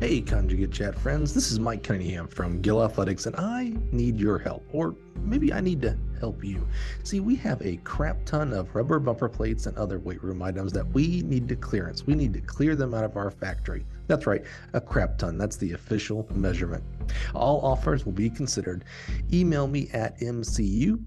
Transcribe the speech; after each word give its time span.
Hey, 0.00 0.22
Conjugate 0.22 0.72
Chat 0.72 0.98
friends, 0.98 1.34
this 1.34 1.52
is 1.52 1.60
Mike 1.60 1.82
Cunningham 1.82 2.26
from 2.26 2.62
Gill 2.62 2.82
Athletics, 2.82 3.26
and 3.26 3.36
I 3.36 3.74
need 3.92 4.18
your 4.18 4.38
help, 4.38 4.66
or 4.72 4.96
maybe 5.16 5.52
I 5.52 5.60
need 5.60 5.82
to 5.82 5.94
help 6.18 6.42
you. 6.42 6.66
See, 7.02 7.20
we 7.20 7.36
have 7.36 7.60
a 7.60 7.76
crap 7.84 8.24
ton 8.24 8.54
of 8.54 8.74
rubber 8.74 8.98
bumper 8.98 9.28
plates 9.28 9.66
and 9.66 9.76
other 9.76 9.98
weight 9.98 10.24
room 10.24 10.40
items 10.40 10.72
that 10.72 10.90
we 10.94 11.20
need 11.20 11.48
to 11.50 11.54
clearance. 11.54 12.06
We 12.06 12.14
need 12.14 12.32
to 12.32 12.40
clear 12.40 12.76
them 12.76 12.94
out 12.94 13.04
of 13.04 13.18
our 13.18 13.30
factory. 13.30 13.84
That's 14.10 14.26
right, 14.26 14.42
a 14.72 14.80
crap 14.80 15.18
ton. 15.18 15.38
That's 15.38 15.56
the 15.56 15.70
official 15.70 16.26
measurement. 16.34 16.82
All 17.32 17.60
offers 17.64 18.04
will 18.04 18.10
be 18.10 18.28
considered. 18.28 18.84
Email 19.32 19.68
me 19.68 19.88
at 19.92 20.18
mcunningham 20.18 21.06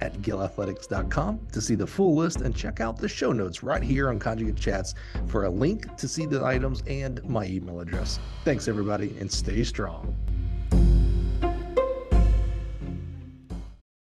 at 0.00 0.14
gillathletics.com 0.14 1.46
to 1.52 1.60
see 1.60 1.76
the 1.76 1.86
full 1.86 2.16
list 2.16 2.40
and 2.40 2.56
check 2.56 2.80
out 2.80 2.96
the 2.96 3.08
show 3.08 3.30
notes 3.30 3.62
right 3.62 3.84
here 3.84 4.08
on 4.08 4.18
Conjugate 4.18 4.56
Chats 4.56 4.96
for 5.28 5.44
a 5.44 5.48
link 5.48 5.96
to 5.96 6.08
see 6.08 6.26
the 6.26 6.44
items 6.44 6.82
and 6.88 7.22
my 7.24 7.46
email 7.46 7.78
address. 7.78 8.18
Thanks, 8.44 8.66
everybody, 8.66 9.14
and 9.20 9.30
stay 9.30 9.62
strong. 9.62 10.12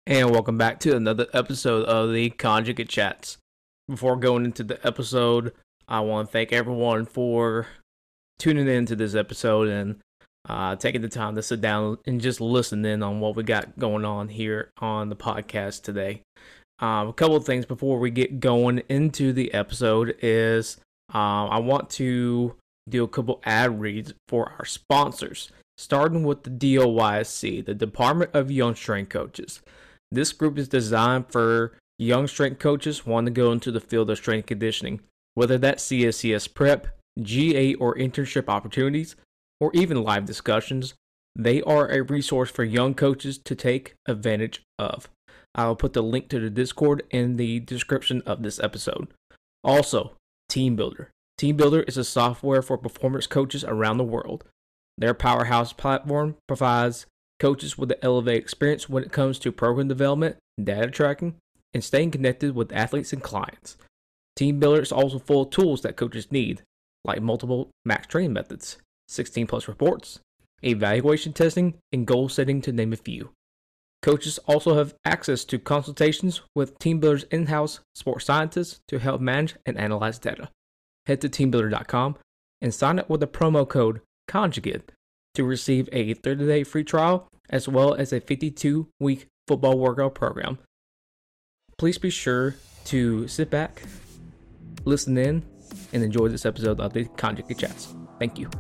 And 0.06 0.30
welcome 0.30 0.56
back 0.56 0.78
to 0.80 0.94
another 0.94 1.26
episode 1.34 1.84
of 1.86 2.12
the 2.12 2.30
Conjugate 2.30 2.88
Chats. 2.88 3.38
Before 3.88 4.16
going 4.16 4.44
into 4.44 4.62
the 4.62 4.78
episode, 4.86 5.52
I 5.90 6.00
want 6.00 6.28
to 6.28 6.32
thank 6.32 6.52
everyone 6.52 7.06
for 7.06 7.66
tuning 8.38 8.68
in 8.68 8.84
to 8.86 8.94
this 8.94 9.14
episode 9.14 9.68
and 9.68 9.96
uh, 10.46 10.76
taking 10.76 11.00
the 11.00 11.08
time 11.08 11.34
to 11.34 11.42
sit 11.42 11.62
down 11.62 11.96
and 12.06 12.20
just 12.20 12.42
listen 12.42 12.84
in 12.84 13.02
on 13.02 13.20
what 13.20 13.36
we 13.36 13.42
got 13.42 13.78
going 13.78 14.04
on 14.04 14.28
here 14.28 14.70
on 14.80 15.08
the 15.08 15.16
podcast 15.16 15.82
today. 15.82 16.20
Um, 16.78 17.08
a 17.08 17.12
couple 17.14 17.36
of 17.36 17.46
things 17.46 17.64
before 17.64 17.98
we 17.98 18.10
get 18.10 18.38
going 18.38 18.82
into 18.90 19.32
the 19.32 19.54
episode 19.54 20.14
is 20.20 20.76
um, 21.14 21.48
I 21.50 21.58
want 21.58 21.88
to 21.90 22.54
do 22.86 23.04
a 23.04 23.08
couple 23.08 23.40
ad 23.44 23.80
reads 23.80 24.12
for 24.28 24.52
our 24.58 24.66
sponsors, 24.66 25.50
starting 25.78 26.22
with 26.22 26.42
the 26.42 26.50
DOYSC, 26.50 27.64
the 27.64 27.74
Department 27.74 28.32
of 28.34 28.50
Young 28.50 28.74
Strength 28.74 29.08
Coaches. 29.08 29.62
This 30.12 30.34
group 30.34 30.58
is 30.58 30.68
designed 30.68 31.32
for 31.32 31.72
young 31.98 32.26
strength 32.26 32.58
coaches 32.58 33.06
wanting 33.06 33.34
to 33.34 33.40
go 33.40 33.52
into 33.52 33.72
the 33.72 33.80
field 33.80 34.10
of 34.10 34.18
strength 34.18 34.46
conditioning 34.46 35.00
whether 35.38 35.56
that's 35.56 35.86
CSCS 35.86 36.52
prep, 36.52 36.88
GA 37.22 37.74
or 37.74 37.94
internship 37.94 38.48
opportunities, 38.48 39.14
or 39.60 39.70
even 39.72 40.02
live 40.02 40.24
discussions, 40.24 40.94
they 41.36 41.62
are 41.62 41.88
a 41.88 42.02
resource 42.02 42.50
for 42.50 42.64
young 42.64 42.92
coaches 42.92 43.38
to 43.38 43.54
take 43.54 43.94
advantage 44.06 44.64
of. 44.80 45.08
I'll 45.54 45.76
put 45.76 45.92
the 45.92 46.02
link 46.02 46.28
to 46.30 46.40
the 46.40 46.50
Discord 46.50 47.04
in 47.10 47.36
the 47.36 47.60
description 47.60 48.20
of 48.26 48.42
this 48.42 48.58
episode. 48.58 49.06
Also, 49.62 50.16
TeamBuildr. 50.50 51.06
Team 51.36 51.56
Builder 51.56 51.82
is 51.82 51.96
a 51.96 52.02
software 52.02 52.60
for 52.60 52.76
performance 52.76 53.28
coaches 53.28 53.62
around 53.62 53.98
the 53.98 54.02
world. 54.02 54.42
Their 54.96 55.14
powerhouse 55.14 55.72
platform 55.72 56.34
provides 56.48 57.06
coaches 57.38 57.78
with 57.78 57.90
the 57.90 58.04
elevated 58.04 58.42
experience 58.42 58.88
when 58.88 59.04
it 59.04 59.12
comes 59.12 59.38
to 59.38 59.52
program 59.52 59.86
development, 59.86 60.34
data 60.60 60.90
tracking, 60.90 61.36
and 61.72 61.84
staying 61.84 62.10
connected 62.10 62.56
with 62.56 62.72
athletes 62.72 63.12
and 63.12 63.22
clients. 63.22 63.76
TeamBuildr 64.38 64.82
is 64.82 64.92
also 64.92 65.18
full 65.18 65.42
of 65.42 65.50
tools 65.50 65.82
that 65.82 65.96
coaches 65.96 66.30
need, 66.30 66.62
like 67.04 67.20
multiple 67.20 67.70
max 67.84 68.06
training 68.06 68.32
methods, 68.32 68.78
16 69.08 69.48
plus 69.48 69.66
reports, 69.66 70.20
evaluation 70.62 71.32
testing, 71.32 71.74
and 71.92 72.06
goal 72.06 72.28
setting 72.28 72.62
to 72.62 72.70
name 72.70 72.92
a 72.92 72.96
few. 72.96 73.30
Coaches 74.00 74.38
also 74.46 74.76
have 74.76 74.94
access 75.04 75.44
to 75.46 75.58
consultations 75.58 76.40
with 76.54 76.78
TeamBuildr's 76.78 77.24
in 77.24 77.46
house 77.46 77.80
sports 77.96 78.26
scientists 78.26 78.78
to 78.86 79.00
help 79.00 79.20
manage 79.20 79.56
and 79.66 79.76
analyze 79.76 80.20
data. 80.20 80.50
Head 81.06 81.20
to 81.22 81.28
teambuildr.com 81.28 82.16
and 82.60 82.72
sign 82.72 83.00
up 83.00 83.10
with 83.10 83.18
the 83.18 83.26
promo 83.26 83.68
code 83.68 84.02
CONJUGATE 84.28 84.90
to 85.34 85.42
receive 85.42 85.88
a 85.90 86.14
30 86.14 86.46
day 86.46 86.62
free 86.62 86.84
trial 86.84 87.28
as 87.50 87.66
well 87.68 87.94
as 87.94 88.12
a 88.12 88.20
52 88.20 88.88
week 89.00 89.26
football 89.48 89.78
workout 89.78 90.14
program. 90.14 90.58
Please 91.76 91.98
be 91.98 92.10
sure 92.10 92.54
to 92.84 93.26
sit 93.26 93.50
back, 93.50 93.82
listen 94.88 95.18
in, 95.18 95.44
and 95.92 96.02
enjoy 96.02 96.28
this 96.28 96.46
episode 96.46 96.80
of 96.80 96.92
the 96.94 97.04
Conjugate 97.04 97.58
Chats. 97.58 97.94
Thank 98.18 98.38
you. 98.38 98.50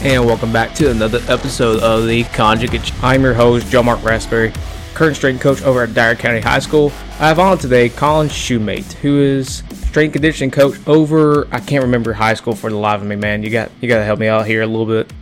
And 0.00 0.24
welcome 0.24 0.52
back 0.52 0.74
to 0.76 0.90
another 0.90 1.20
episode 1.28 1.82
of 1.82 2.06
the 2.06 2.22
Conjugate. 2.24 2.92
I'm 3.02 3.22
your 3.22 3.34
host, 3.34 3.68
Joe 3.70 3.82
Mark 3.82 4.02
Raspberry, 4.04 4.52
current 4.94 5.16
strength 5.16 5.40
coach 5.40 5.60
over 5.62 5.82
at 5.82 5.92
Dyer 5.92 6.14
County 6.14 6.40
High 6.40 6.60
School. 6.60 6.92
I 7.18 7.28
have 7.28 7.40
on 7.40 7.58
today 7.58 7.88
Colin 7.88 8.28
Shumate, 8.28 8.92
who 8.92 9.20
is 9.20 9.62
strength 9.98 10.12
conditioning 10.12 10.52
coach 10.52 10.78
over 10.86 11.52
I 11.52 11.58
can't 11.58 11.82
remember 11.82 12.12
high 12.12 12.34
school 12.34 12.54
for 12.54 12.70
the 12.70 12.76
life 12.76 13.00
of 13.00 13.06
me, 13.08 13.16
man. 13.16 13.42
You 13.42 13.50
got 13.50 13.72
you 13.80 13.88
got 13.88 13.98
to 13.98 14.04
help 14.04 14.20
me 14.20 14.28
out 14.28 14.46
here 14.46 14.62
a 14.62 14.66
little 14.66 14.86
bit. 14.86 15.12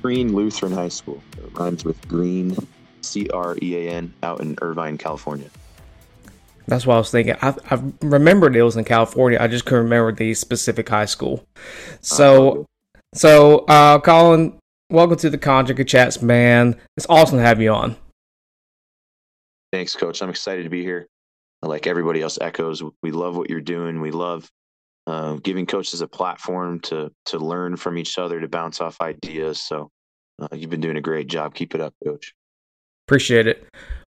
Crean 0.00 0.32
Lutheran 0.32 0.70
High 0.70 0.90
School. 0.90 1.20
It 1.38 1.58
rhymes 1.58 1.84
with 1.84 2.06
Green, 2.06 2.56
C 3.00 3.28
R 3.30 3.56
E 3.60 3.88
A 3.88 3.90
N, 3.90 4.14
out 4.22 4.42
in 4.42 4.56
Irvine, 4.62 4.96
California. 4.96 5.50
That's 6.68 6.86
what 6.86 6.94
I 6.94 6.98
was 6.98 7.10
thinking. 7.10 7.34
I, 7.42 7.52
I 7.68 7.82
remembered 8.00 8.54
it 8.54 8.62
was 8.62 8.76
in 8.76 8.84
California. 8.84 9.38
I 9.40 9.48
just 9.48 9.64
couldn't 9.64 9.82
remember 9.82 10.12
the 10.12 10.32
specific 10.34 10.88
high 10.88 11.06
school. 11.06 11.44
So, 12.00 12.60
uh, 12.60 12.64
so 13.12 13.58
uh, 13.66 13.98
Colin, 13.98 14.56
welcome 14.88 15.16
to 15.16 15.30
the 15.30 15.38
Conjugate 15.38 15.88
Chats, 15.88 16.22
man. 16.22 16.76
It's 16.96 17.06
awesome 17.08 17.38
to 17.38 17.44
have 17.44 17.60
you 17.60 17.72
on. 17.72 17.96
Thanks, 19.72 19.96
Coach. 19.96 20.22
I'm 20.22 20.30
excited 20.30 20.62
to 20.62 20.70
be 20.70 20.84
here 20.84 21.08
like 21.62 21.86
everybody 21.86 22.22
else 22.22 22.38
echoes, 22.40 22.82
we 23.02 23.10
love 23.10 23.36
what 23.36 23.50
you're 23.50 23.60
doing. 23.60 24.00
We 24.00 24.10
love 24.10 24.50
uh, 25.06 25.34
giving 25.34 25.66
coaches 25.66 26.00
a 26.00 26.08
platform 26.08 26.80
to 26.80 27.10
to 27.26 27.38
learn 27.38 27.76
from 27.76 27.98
each 27.98 28.18
other, 28.18 28.40
to 28.40 28.48
bounce 28.48 28.80
off 28.80 29.00
ideas. 29.00 29.62
So 29.62 29.90
uh, 30.40 30.48
you've 30.52 30.70
been 30.70 30.80
doing 30.80 30.96
a 30.96 31.02
great 31.02 31.28
job. 31.28 31.54
Keep 31.54 31.74
it 31.74 31.80
up, 31.80 31.94
coach. 32.04 32.34
Appreciate 33.06 33.46
it. 33.46 33.66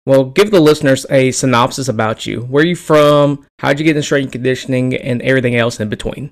Well, 0.05 0.25
give 0.25 0.51
the 0.51 0.59
listeners 0.59 1.05
a 1.09 1.31
synopsis 1.31 1.87
about 1.87 2.25
you. 2.25 2.41
Where 2.41 2.63
are 2.63 2.67
you 2.67 2.75
from? 2.75 3.45
How'd 3.59 3.79
you 3.79 3.85
get 3.85 3.97
in 3.97 4.03
strength 4.03 4.31
conditioning, 4.31 4.95
and 4.95 5.21
everything 5.21 5.55
else 5.55 5.79
in 5.79 5.89
between? 5.89 6.31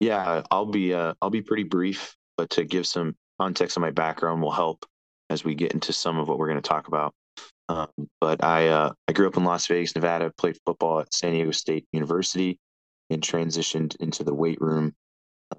Yeah, 0.00 0.42
I'll 0.50 0.66
be 0.66 0.94
uh, 0.94 1.14
I'll 1.20 1.30
be 1.30 1.42
pretty 1.42 1.64
brief, 1.64 2.16
but 2.36 2.50
to 2.50 2.64
give 2.64 2.86
some 2.86 3.16
context 3.40 3.76
on 3.76 3.82
my 3.82 3.90
background 3.90 4.42
will 4.42 4.52
help 4.52 4.86
as 5.28 5.44
we 5.44 5.54
get 5.54 5.72
into 5.72 5.92
some 5.92 6.18
of 6.18 6.28
what 6.28 6.38
we're 6.38 6.48
going 6.48 6.62
to 6.62 6.68
talk 6.68 6.88
about. 6.88 7.12
Um, 7.68 7.88
but 8.20 8.42
I 8.42 8.68
uh, 8.68 8.92
I 9.06 9.12
grew 9.12 9.26
up 9.26 9.36
in 9.36 9.44
Las 9.44 9.66
Vegas, 9.66 9.94
Nevada. 9.94 10.32
Played 10.38 10.58
football 10.64 11.00
at 11.00 11.12
San 11.12 11.32
Diego 11.32 11.50
State 11.50 11.86
University, 11.92 12.58
and 13.10 13.22
transitioned 13.22 13.96
into 14.00 14.24
the 14.24 14.34
weight 14.34 14.60
room. 14.60 14.94
At 15.52 15.58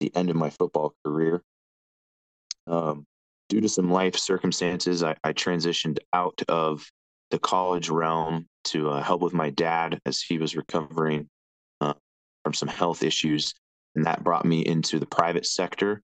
the 0.00 0.14
end 0.14 0.30
of 0.30 0.36
my 0.36 0.50
football 0.50 0.94
career, 1.04 1.42
um, 2.66 3.06
due 3.48 3.60
to 3.60 3.68
some 3.68 3.90
life 3.90 4.16
circumstances, 4.16 5.02
I, 5.02 5.16
I, 5.24 5.32
transitioned 5.32 5.98
out 6.12 6.40
of 6.48 6.86
the 7.30 7.38
college 7.38 7.88
realm 7.88 8.46
to 8.64 8.90
uh, 8.90 9.02
help 9.02 9.22
with 9.22 9.32
my 9.32 9.50
dad 9.50 10.00
as 10.06 10.20
he 10.20 10.38
was 10.38 10.54
recovering 10.54 11.28
uh, 11.80 11.94
from 12.44 12.52
some 12.52 12.68
health 12.68 13.02
issues, 13.02 13.54
and 13.96 14.04
that 14.04 14.22
brought 14.22 14.44
me 14.44 14.60
into 14.60 14.98
the 14.98 15.06
private 15.06 15.46
sector. 15.46 16.02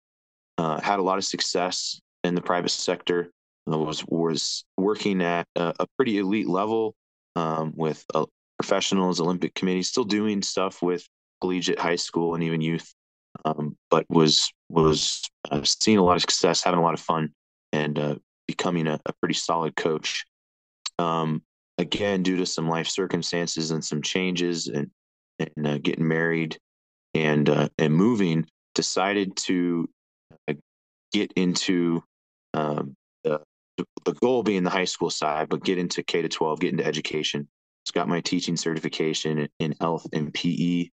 Uh, 0.57 0.81
had 0.81 0.99
a 0.99 1.03
lot 1.03 1.19
of 1.19 1.25
success 1.25 2.01
in 2.23 2.35
the 2.35 2.41
private 2.41 2.71
sector 2.71 3.31
was 3.67 4.05
was 4.07 4.65
working 4.77 5.23
at 5.23 5.47
a, 5.57 5.75
a 5.81 5.87
pretty 5.97 6.19
elite 6.19 6.49
level 6.49 6.95
um, 7.37 7.73
with 7.75 8.05
uh, 8.15 8.27
professionals, 8.59 9.21
Olympic 9.21 9.55
committee, 9.55 9.83
still 9.83 10.05
doing 10.05 10.43
stuff 10.43 10.83
with 10.83 11.07
collegiate, 11.41 11.79
high 11.79 11.97
school, 11.97 12.35
and 12.35 12.45
even 12.45 12.61
youth, 12.61 12.95
um, 13.45 13.77
but 13.91 14.05
was 14.09 14.53
was 14.69 15.23
uh, 15.51 15.63
seeing 15.65 15.99
a 15.99 16.05
lot 16.05 16.17
of 16.17 16.23
success, 16.23 16.63
having 16.63 16.81
a 16.81 16.83
lot 16.83 16.95
of 16.95 17.01
fun, 17.01 17.31
and 17.73 17.99
uh, 17.99 18.17
becoming 18.47 18.87
a, 18.87 19.01
a, 19.07 19.13
pretty 19.21 19.35
solid 19.35 19.77
coach. 19.77 20.25
Um, 20.99 21.43
again, 21.79 22.23
due 22.23 22.37
to 22.39 22.47
some 22.47 22.69
life 22.69 22.89
circumstances 22.89 23.71
and 23.71 23.85
some 23.85 24.03
changes, 24.03 24.69
and 24.69 24.91
and 25.39 25.67
uh, 25.67 25.79
getting 25.79 26.07
married 26.07 26.59
and 27.15 27.49
uh, 27.49 27.69
and 27.79 27.95
moving, 27.95 28.47
decided 28.75 29.37
to 29.37 29.89
uh, 30.49 30.55
get 31.13 31.33
into 31.35 32.03
um, 32.55 32.95
the 34.05 34.13
goal 34.15 34.43
being 34.43 34.63
the 34.63 34.71
high 34.71 34.85
school 34.85 35.11
side, 35.11 35.49
but 35.49 35.65
get 35.65 35.79
into 35.79 36.03
K 36.03 36.23
to 36.23 36.29
12, 36.29 36.61
get 36.61 36.73
into 36.73 36.85
education. 36.87 37.49
Just 37.85 37.95
got 37.95 38.09
my 38.09 38.21
teaching 38.21 38.57
certification 38.57 39.49
in 39.59 39.75
health 39.81 40.07
and 40.13 40.33
PE. 40.33 40.89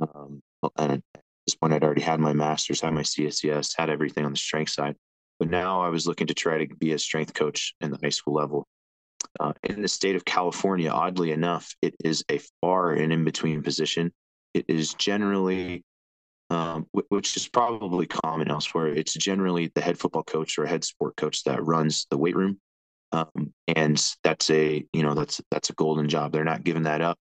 Um, 0.00 0.40
and 0.76 0.92
at 0.92 1.02
this 1.46 1.54
point, 1.54 1.72
I'd 1.72 1.84
already 1.84 2.02
had 2.02 2.20
my 2.20 2.32
master's, 2.32 2.80
had 2.80 2.94
my 2.94 3.02
CSCS, 3.02 3.74
had 3.76 3.90
everything 3.90 4.24
on 4.24 4.32
the 4.32 4.38
strength 4.38 4.70
side. 4.70 4.96
But 5.38 5.50
now 5.50 5.82
I 5.82 5.88
was 5.88 6.06
looking 6.06 6.26
to 6.28 6.34
try 6.34 6.64
to 6.64 6.74
be 6.76 6.92
a 6.92 6.98
strength 6.98 7.34
coach 7.34 7.74
in 7.80 7.90
the 7.90 7.98
high 8.02 8.10
school 8.10 8.34
level. 8.34 8.66
Uh, 9.38 9.52
in 9.64 9.82
the 9.82 9.88
state 9.88 10.16
of 10.16 10.24
California, 10.24 10.90
oddly 10.90 11.32
enough, 11.32 11.74
it 11.82 11.94
is 12.04 12.24
a 12.30 12.40
far 12.60 12.92
and 12.92 13.12
in 13.12 13.24
between 13.24 13.62
position. 13.62 14.12
It 14.54 14.64
is 14.68 14.94
generally, 14.94 15.84
um, 16.50 16.86
which 17.08 17.36
is 17.36 17.48
probably 17.48 18.06
common 18.06 18.50
elsewhere, 18.50 18.88
it's 18.88 19.14
generally 19.14 19.70
the 19.74 19.80
head 19.80 19.98
football 19.98 20.22
coach 20.22 20.58
or 20.58 20.66
head 20.66 20.84
sport 20.84 21.16
coach 21.16 21.44
that 21.44 21.64
runs 21.64 22.06
the 22.10 22.18
weight 22.18 22.36
room. 22.36 22.58
Um, 23.12 23.52
and 23.66 24.02
that's 24.22 24.50
a, 24.50 24.84
you 24.92 25.02
know, 25.02 25.14
that's, 25.14 25.40
that's 25.50 25.70
a 25.70 25.74
golden 25.74 26.08
job. 26.08 26.32
They're 26.32 26.44
not 26.44 26.64
giving 26.64 26.84
that 26.84 27.00
up 27.00 27.18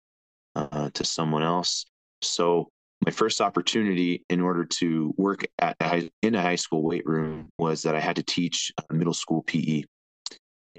uh, 0.54 0.90
to 0.94 1.04
someone 1.04 1.42
else. 1.42 1.86
So 2.22 2.68
my 3.04 3.10
first 3.10 3.40
opportunity 3.40 4.24
in 4.30 4.40
order 4.40 4.64
to 4.64 5.14
work 5.16 5.44
at 5.58 5.76
in 6.22 6.34
a 6.34 6.42
high 6.42 6.56
school 6.56 6.82
weight 6.82 7.06
room 7.06 7.50
was 7.58 7.82
that 7.82 7.94
I 7.94 8.00
had 8.00 8.16
to 8.16 8.22
teach 8.22 8.72
middle 8.90 9.14
school 9.14 9.42
PE. 9.42 9.84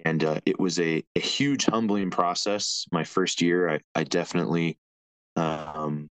And 0.05 0.23
uh, 0.23 0.39
it 0.45 0.59
was 0.59 0.79
a, 0.79 1.03
a 1.15 1.19
huge 1.19 1.65
humbling 1.65 2.11
process. 2.11 2.85
My 2.91 3.03
first 3.03 3.41
year, 3.41 3.69
I, 3.69 3.79
I 3.95 4.03
definitely, 4.03 4.77
um, 5.35 6.07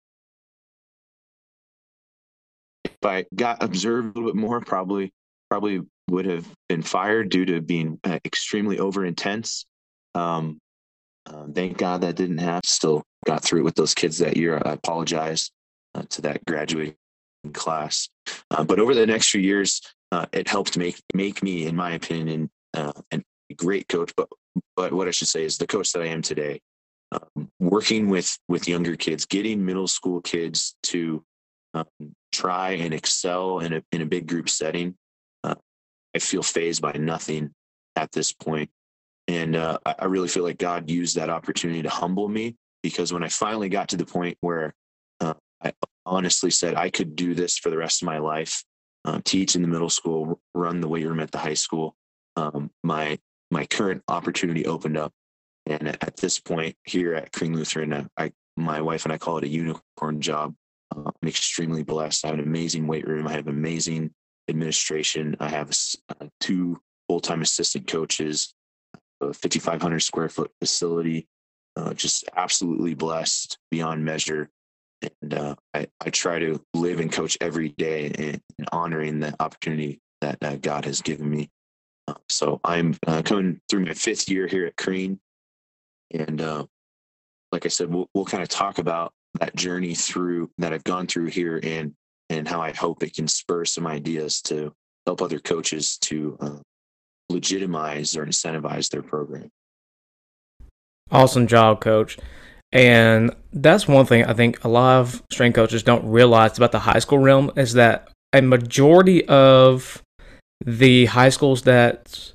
if 3.03 3.07
I 3.07 3.25
got 3.35 3.63
observed 3.63 4.17
a 4.17 4.21
little 4.21 4.33
bit 4.33 4.41
more, 4.41 4.61
probably 4.61 5.13
probably 5.51 5.81
would 6.09 6.27
have 6.27 6.47
been 6.69 6.83
fired 6.83 7.29
due 7.31 7.45
to 7.45 7.61
being 7.61 7.99
uh, 8.05 8.19
extremely 8.25 8.79
over 8.79 9.05
intense. 9.05 9.67
Um, 10.15 10.59
uh, 11.27 11.47
thank 11.55 11.79
God 11.79 12.01
that 12.03 12.17
didn't 12.17 12.39
happen. 12.39 12.63
Still 12.65 13.03
got 13.27 13.43
through 13.43 13.61
it 13.61 13.65
with 13.65 13.75
those 13.75 13.95
kids 13.95 14.19
that 14.19 14.37
year. 14.37 14.61
I 14.65 14.73
apologize 14.73 15.51
uh, 15.95 16.03
to 16.11 16.23
that 16.23 16.45
graduating 16.47 16.97
class. 17.53 18.09
Uh, 18.51 18.65
but 18.65 18.79
over 18.79 18.95
the 18.95 19.07
next 19.07 19.31
few 19.31 19.41
years, 19.41 19.81
uh, 20.13 20.27
it 20.33 20.49
helped 20.49 20.77
make 20.77 21.01
make 21.15 21.43
me, 21.43 21.67
in 21.67 21.75
my 21.75 21.93
opinion, 21.93 22.51
uh, 22.75 22.93
a 23.13 23.21
great 23.57 23.89
coach. 23.89 24.13
But 24.17 24.29
but 24.77 24.93
what 24.93 25.09
I 25.09 25.11
should 25.11 25.29
say 25.29 25.45
is 25.45 25.59
the 25.59 25.67
coach 25.67 25.93
that 25.93 26.03
I 26.03 26.07
am 26.07 26.23
today, 26.23 26.61
um, 27.11 27.49
working 27.59 28.09
with 28.09 28.39
with 28.49 28.69
younger 28.69 28.97
kids, 28.97 29.27
getting 29.27 29.65
middle 29.65 29.89
school 29.89 30.21
kids 30.21 30.77
to 30.85 31.25
um, 31.75 31.87
try 32.33 32.73
and 32.73 32.93
excel 32.95 33.61
in 33.61 33.73
a 33.75 33.83
in 33.93 34.03
a 34.03 34.07
big 34.07 34.27
group 34.27 34.49
setting. 34.49 34.95
Uh, 35.45 35.55
I 36.15 36.19
feel 36.19 36.43
phased 36.43 36.83
by 36.83 36.93
nothing 36.93 37.53
at 37.97 38.13
this 38.13 38.33
point. 38.33 38.71
And 39.29 39.55
uh, 39.55 39.79
I 39.85 40.07
really 40.07 40.29
feel 40.29 40.43
like 40.43 40.59
God 40.59 40.91
used 40.91 41.17
that 41.17 41.31
opportunity 41.31 41.83
to 41.83 41.89
humble 41.89 42.29
me 42.29 42.57
because 42.83 43.13
when 43.13 43.23
I 43.23 43.29
finally 43.29 43.69
got 43.69 43.89
to 43.91 43.97
the 43.97 44.05
point 44.05 44.37
where 44.41 44.75
uh, 45.21 45.35
I 45.63 45.73
honestly 46.05 46.51
said 46.51 46.75
I 46.75 46.91
could 46.91 47.15
do 47.15 47.35
this 47.35 47.57
for 47.57 47.71
the 47.71 47.77
rest 47.77 48.03
of 48.03 48.07
my 48.07 48.19
life, 48.19 48.65
uh, 49.05 49.21
teach 49.25 49.55
in 49.55 49.63
the 49.63 49.69
middle 49.69 49.91
school, 49.91 50.41
run 50.55 50.81
the 50.81 50.89
weight 50.89 51.07
room 51.07 51.21
at 51.21 51.31
the 51.31 51.39
high 51.39 51.55
school, 51.55 51.95
um, 52.37 52.71
my 52.83 53.19
my 53.51 53.67
current 53.67 54.03
opportunity 54.09 54.67
opened 54.67 54.97
up. 54.97 55.13
And 55.67 55.87
at 55.87 56.17
this 56.17 56.41
point 56.41 56.75
here 56.85 57.15
at 57.15 57.33
Crean 57.33 57.55
Lutheran, 57.55 58.09
I, 58.17 58.33
my 58.57 58.81
wife 58.81 59.05
and 59.05 59.13
I 59.13 59.19
call 59.19 59.39
it 59.39 59.45
a 59.45 59.49
unicorn 59.49 60.21
job. 60.21 60.55
Uh, 60.93 61.11
I'm 61.23 61.29
extremely 61.29 61.83
blessed. 61.83 62.25
I 62.25 62.29
have 62.29 62.39
an 62.39 62.45
amazing 62.45 62.87
weight 62.87 63.07
room. 63.07 63.27
I 63.27 63.33
have 63.33 63.49
amazing 63.49 64.11
administration. 64.49 65.37
I 65.41 65.49
have 65.49 65.71
uh, 66.09 66.27
two 66.41 66.81
full-time 67.09 67.43
assistant 67.43 67.87
coaches, 67.87 68.55
a 69.21 69.33
5,500 69.33 70.01
square 70.01 70.29
foot 70.29 70.51
facility, 70.61 71.27
uh, 71.77 71.95
just 71.95 72.29
absolutely 72.37 72.95
blessed 72.95 73.59
beyond 73.71 74.05
measure. 74.05 74.51
And 75.21 75.35
uh, 75.35 75.55
I, 75.75 75.87
I 76.01 76.11
try 76.11 76.39
to 76.39 76.63
live 76.75 77.01
and 77.01 77.11
coach 77.11 77.37
every 77.41 77.71
day 77.71 78.07
in, 78.07 78.41
in 78.59 78.65
honoring 78.71 79.21
the 79.21 79.35
opportunity 79.41 80.01
that 80.21 80.39
uh, 80.43 80.57
God 80.57 80.85
has 80.85 81.01
given 81.01 81.29
me. 81.29 81.51
Uh, 82.07 82.15
so 82.29 82.61
I'm 82.65 82.95
uh, 83.07 83.23
coming 83.23 83.61
through 83.69 83.85
my 83.87 83.95
fifth 83.95 84.29
year 84.29 84.47
here 84.47 84.67
at 84.67 84.77
Crean. 84.77 85.19
And 86.13 86.41
uh, 86.41 86.67
like 87.51 87.67
I 87.67 87.69
said, 87.69 87.93
we'll, 87.93 88.09
we'll 88.15 88.25
kind 88.25 88.43
of 88.43 88.49
talk 88.49 88.79
about 88.79 89.13
that 89.41 89.55
journey 89.57 89.95
through 89.95 90.51
that 90.59 90.73
I've 90.73 90.85
gone 90.85 91.07
through 91.07 91.27
here 91.27 91.61
and 91.63 91.95
and 92.29 92.49
how 92.49 92.61
I 92.61 92.73
hope 92.73 93.03
it 93.03 93.15
can 93.15 93.29
spur 93.29 93.65
some 93.65 93.87
ideas 93.87 94.41
to 94.43 94.73
help 95.07 95.21
other 95.21 95.39
coaches 95.39 95.99
to 95.99 96.37
uh, 96.41 96.59
legitimize 97.29 98.17
or 98.17 98.25
incentivize 98.25 98.89
their 98.91 99.03
program. 99.03 99.51
Awesome 101.11 101.47
job, 101.47 101.81
coach. 101.81 102.19
And 102.73 103.35
that's 103.53 103.87
one 103.87 104.07
thing 104.07 104.25
I 104.25 104.33
think 104.33 104.65
a 104.65 104.69
lot 104.69 105.01
of 105.01 105.23
strength 105.31 105.57
coaches 105.57 105.83
don't 105.83 106.07
realize 106.07 106.57
about 106.57 106.73
the 106.73 106.79
high 106.79 107.01
school 107.01 107.19
realm 107.19 107.51
is 107.57 107.75
that 107.75 108.09
a 108.33 108.41
majority 108.41 109.27
of 109.29 110.03
the 110.65 111.07
high 111.07 111.29
schools 111.29 111.63
that 111.63 112.33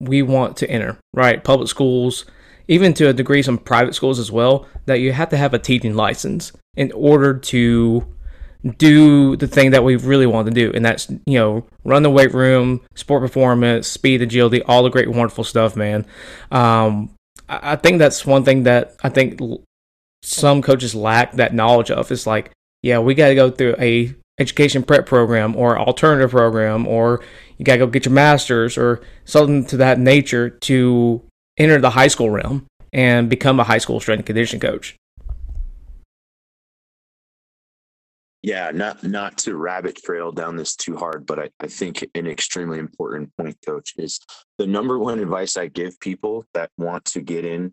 we 0.00 0.20
want 0.20 0.58
to 0.58 0.70
enter, 0.70 0.98
right? 1.14 1.42
Public 1.42 1.68
schools, 1.68 2.26
even 2.68 2.94
to 2.94 3.08
a 3.08 3.12
degree, 3.12 3.42
some 3.42 3.58
private 3.58 3.94
schools 3.94 4.18
as 4.18 4.30
well, 4.30 4.66
that 4.86 5.00
you 5.00 5.12
have 5.12 5.30
to 5.30 5.36
have 5.36 5.54
a 5.54 5.58
teaching 5.58 5.94
license 5.94 6.52
in 6.76 6.92
order 6.92 7.34
to 7.34 8.06
do 8.76 9.36
the 9.36 9.46
thing 9.46 9.70
that 9.70 9.84
we 9.84 9.96
really 9.96 10.26
want 10.26 10.46
to 10.48 10.54
do, 10.54 10.72
and 10.74 10.84
that's 10.84 11.08
you 11.26 11.38
know 11.38 11.66
run 11.84 12.02
the 12.02 12.10
weight 12.10 12.34
room, 12.34 12.80
sport 12.94 13.22
performance, 13.22 13.88
speed, 13.88 14.22
agility, 14.22 14.62
all 14.62 14.82
the 14.82 14.90
great, 14.90 15.08
wonderful 15.08 15.44
stuff, 15.44 15.76
man. 15.76 16.06
Um, 16.50 17.14
I 17.48 17.76
think 17.76 17.98
that's 17.98 18.26
one 18.26 18.44
thing 18.44 18.64
that 18.64 18.96
I 19.02 19.08
think 19.08 19.40
some 20.22 20.60
coaches 20.60 20.94
lack 20.94 21.32
that 21.32 21.54
knowledge 21.54 21.90
of. 21.90 22.10
It's 22.12 22.26
like, 22.26 22.50
yeah, 22.82 22.98
we 22.98 23.14
got 23.14 23.28
to 23.28 23.34
go 23.34 23.50
through 23.50 23.76
a 23.78 24.14
education 24.38 24.82
prep 24.82 25.06
program 25.06 25.56
or 25.56 25.78
alternative 25.78 26.30
program, 26.30 26.86
or 26.86 27.22
you 27.56 27.64
got 27.64 27.74
to 27.74 27.78
go 27.78 27.86
get 27.86 28.04
your 28.04 28.14
master's 28.14 28.76
or 28.76 29.00
something 29.24 29.64
to 29.66 29.76
that 29.78 29.98
nature 29.98 30.50
to 30.50 31.22
enter 31.58 31.80
the 31.80 31.90
high 31.90 32.08
school 32.08 32.30
realm 32.30 32.66
and 32.92 33.28
become 33.28 33.60
a 33.60 33.64
high 33.64 33.78
school 33.78 34.00
strength 34.00 34.20
and 34.20 34.26
conditioning 34.26 34.60
coach. 34.60 34.96
Yeah, 38.42 38.70
not 38.72 39.02
not 39.02 39.36
to 39.38 39.56
rabbit 39.56 39.96
trail 39.96 40.30
down 40.30 40.56
this 40.56 40.76
too 40.76 40.96
hard, 40.96 41.26
but 41.26 41.40
I, 41.40 41.50
I 41.60 41.66
think 41.66 42.08
an 42.14 42.26
extremely 42.28 42.78
important 42.78 43.30
point, 43.36 43.58
coach, 43.66 43.94
is 43.98 44.20
the 44.58 44.66
number 44.66 44.98
one 44.98 45.18
advice 45.18 45.56
I 45.56 45.66
give 45.66 45.98
people 45.98 46.44
that 46.54 46.70
want 46.78 47.04
to 47.06 47.20
get 47.20 47.44
in, 47.44 47.72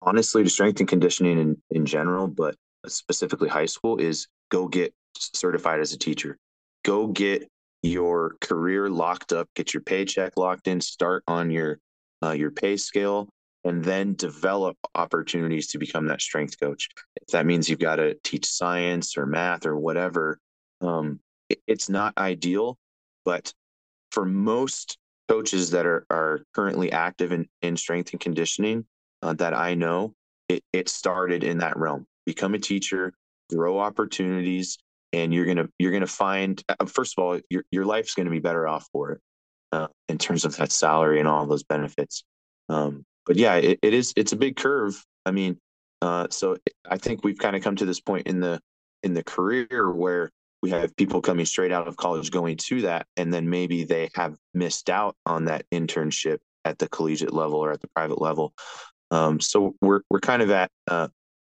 honestly, 0.00 0.44
to 0.44 0.50
strength 0.50 0.80
and 0.80 0.88
conditioning 0.88 1.38
in, 1.38 1.62
in 1.70 1.84
general, 1.84 2.26
but 2.26 2.56
specifically 2.86 3.50
high 3.50 3.66
school, 3.66 3.98
is 3.98 4.28
go 4.50 4.66
get 4.66 4.94
certified 5.18 5.80
as 5.80 5.92
a 5.92 5.98
teacher. 5.98 6.38
Go 6.84 7.06
get 7.06 7.48
your 7.82 8.36
career 8.40 8.88
locked 8.88 9.32
up, 9.32 9.48
get 9.54 9.74
your 9.74 9.82
paycheck 9.82 10.38
locked 10.38 10.68
in, 10.68 10.80
start 10.80 11.22
on 11.28 11.50
your 11.50 11.78
uh, 12.22 12.32
your 12.32 12.50
pay 12.50 12.76
scale, 12.76 13.28
and 13.64 13.82
then 13.82 14.14
develop 14.14 14.76
opportunities 14.94 15.68
to 15.68 15.78
become 15.78 16.06
that 16.06 16.20
strength 16.20 16.58
coach. 16.58 16.88
If 17.20 17.28
that 17.28 17.46
means 17.46 17.68
you've 17.68 17.78
got 17.78 17.96
to 17.96 18.14
teach 18.24 18.44
science 18.44 19.16
or 19.16 19.26
math 19.26 19.66
or 19.66 19.76
whatever, 19.76 20.38
um, 20.80 21.20
it, 21.48 21.60
it's 21.66 21.88
not 21.88 22.16
ideal. 22.18 22.76
But 23.24 23.52
for 24.10 24.24
most 24.24 24.98
coaches 25.28 25.70
that 25.70 25.86
are, 25.86 26.04
are 26.10 26.40
currently 26.52 26.90
active 26.92 27.32
in, 27.32 27.48
in 27.62 27.76
strength 27.76 28.12
and 28.12 28.20
conditioning 28.20 28.84
uh, 29.22 29.34
that 29.34 29.54
I 29.54 29.74
know, 29.74 30.14
it, 30.48 30.64
it 30.72 30.88
started 30.88 31.44
in 31.44 31.58
that 31.58 31.76
realm. 31.76 32.06
Become 32.26 32.54
a 32.54 32.58
teacher, 32.58 33.12
grow 33.48 33.78
opportunities, 33.78 34.78
and 35.12 35.32
you're 35.32 35.46
gonna 35.46 35.68
you're 35.78 35.92
gonna 35.92 36.06
find 36.06 36.62
uh, 36.68 36.86
first 36.86 37.14
of 37.18 37.24
all 37.24 37.40
your 37.50 37.64
your 37.70 37.84
life's 37.84 38.14
gonna 38.14 38.30
be 38.30 38.38
better 38.38 38.66
off 38.66 38.88
for 38.92 39.12
it 39.12 39.20
uh, 39.72 39.88
in 40.08 40.18
terms 40.18 40.44
of 40.44 40.56
that 40.56 40.70
salary 40.70 41.18
and 41.18 41.28
all 41.28 41.46
those 41.46 41.64
benefits. 41.64 42.24
Um, 42.68 43.04
but 43.26 43.36
yeah, 43.36 43.54
it, 43.54 43.78
it 43.82 43.94
is. 43.94 44.12
It's 44.16 44.32
a 44.32 44.36
big 44.36 44.56
curve. 44.56 45.02
I 45.24 45.30
mean, 45.30 45.58
uh, 46.00 46.28
so 46.30 46.56
I 46.88 46.98
think 46.98 47.24
we've 47.24 47.38
kind 47.38 47.56
of 47.56 47.62
come 47.62 47.76
to 47.76 47.84
this 47.84 48.00
point 48.00 48.26
in 48.26 48.40
the 48.40 48.60
in 49.02 49.14
the 49.14 49.24
career 49.24 49.90
where 49.92 50.30
we 50.62 50.70
have 50.70 50.94
people 50.96 51.20
coming 51.20 51.44
straight 51.44 51.72
out 51.72 51.88
of 51.88 51.96
college 51.96 52.30
going 52.30 52.56
to 52.56 52.82
that, 52.82 53.06
and 53.16 53.32
then 53.32 53.50
maybe 53.50 53.84
they 53.84 54.10
have 54.14 54.36
missed 54.54 54.90
out 54.90 55.16
on 55.26 55.46
that 55.46 55.64
internship 55.72 56.38
at 56.64 56.78
the 56.78 56.88
collegiate 56.88 57.32
level 57.32 57.58
or 57.58 57.72
at 57.72 57.80
the 57.80 57.88
private 57.88 58.20
level. 58.20 58.52
Um, 59.10 59.40
so 59.40 59.74
we're 59.80 60.02
we're 60.10 60.20
kind 60.20 60.42
of 60.42 60.50
at 60.50 60.70
uh, 60.88 61.08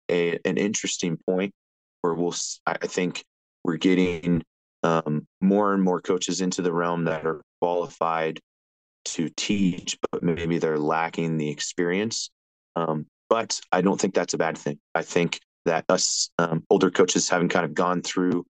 a 0.09 0.39
an 0.45 0.57
interesting 0.57 1.17
point 1.27 1.53
where 2.01 2.13
we'll. 2.13 2.35
I 2.65 2.87
think 2.87 3.23
we're 3.63 3.77
getting 3.77 4.43
um, 4.83 5.27
more 5.41 5.73
and 5.73 5.81
more 5.81 6.01
coaches 6.01 6.41
into 6.41 6.61
the 6.61 6.71
realm 6.71 7.05
that 7.05 7.25
are 7.25 7.41
qualified 7.65 8.39
to 9.05 9.27
teach, 9.35 9.97
but 10.11 10.21
maybe 10.21 10.59
they're 10.59 10.77
lacking 10.77 11.35
the 11.37 11.49
experience. 11.49 12.29
Um, 12.75 13.07
but 13.27 13.59
I 13.71 13.81
don't 13.81 13.99
think 13.99 14.13
that's 14.13 14.35
a 14.35 14.37
bad 14.37 14.55
thing. 14.55 14.77
I 14.93 15.01
think 15.01 15.39
that 15.65 15.83
us 15.89 16.29
um, 16.37 16.63
older 16.69 16.91
coaches 16.91 17.27
having 17.27 17.49
kind 17.49 17.65
of 17.65 17.73
gone 17.73 18.03
through 18.03 18.45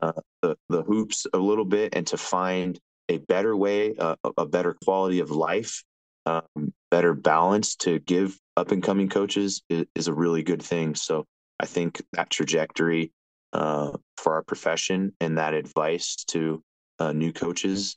uh, 0.00 0.12
the, 0.40 0.56
the 0.68 0.82
hoops 0.82 1.26
a 1.32 1.38
little 1.38 1.64
bit 1.64 1.96
and 1.96 2.06
to 2.06 2.16
find 2.16 2.78
a 3.08 3.18
better 3.18 3.56
way, 3.56 3.96
uh, 3.96 4.14
a 4.36 4.46
better 4.46 4.76
quality 4.84 5.18
of 5.18 5.32
life, 5.32 5.82
um, 6.26 6.72
better 6.92 7.12
balance 7.12 7.74
to 7.74 7.98
give 7.98 8.38
up 8.56 8.70
and 8.70 8.84
coming 8.84 9.08
coaches 9.08 9.62
is, 9.68 9.84
is, 9.96 10.06
a 10.06 10.14
really 10.14 10.44
good 10.44 10.62
thing. 10.62 10.94
So 10.94 11.24
I 11.58 11.66
think 11.66 12.00
that 12.12 12.30
trajectory 12.30 13.10
uh, 13.52 13.96
for 14.16 14.34
our 14.34 14.44
profession 14.44 15.12
and 15.20 15.38
that 15.38 15.54
advice 15.54 16.14
to 16.28 16.62
uh, 17.00 17.12
new 17.12 17.32
coaches 17.32 17.96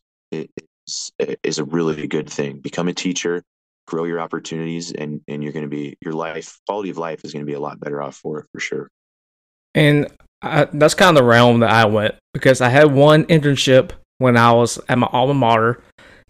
is, 0.87 1.11
is 1.43 1.59
a 1.59 1.63
really 1.63 2.07
good 2.07 2.29
thing. 2.29 2.59
Become 2.59 2.87
a 2.87 2.93
teacher, 2.93 3.43
grow 3.87 4.05
your 4.05 4.19
opportunities, 4.19 4.91
and 4.91 5.21
and 5.27 5.43
you're 5.43 5.53
going 5.53 5.65
to 5.65 5.69
be 5.69 5.97
your 6.01 6.13
life 6.13 6.59
quality 6.67 6.89
of 6.89 6.97
life 6.97 7.21
is 7.23 7.33
going 7.33 7.45
to 7.45 7.49
be 7.49 7.55
a 7.55 7.59
lot 7.59 7.79
better 7.79 8.01
off 8.01 8.15
for 8.15 8.39
it 8.39 8.47
for 8.51 8.59
sure. 8.59 8.89
And 9.75 10.07
I, 10.41 10.65
that's 10.73 10.93
kind 10.93 11.17
of 11.17 11.23
the 11.23 11.27
realm 11.27 11.61
that 11.61 11.71
I 11.71 11.85
went 11.85 12.15
because 12.33 12.61
I 12.61 12.69
had 12.69 12.93
one 12.93 13.25
internship 13.25 13.91
when 14.17 14.37
I 14.37 14.51
was 14.51 14.79
at 14.89 14.97
my 14.97 15.07
alma 15.11 15.33
mater. 15.33 15.81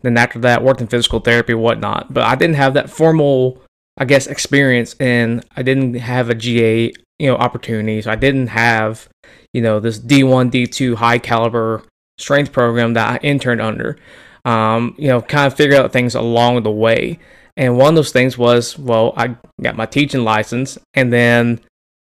Then 0.02 0.18
after 0.18 0.40
that, 0.40 0.64
worked 0.64 0.82
in 0.82 0.88
physical 0.88 1.20
therapy, 1.20 1.54
whatnot. 1.54 2.14
But 2.14 2.24
I 2.24 2.36
didn't 2.36 2.56
have 2.58 2.74
that 2.74 2.90
formal, 2.90 3.62
I 3.98 4.06
guess, 4.06 4.28
experience, 4.28 4.96
and 5.00 5.46
I 5.56 5.64
didn't 5.64 5.94
have 5.96 6.30
a 6.30 6.36
GA, 6.36 6.92
you 7.20 7.28
know, 7.28 7.38
opportunities. 7.38 8.06
I 8.06 8.16
didn't 8.16 8.48
have, 8.48 9.08
you 9.54 9.62
know, 9.62 9.80
this 9.80 10.00
D1, 10.00 10.52
D2 10.52 10.96
high 10.96 11.20
caliber 11.20 11.84
strength 12.24 12.52
program 12.52 12.94
that 12.94 13.12
I 13.12 13.26
interned 13.26 13.62
under. 13.62 13.98
Um, 14.46 14.96
you 14.98 15.08
know, 15.08 15.22
kind 15.22 15.48
of 15.48 15.56
figure 15.56 15.78
out 15.78 15.94
things 15.94 16.16
along 16.16 16.64
the 16.64 16.72
way. 16.72 17.20
And 17.56 17.78
one 17.78 17.90
of 17.90 17.96
those 17.96 18.12
things 18.12 18.38
was, 18.38 18.78
well, 18.78 19.14
I 19.16 19.38
got 19.62 19.78
my 19.78 19.86
teaching 19.86 20.24
license, 20.24 20.78
and 20.94 21.14
then 21.14 21.62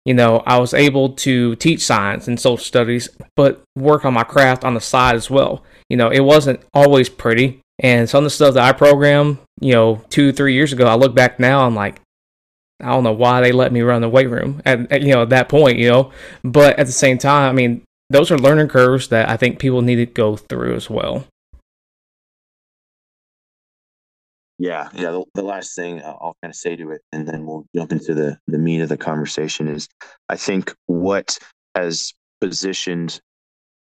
you 0.05 0.13
know, 0.13 0.43
I 0.45 0.59
was 0.59 0.73
able 0.73 1.09
to 1.09 1.55
teach 1.55 1.83
science 1.83 2.27
and 2.27 2.39
social 2.39 2.63
studies, 2.63 3.09
but 3.35 3.63
work 3.75 4.05
on 4.05 4.13
my 4.13 4.23
craft 4.23 4.63
on 4.63 4.75
the 4.75 4.79
side 4.79 5.15
as 5.15 5.31
well. 5.31 5.63
You 5.89 5.97
know, 5.97 6.09
it 6.09 6.19
wasn't 6.19 6.61
always 6.73 7.09
pretty. 7.09 7.59
And 7.79 8.07
some 8.07 8.19
of 8.19 8.25
the 8.25 8.29
stuff 8.29 8.53
that 8.53 8.63
I 8.63 8.71
programmed, 8.71 9.39
you 9.59 9.73
know, 9.73 10.01
two, 10.09 10.31
three 10.31 10.53
years 10.53 10.71
ago, 10.71 10.85
I 10.85 10.93
look 10.93 11.15
back 11.15 11.39
now, 11.39 11.65
I'm 11.65 11.75
like, 11.75 12.01
I 12.81 12.89
don't 12.89 13.03
know 13.03 13.13
why 13.13 13.41
they 13.41 13.51
let 13.51 13.71
me 13.71 13.81
run 13.81 14.01
the 14.01 14.09
weight 14.09 14.29
room 14.29 14.61
at, 14.65 14.91
at, 14.91 15.01
you 15.01 15.13
know, 15.13 15.23
at 15.23 15.29
that 15.29 15.49
point, 15.49 15.79
you 15.79 15.89
know. 15.89 16.11
But 16.43 16.77
at 16.77 16.85
the 16.85 16.91
same 16.91 17.17
time, 17.17 17.49
I 17.49 17.53
mean, 17.53 17.81
those 18.09 18.31
are 18.31 18.37
learning 18.37 18.67
curves 18.67 19.07
that 19.09 19.29
I 19.29 19.37
think 19.37 19.59
people 19.59 19.81
need 19.81 19.95
to 19.95 20.05
go 20.05 20.35
through 20.35 20.75
as 20.75 20.89
well. 20.89 21.25
Yeah, 24.57 24.89
yeah. 24.93 25.11
The, 25.11 25.25
the 25.33 25.43
last 25.43 25.75
thing 25.75 26.01
I'll 26.01 26.37
kind 26.41 26.51
of 26.51 26.55
say 26.55 26.75
to 26.77 26.91
it, 26.91 27.01
and 27.11 27.27
then 27.27 27.45
we'll 27.45 27.65
jump 27.75 27.91
into 27.91 28.13
the 28.13 28.39
the 28.47 28.57
meat 28.57 28.81
of 28.81 28.89
the 28.89 28.97
conversation 28.97 29.67
is, 29.67 29.87
I 30.29 30.37
think 30.37 30.73
what 30.85 31.37
has 31.75 32.13
positioned 32.39 33.19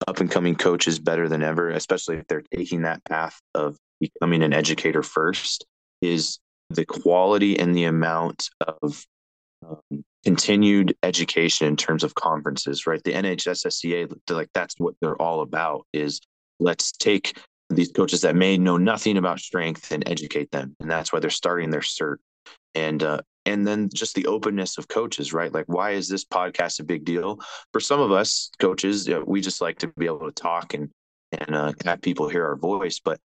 up 0.07 0.19
and 0.19 0.29
coming 0.29 0.55
coaches 0.55 0.99
better 0.99 1.29
than 1.29 1.43
ever, 1.43 1.69
especially 1.69 2.17
if 2.17 2.27
they're 2.27 2.43
taking 2.53 2.81
that 2.81 3.03
path 3.05 3.39
of 3.53 3.77
becoming 4.01 4.43
an 4.43 4.53
educator 4.53 5.01
first, 5.01 5.65
is 6.01 6.39
the 6.69 6.85
quality 6.85 7.57
and 7.57 7.73
the 7.73 7.85
amount 7.85 8.49
of 8.67 9.05
um, 9.65 10.03
continued 10.25 10.95
education 11.03 11.67
in 11.67 11.77
terms 11.77 12.03
of 12.03 12.15
conferences. 12.15 12.85
Right, 12.87 13.03
the 13.03 13.13
NHSSCA, 13.13 14.13
like 14.29 14.49
that's 14.53 14.75
what 14.77 14.95
they're 15.01 15.21
all 15.21 15.41
about. 15.41 15.85
Is 15.93 16.19
let's 16.59 16.91
take 16.91 17.37
these 17.69 17.91
coaches 17.91 18.21
that 18.21 18.35
may 18.35 18.57
know 18.57 18.77
nothing 18.77 19.17
about 19.17 19.39
strength 19.39 19.91
and 19.91 20.07
educate 20.07 20.51
them 20.51 20.75
and 20.79 20.89
that's 20.89 21.11
why 21.11 21.19
they're 21.19 21.29
starting 21.29 21.69
their 21.69 21.81
cert 21.81 22.17
and 22.75 23.01
uh, 23.01 23.19
and 23.45 23.65
then 23.65 23.89
just 23.93 24.15
the 24.15 24.27
openness 24.27 24.77
of 24.77 24.87
coaches 24.87 25.33
right 25.33 25.53
like 25.53 25.65
why 25.67 25.91
is 25.91 26.07
this 26.07 26.23
podcast 26.23 26.79
a 26.79 26.83
big 26.83 27.03
deal 27.05 27.39
for 27.71 27.79
some 27.79 27.99
of 27.99 28.11
us 28.11 28.51
coaches 28.59 29.07
you 29.07 29.15
know, 29.15 29.23
we 29.25 29.41
just 29.41 29.61
like 29.61 29.79
to 29.79 29.87
be 29.97 30.05
able 30.05 30.25
to 30.25 30.31
talk 30.31 30.73
and 30.73 30.89
and 31.31 31.55
uh, 31.55 31.73
have 31.85 32.01
people 32.01 32.29
hear 32.29 32.45
our 32.45 32.55
voice 32.55 32.99
but 33.03 33.19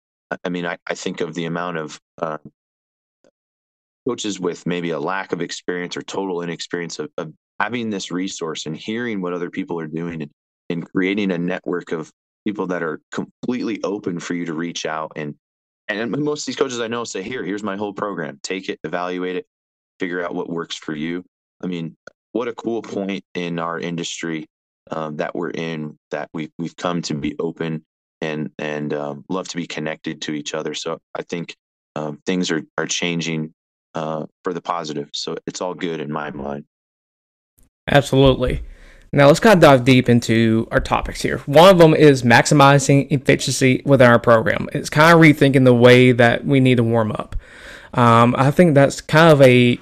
i 0.45 0.49
mean 0.49 0.65
i, 0.65 0.79
I 0.87 0.95
think 0.95 1.21
of 1.21 1.35
the 1.35 1.45
amount 1.45 1.77
of 1.77 2.01
uh, 2.19 2.39
coaches 4.09 4.41
with 4.41 4.67
maybe 4.67 4.91
a 4.91 4.99
lack 4.99 5.33
of 5.33 5.41
experience 5.41 5.97
or 5.97 6.03
total 6.03 6.43
inexperience 6.43 6.99
of, 6.99 7.11
of 7.19 7.33
having 7.59 7.91
this 7.91 8.11
resource 8.11 8.67
and 8.67 8.77
hearing 8.77 9.21
what 9.21 9.33
other 9.33 9.51
people 9.51 9.79
are 9.79 9.87
doing 9.87 10.23
and, 10.23 10.31
and 10.71 10.91
creating 10.91 11.31
a 11.31 11.39
network 11.39 11.93
of 11.93 12.11
people 12.47 12.67
that 12.67 12.83
are 12.83 13.01
completely 13.13 13.81
open 13.85 14.19
for 14.19 14.35
you 14.35 14.47
to 14.47 14.55
reach 14.55 14.87
out 14.87 15.13
and 15.17 15.35
and 15.91 16.11
most 16.13 16.43
of 16.43 16.47
these 16.47 16.57
coaches 16.57 16.81
I 16.81 16.87
know 16.87 17.03
say, 17.03 17.23
here, 17.23 17.45
here's 17.45 17.65
my 17.65 17.77
whole 17.77 17.93
program. 17.93 18.39
Take 18.45 18.69
it, 18.69 18.79
evaluate 18.85 19.35
it, 19.35 19.47
figure 19.99 20.25
out 20.25 20.35
what 20.35 20.49
works 20.49 20.77
for 20.77 20.95
you. 20.95 21.25
I 21.63 21.67
mean, 21.67 21.97
what 22.33 22.47
a 22.47 22.55
cool 22.55 22.81
point 22.81 23.25
in 23.35 23.59
our 23.59 23.79
industry 23.79 24.47
um, 24.93 25.17
that 25.17 25.35
we're 25.35 25.51
in 25.51 25.99
that 26.11 26.29
we've 26.33 26.51
we've 26.59 26.77
come 26.77 27.03
to 27.03 27.15
be 27.15 27.35
open 27.39 27.85
and 28.21 28.51
and 28.59 28.95
um, 28.95 29.25
love 29.29 29.49
to 29.49 29.57
be 29.57 29.67
connected 29.67 30.23
to 30.23 30.33
each 30.33 30.55
other. 30.55 30.75
So 30.75 30.99
I 31.15 31.23
think 31.23 31.57
um, 31.97 32.21
things 32.25 32.51
are 32.51 32.63
are 32.79 32.87
changing 32.87 33.53
uh, 33.95 34.27
for 34.45 34.53
the 34.53 34.61
positive. 34.61 35.11
So 35.13 35.37
it's 35.47 35.61
all 35.61 35.75
good 35.75 36.01
in 36.01 36.11
my 36.11 36.31
mind. 36.31 36.65
Absolutely. 37.89 38.63
Now 39.13 39.27
let's 39.27 39.41
kind 39.41 39.55
of 39.55 39.61
dive 39.61 39.85
deep 39.85 40.09
into 40.09 40.69
our 40.71 40.79
topics 40.79 41.21
here. 41.21 41.39
One 41.47 41.69
of 41.69 41.79
them 41.79 41.95
is 41.95 42.23
maximizing 42.23 43.11
efficiency 43.11 43.83
within 43.85 44.09
our 44.09 44.21
program. 44.21 44.69
It's 44.73 44.89
kind 44.89 45.13
of 45.13 45.21
rethinking 45.21 45.65
the 45.65 45.75
way 45.75 46.13
that 46.13 46.45
we 46.45 46.61
need 46.61 46.77
to 46.77 46.85
warm 46.85 47.11
up. 47.13 47.35
Um, 47.95 48.37
I 48.39 48.53
think 48.53 48.77
that's 48.77 49.01
kind 49.01 49.33
of 49.33 49.43
a, 49.43 49.81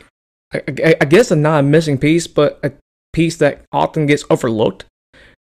I 0.54 1.04
guess, 1.04 1.30
a 1.30 1.36
not 1.36 1.60
a 1.60 1.62
missing 1.62 1.98
piece, 1.98 2.26
but 2.26 2.58
a 2.62 2.72
piece 3.12 3.36
that 3.36 3.64
often 3.70 4.06
gets 4.06 4.24
overlooked 4.30 4.86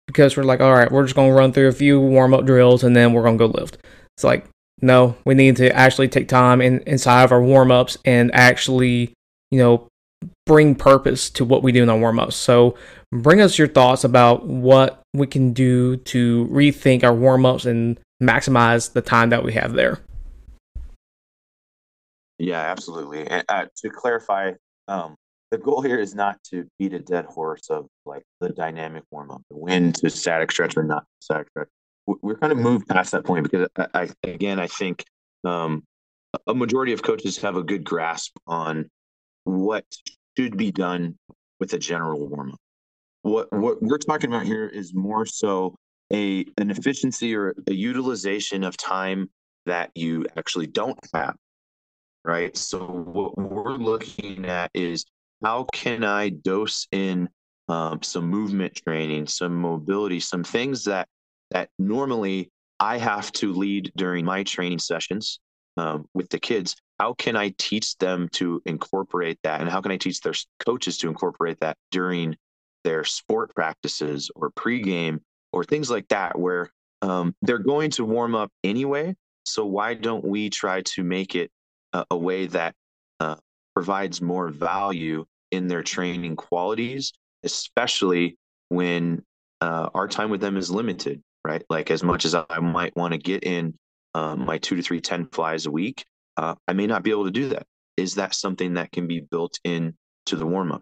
because 0.07 0.36
we're 0.36 0.43
like, 0.43 0.62
all 0.62 0.74
right, 0.74 0.91
we're 0.91 1.03
just 1.03 1.15
going 1.15 1.29
to 1.29 1.36
run 1.36 1.53
through 1.53 1.67
a 1.67 1.74
few 1.74 2.00
warm 2.00 2.34
up 2.34 2.45
drills 2.45 2.84
and 2.84 2.95
then 2.95 3.13
we're 3.13 3.22
going 3.22 3.38
to 3.38 3.48
go 3.48 3.53
lift. 3.60 3.77
It's 4.17 4.24
like, 4.24 4.48
no, 4.82 5.15
we 5.25 5.34
need 5.34 5.55
to 5.58 5.75
actually 5.75 6.08
take 6.08 6.27
time 6.27 6.62
in, 6.62 6.79
inside 6.82 7.24
of 7.24 7.32
our 7.32 7.41
warm 7.41 7.72
ups 7.72 7.98
and 8.05 8.34
actually, 8.34 9.13
you 9.51 9.60
know, 9.60 9.88
bring 10.46 10.75
purpose 10.75 11.29
to 11.32 11.46
what 11.46 11.63
we 11.63 11.72
do 11.72 11.84
in 11.84 11.89
our 11.89 11.98
warm 11.98 12.20
ups. 12.20 12.36
So, 12.36 12.77
bring 13.12 13.41
us 13.41 13.58
your 13.58 13.67
thoughts 13.67 14.03
about 14.03 14.46
what 14.46 15.01
we 15.13 15.27
can 15.27 15.53
do 15.53 15.98
to 15.98 16.48
rethink 16.51 17.03
our 17.03 17.13
warm 17.13 17.46
ups 17.46 17.65
and 17.65 18.00
maximize 18.22 18.94
the 18.94 19.01
time 19.01 19.29
that 19.29 19.44
we 19.44 19.53
have 19.53 19.74
there. 19.74 20.00
Yeah, 22.38 22.60
absolutely. 22.60 23.27
And 23.27 23.46
uh, 23.48 23.65
to 23.77 23.89
clarify, 23.89 24.51
um, 24.88 25.15
the 25.51 25.58
goal 25.58 25.82
here 25.82 26.00
is 26.00 26.13
not 26.13 26.38
to 26.51 26.67
beat 26.77 26.94
a 26.94 27.00
dead 27.00 27.25
horse 27.25 27.70
of 27.70 27.88
like 28.05 28.24
the 28.41 28.50
dynamic 28.50 29.03
warm 29.10 29.32
up, 29.32 29.41
when 29.50 29.94
to 29.94 30.10
static 30.10 30.51
stretch 30.51 30.75
or 30.75 30.84
not 30.84 31.05
static 31.22 31.48
stretch. 31.50 31.70
We're 32.07 32.38
kind 32.38 32.51
of 32.51 32.59
moved 32.59 32.88
past 32.88 33.12
that 33.13 33.25
point 33.25 33.50
because 33.50 33.67
I, 33.77 33.88
I 33.93 34.09
again, 34.24 34.59
I 34.59 34.67
think 34.67 35.03
um, 35.43 35.83
a 36.47 36.53
majority 36.53 36.93
of 36.93 37.01
coaches 37.01 37.38
have 37.38 37.55
a 37.55 37.63
good 37.63 37.83
grasp 37.83 38.38
on 38.45 38.89
what 39.43 39.85
should 40.38 40.57
be 40.57 40.71
done 40.71 41.17
with 41.59 41.74
a 41.74 41.79
general 41.79 42.27
warm 42.27 42.51
up. 42.51 42.59
What 43.24 43.51
what 43.51 43.81
we're 43.81 43.97
talking 43.97 44.31
about 44.31 44.45
here 44.45 44.67
is 44.67 44.93
more 44.93 45.25
so 45.25 45.75
a 46.13 46.45
an 46.57 46.69
efficiency 46.69 47.35
or 47.35 47.55
a 47.67 47.74
utilization 47.74 48.63
of 48.63 48.77
time 48.77 49.29
that 49.65 49.91
you 49.95 50.25
actually 50.38 50.67
don't 50.67 51.00
have. 51.13 51.35
Right. 52.24 52.55
So 52.55 52.85
what 52.85 53.38
we're 53.38 53.74
looking 53.74 54.45
at 54.45 54.71
is 54.74 55.05
how 55.43 55.65
can 55.71 56.03
I 56.03 56.29
dose 56.29 56.88
in 56.91 57.29
um, 57.67 58.01
some 58.03 58.27
movement 58.27 58.75
training, 58.75 59.27
some 59.27 59.55
mobility, 59.55 60.19
some 60.19 60.43
things 60.43 60.85
that 60.85 61.07
that 61.52 61.70
normally 61.80 62.52
I 62.80 62.98
have 62.98 63.32
to 63.34 63.54
lead 63.54 63.92
during 63.96 64.25
my 64.25 64.44
training 64.44 64.80
sessions 64.80 65.40
um, 65.78 66.08
with 66.14 66.30
the 66.30 66.40
kids 66.40 66.75
how 67.00 67.14
can 67.14 67.36
I 67.36 67.54
teach 67.58 67.98
them 67.98 68.30
to 68.34 68.62
incorporate 68.66 69.40
that? 69.44 69.62
And 69.62 69.70
how 69.70 69.82
can 69.82 69.92
I 69.92 69.98
teach 69.98 70.22
their 70.22 70.34
coaches 70.66 70.98
to 71.00 71.10
incorporate 71.10 71.60
that 71.60 71.78
during 71.92 72.36
their 72.84 73.04
sport 73.04 73.54
practices 73.54 74.32
or 74.36 74.52
pregame 74.52 75.20
or 75.52 75.64
things 75.64 75.90
like 75.90 76.08
that, 76.10 76.38
where 76.38 76.70
um, 77.02 77.36
they're 77.42 77.58
going 77.58 77.90
to 77.92 78.06
warm 78.06 78.36
up 78.36 78.52
anyway. 78.64 79.16
So 79.46 79.66
why 79.66 79.94
don't 79.94 80.24
we 80.24 80.50
try 80.50 80.82
to 80.82 81.04
make 81.04 81.36
it 81.36 81.52
a, 82.12 82.18
way 82.18 82.46
that 82.48 82.75
uh, 83.22 83.36
provides 83.74 84.22
more 84.22 84.50
value 84.50 85.25
in 85.52 85.68
their 85.68 85.84
training 85.84 86.36
qualities, 86.36 87.14
especially 87.44 88.38
when 88.68 89.24
uh, 89.62 89.90
our 89.94 90.08
time 90.08 90.30
with 90.30 90.42
them 90.42 90.58
is 90.58 90.70
limited, 90.70 91.22
right? 91.46 91.64
Like 91.70 91.92
as 91.92 92.02
much 92.02 92.25
as 92.25 92.34
I 92.34 92.60
might 92.60 92.96
want 92.96 93.14
to 93.14 93.20
get 93.20 93.44
in 93.44 93.75
um, 94.16 94.46
my 94.46 94.58
two 94.58 94.75
to 94.75 94.82
three 94.82 95.00
10 95.00 95.28
flies 95.28 95.68
a 95.68 95.72
week, 95.72 96.04
uh, 96.38 96.56
I 96.68 96.74
may 96.74 96.88
not 96.88 97.04
be 97.04 97.12
able 97.12 97.25
to 97.25 97.32
do 97.32 97.50
that. 97.50 97.68
Is 97.98 98.16
that 98.16 98.34
something 98.34 98.74
that 98.74 98.92
can 98.92 99.06
be 99.06 99.20
built 99.20 99.60
in 99.64 99.96
to 100.25 100.36
the 100.36 100.46
warm 100.46 100.72
up? 100.72 100.82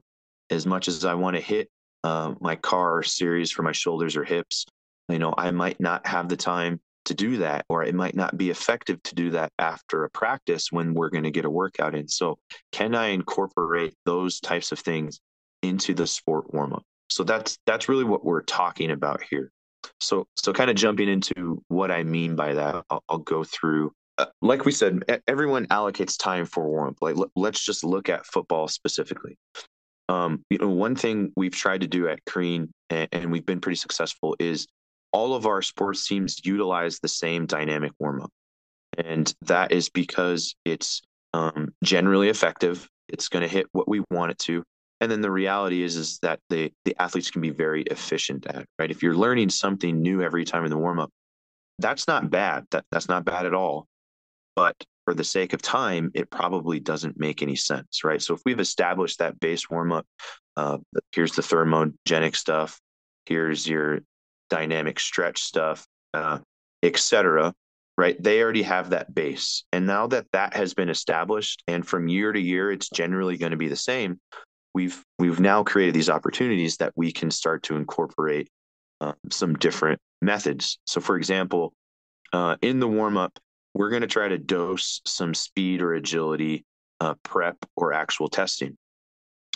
As 0.50 0.66
much 0.66 0.88
as 0.88 1.04
I 1.04 1.16
want 1.16 1.36
to 1.36 1.42
hit 1.42 1.70
uh, 2.06 2.34
my 2.40 2.56
CAR 2.56 3.04
series 3.04 3.52
for 3.52 3.62
my 3.62 3.74
shoulders 3.74 4.16
or 4.16 4.24
hips, 4.24 4.66
you 5.10 5.20
know, 5.20 5.34
I 5.38 5.52
might 5.52 5.82
not 5.82 6.08
have 6.08 6.30
the 6.30 6.38
time 6.38 6.80
to 7.06 7.14
do 7.14 7.38
that, 7.38 7.66
or 7.68 7.84
it 7.84 7.94
might 7.94 8.16
not 8.16 8.38
be 8.38 8.50
effective 8.50 9.04
to 9.04 9.16
do 9.16 9.32
that 9.32 9.52
after 9.60 10.06
a 10.06 10.10
practice 10.10 10.72
when 10.72 10.94
we're 10.94 11.10
going 11.10 11.26
to 11.26 11.32
get 11.32 11.44
a 11.44 11.50
workout 11.50 11.94
in. 11.94 12.08
So, 12.08 12.40
can 12.72 12.96
I 12.96 13.08
incorporate 13.08 13.94
those 14.06 14.40
types 14.40 14.72
of 14.72 14.80
things 14.80 15.20
into 15.62 15.94
the 15.94 16.08
sport 16.08 16.54
warm 16.54 16.72
up? 16.72 16.84
So 17.10 17.24
that's 17.24 17.60
that's 17.68 17.90
really 17.90 18.06
what 18.06 18.26
we're 18.26 18.42
talking 18.42 18.92
about 18.92 19.22
here. 19.30 19.52
So 20.00 20.28
so 20.38 20.54
kind 20.54 20.70
of 20.70 20.76
jumping 20.76 21.10
into 21.10 21.62
what 21.68 21.92
I 21.92 22.04
mean 22.04 22.36
by 22.36 22.54
that, 22.54 22.84
I'll, 22.90 23.04
I'll 23.10 23.18
go 23.20 23.44
through 23.44 23.92
uh, 24.18 24.26
like 24.42 24.66
we 24.66 24.72
said, 24.72 25.04
everyone 25.28 25.66
allocates 25.68 26.18
time 26.18 26.46
for 26.46 26.68
warmth. 26.68 27.00
Like, 27.02 27.16
let's 27.36 27.64
just 27.64 27.84
look 27.84 28.10
at 28.10 28.26
football 28.26 28.68
specifically. 28.68 29.38
Um, 30.10 30.44
you 30.50 30.60
know, 30.60 30.70
one 30.70 30.96
thing 30.96 31.32
we've 31.36 31.56
tried 31.56 31.82
to 31.82 31.88
do 31.88 32.08
at 32.08 32.24
Crean, 32.26 32.72
and, 32.90 33.10
and 33.12 33.32
we've 33.32 33.46
been 33.46 33.62
pretty 33.62 33.78
successful, 33.78 34.36
is 34.40 34.68
all 35.12 35.34
of 35.34 35.46
our 35.46 35.62
sports 35.62 36.08
teams 36.08 36.40
utilize 36.44 37.00
the 37.00 37.08
same 37.08 37.46
dynamic 37.46 37.92
warm 38.00 38.22
up, 38.22 38.32
and 38.98 39.34
that 39.44 39.72
is 39.72 39.90
because 39.90 40.56
it's 40.66 41.02
um, 41.34 41.74
generally 41.84 42.30
effective. 42.30 42.88
It's 43.10 43.30
going 43.30 43.42
to 43.42 43.48
hit 43.48 43.68
what 43.72 43.88
we 43.88 44.04
want 44.12 44.32
it 44.32 44.40
to. 44.40 44.64
And 45.04 45.12
then 45.12 45.20
the 45.20 45.30
reality 45.30 45.84
is 45.84 45.98
is 45.98 46.18
that 46.20 46.40
the 46.50 46.72
the 46.86 46.96
athletes 46.98 47.30
can 47.30 47.42
be 47.42 47.50
very 47.50 47.82
efficient 47.82 48.48
at 48.48 48.66
right. 48.80 48.90
If 48.90 49.04
you're 49.04 49.18
learning 49.18 49.50
something 49.50 50.02
new 50.02 50.22
every 50.22 50.46
time 50.46 50.64
in 50.64 50.70
the 50.70 50.78
warm 50.78 50.98
up, 50.98 51.10
that's 51.78 52.08
not 52.08 52.30
bad. 52.30 52.64
That 52.72 52.86
that's 52.90 53.10
not 53.10 53.26
bad 53.26 53.46
at 53.46 53.54
all. 53.54 53.86
But 54.56 54.78
for 55.04 55.14
the 55.14 55.26
sake 55.26 55.52
of 55.52 55.62
time, 55.62 56.10
it 56.14 56.30
probably 56.30 56.80
doesn't 56.80 57.20
make 57.20 57.42
any 57.42 57.58
sense, 57.58 58.06
right? 58.06 58.22
So 58.22 58.34
if 58.34 58.40
we've 58.46 58.62
established 58.62 59.20
that 59.20 59.42
base 59.42 59.70
warm 59.70 59.92
up, 59.92 60.06
uh, 60.56 60.78
here's 61.12 61.34
the 61.34 61.42
thermogenic 61.42 62.38
stuff, 62.38 62.80
here's 63.26 63.68
your 63.68 64.00
dynamic 64.50 65.02
stretch 65.02 65.42
stuff, 65.42 65.86
uh, 66.14 66.40
etc. 66.82 67.54
Right? 67.98 68.16
They 68.24 68.42
already 68.42 68.64
have 68.64 68.92
that 68.92 69.14
base, 69.14 69.66
and 69.74 69.86
now 69.86 70.08
that 70.08 70.28
that 70.32 70.56
has 70.56 70.74
been 70.74 70.88
established, 70.88 71.62
and 71.68 71.86
from 71.86 72.08
year 72.08 72.32
to 72.32 72.40
year, 72.40 72.72
it's 72.72 72.90
generally 72.90 73.36
going 73.36 73.52
to 73.52 73.58
be 73.58 73.68
the 73.68 73.76
same. 73.76 74.22
We've 74.74 75.04
we've 75.20 75.40
now 75.40 75.64
created 75.64 75.94
these 75.94 76.10
opportunities 76.10 76.78
that 76.78 76.94
we 76.96 77.12
can 77.12 77.30
start 77.32 77.64
to 77.64 77.76
incorporate 77.76 78.50
uh, 79.02 79.14
some 79.30 79.54
different 79.56 80.00
methods. 80.22 80.80
So, 80.88 81.02
for 81.02 81.18
example, 81.18 81.74
uh, 82.32 82.56
in 82.62 82.80
the 82.80 82.88
warm 82.88 83.18
up, 83.18 83.38
we're 83.74 83.90
going 83.90 84.02
to 84.02 84.08
try 84.08 84.28
to 84.28 84.38
dose 84.38 85.02
some 85.06 85.34
speed 85.34 85.82
or 85.82 85.94
agility 85.94 86.66
uh, 87.00 87.16
prep 87.24 87.58
or 87.76 87.94
actual 87.94 88.28
testing. 88.30 88.78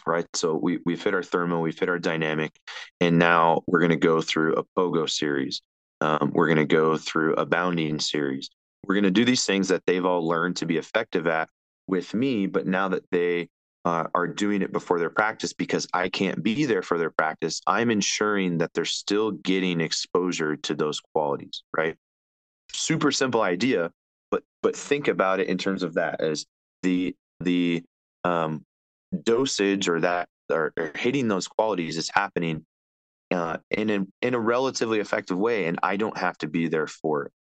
Right. 0.05 0.25
So 0.35 0.55
we, 0.55 0.79
we've 0.85 1.03
hit 1.03 1.13
our 1.13 1.23
thermo, 1.23 1.59
we've 1.59 1.77
hit 1.77 1.89
our 1.89 1.99
dynamic, 1.99 2.51
and 3.01 3.19
now 3.19 3.61
we're 3.67 3.79
going 3.79 3.89
to 3.89 3.97
go 3.97 4.21
through 4.21 4.55
a 4.55 4.63
POGO 4.77 5.09
series. 5.09 5.61
Um, 5.99 6.31
we're 6.33 6.47
going 6.47 6.57
to 6.57 6.65
go 6.65 6.97
through 6.97 7.33
a 7.33 7.45
bounding 7.45 7.99
series. 7.99 8.49
We're 8.85 8.95
going 8.95 9.03
to 9.03 9.11
do 9.11 9.25
these 9.25 9.45
things 9.45 9.67
that 9.67 9.83
they've 9.85 10.05
all 10.05 10.25
learned 10.25 10.57
to 10.57 10.65
be 10.65 10.77
effective 10.77 11.27
at 11.27 11.49
with 11.87 12.13
me, 12.13 12.47
but 12.47 12.67
now 12.67 12.89
that 12.89 13.03
they 13.11 13.49
uh, 13.87 14.05
are 14.13 14.27
doing 14.27 14.61
it 14.61 14.73
before 14.73 14.99
their 14.99 15.09
practice 15.09 15.53
because 15.53 15.87
I 15.93 16.09
can't 16.09 16.43
be 16.43 16.65
there 16.65 16.81
for 16.81 16.97
their 16.97 17.09
practice, 17.09 17.61
I'm 17.67 17.89
ensuring 17.89 18.57
that 18.57 18.73
they're 18.73 18.83
still 18.83 19.31
getting 19.31 19.79
exposure 19.79 20.57
to 20.57 20.75
those 20.75 20.99
qualities, 20.99 21.63
right? 21.75 21.95
Super 22.73 23.13
simple 23.13 23.41
idea, 23.41 23.89
but 24.29 24.43
but 24.61 24.75
think 24.75 25.07
about 25.07 25.39
it 25.39 25.47
in 25.47 25.57
terms 25.57 25.83
of 25.83 25.93
that 25.93 26.19
as 26.19 26.45
the 26.83 27.15
the 27.39 27.81
um, 28.25 28.65
dosage 29.23 29.87
or 29.87 30.01
that 30.01 30.27
or, 30.51 30.73
or, 30.77 30.91
hitting 30.95 31.29
those 31.29 31.47
qualities 31.47 31.95
is 31.95 32.11
happening 32.13 32.65
uh, 33.31 33.55
in 33.71 33.89
a, 33.89 34.05
in 34.21 34.33
a 34.33 34.39
relatively 34.39 34.99
effective 34.99 35.37
way, 35.37 35.63
and 35.63 35.79
I 35.81 35.95
don't 35.95 36.17
have 36.17 36.37
to 36.39 36.47
be 36.47 36.67
there 36.67 36.87
for 36.87 37.27
it, 37.27 37.31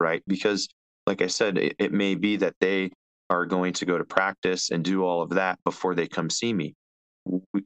right? 0.00 0.20
Because 0.26 0.68
like 1.06 1.22
I 1.22 1.28
said, 1.28 1.58
it, 1.58 1.76
it 1.78 1.92
may 1.92 2.16
be 2.16 2.38
that 2.38 2.56
they 2.60 2.90
are 3.32 3.46
going 3.46 3.72
to 3.72 3.86
go 3.86 3.96
to 3.96 4.04
practice 4.04 4.70
and 4.70 4.84
do 4.84 5.04
all 5.04 5.22
of 5.22 5.30
that 5.30 5.58
before 5.64 5.94
they 5.94 6.06
come 6.06 6.28
see 6.28 6.52
me. 6.52 6.74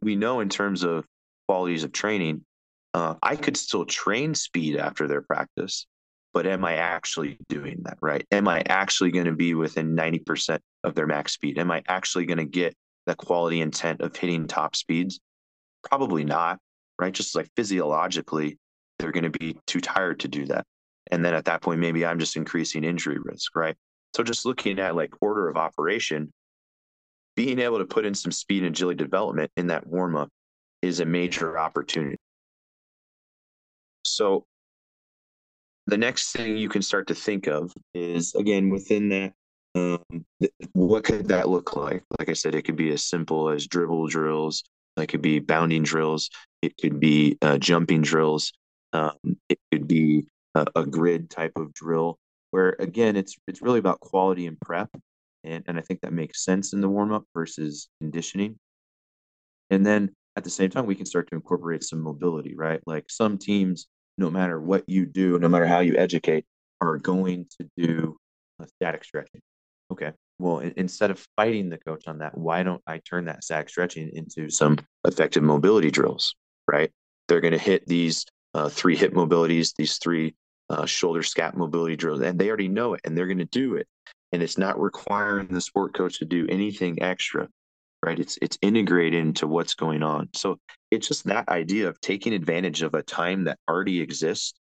We, 0.00 0.14
know 0.14 0.38
in 0.38 0.48
terms 0.48 0.84
of 0.84 1.04
qualities 1.48 1.82
of 1.82 1.90
training, 1.90 2.44
uh, 2.94 3.14
I 3.20 3.34
could 3.34 3.56
still 3.56 3.84
train 3.84 4.36
speed 4.36 4.76
after 4.76 5.08
their 5.08 5.22
practice, 5.22 5.86
but 6.32 6.46
am 6.46 6.64
I 6.64 6.74
actually 6.76 7.38
doing 7.48 7.80
that 7.82 7.98
right? 8.00 8.24
Am 8.30 8.46
I 8.46 8.62
actually 8.68 9.10
going 9.10 9.26
to 9.26 9.32
be 9.32 9.54
within 9.54 9.96
90% 9.96 10.60
of 10.84 10.94
their 10.94 11.08
max 11.08 11.32
speed? 11.32 11.58
Am 11.58 11.72
I 11.72 11.82
actually 11.88 12.26
going 12.26 12.38
to 12.38 12.44
get 12.44 12.76
the 13.06 13.16
quality 13.16 13.60
intent 13.60 14.02
of 14.02 14.14
hitting 14.14 14.46
top 14.46 14.76
speeds? 14.76 15.18
Probably 15.82 16.22
not, 16.22 16.60
right? 17.00 17.12
Just 17.12 17.34
like 17.34 17.48
physiologically, 17.56 18.56
they're 19.00 19.12
going 19.12 19.30
to 19.30 19.36
be 19.36 19.56
too 19.66 19.80
tired 19.80 20.20
to 20.20 20.28
do 20.28 20.46
that. 20.46 20.64
And 21.10 21.24
then 21.24 21.34
at 21.34 21.46
that 21.46 21.60
point, 21.60 21.80
maybe 21.80 22.06
I'm 22.06 22.20
just 22.20 22.36
increasing 22.36 22.84
injury 22.84 23.18
risk, 23.20 23.56
right? 23.56 23.76
So 24.16 24.22
just 24.22 24.46
looking 24.46 24.78
at 24.78 24.96
like 24.96 25.12
order 25.20 25.46
of 25.46 25.58
operation, 25.58 26.32
being 27.36 27.58
able 27.58 27.80
to 27.80 27.84
put 27.84 28.06
in 28.06 28.14
some 28.14 28.32
speed 28.32 28.62
and 28.62 28.74
agility 28.74 28.96
development 28.96 29.50
in 29.58 29.66
that 29.66 29.86
warm 29.86 30.16
up 30.16 30.30
is 30.80 31.00
a 31.00 31.04
major 31.04 31.58
opportunity. 31.58 32.16
So 34.06 34.46
the 35.86 35.98
next 35.98 36.32
thing 36.32 36.56
you 36.56 36.70
can 36.70 36.80
start 36.80 37.08
to 37.08 37.14
think 37.14 37.46
of 37.46 37.74
is 37.92 38.34
again 38.34 38.70
within 38.70 39.10
that 39.10 39.34
um, 39.74 40.24
what 40.72 41.04
could 41.04 41.28
that 41.28 41.50
look 41.50 41.76
like 41.76 42.02
like 42.18 42.30
i 42.30 42.32
said 42.32 42.54
it 42.54 42.62
could 42.62 42.76
be 42.76 42.90
as 42.90 43.04
simple 43.04 43.50
as 43.50 43.66
dribble 43.66 44.08
drills 44.08 44.64
it 44.96 45.06
could 45.08 45.20
be 45.20 45.38
bounding 45.38 45.82
drills 45.82 46.30
it 46.62 46.74
could 46.80 46.98
be 46.98 47.36
uh, 47.42 47.58
jumping 47.58 48.00
drills 48.00 48.52
um, 48.94 49.36
it 49.50 49.58
could 49.70 49.86
be 49.86 50.26
a, 50.54 50.66
a, 50.74 50.86
grid 50.86 51.28
type 51.28 51.52
of 51.56 51.72
drill 51.74 52.18
where 52.56 52.74
again 52.78 53.16
it's 53.16 53.36
it's 53.46 53.62
really 53.62 53.78
about 53.78 54.00
quality 54.00 54.46
and 54.46 54.58
prep 54.60 54.88
and, 55.44 55.62
and 55.66 55.78
i 55.78 55.80
think 55.82 56.00
that 56.00 56.12
makes 56.12 56.44
sense 56.44 56.72
in 56.72 56.80
the 56.80 56.88
warm-up 56.88 57.24
versus 57.34 57.88
conditioning 58.00 58.58
and 59.70 59.84
then 59.84 60.10
at 60.36 60.44
the 60.44 60.50
same 60.50 60.70
time 60.70 60.86
we 60.86 60.94
can 60.94 61.06
start 61.06 61.28
to 61.28 61.34
incorporate 61.34 61.84
some 61.84 62.00
mobility 62.00 62.54
right 62.56 62.80
like 62.86 63.04
some 63.08 63.38
teams 63.38 63.86
no 64.18 64.30
matter 64.30 64.60
what 64.60 64.84
you 64.88 65.06
do, 65.06 65.38
no 65.38 65.48
matter 65.48 65.66
how 65.66 65.80
you 65.80 65.96
educate, 65.96 66.44
are 66.80 66.98
going 66.98 67.46
to 67.58 67.68
do 67.76 68.16
static 68.76 69.04
stretching. 69.04 69.40
Okay. 69.92 70.12
Well, 70.38 70.58
instead 70.58 71.10
of 71.10 71.24
fighting 71.36 71.70
the 71.70 71.78
coach 71.78 72.06
on 72.06 72.18
that, 72.18 72.36
why 72.36 72.62
don't 72.62 72.82
I 72.86 72.98
turn 72.98 73.26
that 73.26 73.44
static 73.44 73.68
stretching 73.68 74.10
into 74.12 74.50
some 74.50 74.78
effective 75.06 75.42
mobility 75.42 75.90
drills? 75.90 76.34
Right. 76.70 76.90
They're 77.28 77.40
going 77.40 77.52
to 77.52 77.58
hit 77.58 77.86
these 77.86 78.26
uh, 78.54 78.68
three 78.68 78.96
hip 78.96 79.12
mobilities, 79.12 79.74
these 79.76 79.98
three 79.98 80.34
uh, 80.70 80.86
shoulder 80.86 81.20
scap 81.20 81.54
mobility 81.54 81.96
drills, 81.96 82.20
and 82.20 82.38
they 82.38 82.48
already 82.48 82.68
know 82.68 82.94
it 82.94 83.00
and 83.04 83.16
they're 83.16 83.26
going 83.26 83.38
to 83.38 83.44
do 83.46 83.76
it. 83.76 83.86
And 84.32 84.42
it's 84.42 84.58
not 84.58 84.80
requiring 84.80 85.48
the 85.48 85.60
sport 85.60 85.94
coach 85.94 86.18
to 86.18 86.24
do 86.24 86.46
anything 86.48 87.02
extra 87.02 87.48
right? 88.06 88.18
It's 88.18 88.38
it's 88.40 88.58
integrated 88.62 89.20
into 89.20 89.46
what's 89.46 89.74
going 89.74 90.02
on. 90.02 90.28
So 90.34 90.58
it's 90.90 91.08
just 91.08 91.24
that 91.24 91.48
idea 91.48 91.88
of 91.88 92.00
taking 92.00 92.32
advantage 92.32 92.82
of 92.82 92.94
a 92.94 93.02
time 93.02 93.44
that 93.44 93.58
already 93.68 94.00
exists. 94.00 94.54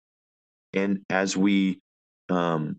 And 0.73 1.01
as 1.11 1.37
we 1.37 1.81
um, 2.31 2.79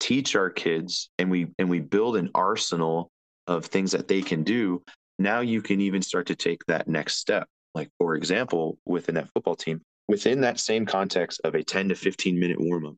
teach 0.00 0.34
our 0.34 0.50
kids 0.50 1.10
and 1.18 1.30
we 1.30 1.48
and 1.58 1.68
we 1.68 1.80
build 1.80 2.16
an 2.16 2.30
arsenal 2.34 3.10
of 3.46 3.66
things 3.66 3.92
that 3.92 4.08
they 4.08 4.22
can 4.22 4.42
do, 4.42 4.82
now 5.18 5.40
you 5.40 5.60
can 5.62 5.80
even 5.80 6.02
start 6.02 6.26
to 6.28 6.34
take 6.34 6.64
that 6.66 6.88
next 6.88 7.16
step. 7.16 7.46
Like 7.74 7.90
for 7.98 8.16
example, 8.16 8.78
within 8.86 9.16
that 9.16 9.28
football 9.34 9.54
team, 9.54 9.82
within 10.10 10.40
that 10.40 10.58
same 10.58 10.84
context 10.84 11.40
of 11.44 11.54
a 11.54 11.62
10 11.62 11.90
to 11.90 11.94
15 11.94 12.38
minute 12.38 12.60
warm 12.60 12.86
up, 12.86 12.96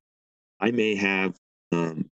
I 0.61 0.70
may 0.70 0.94
have 0.94 1.37
um, 1.70 2.11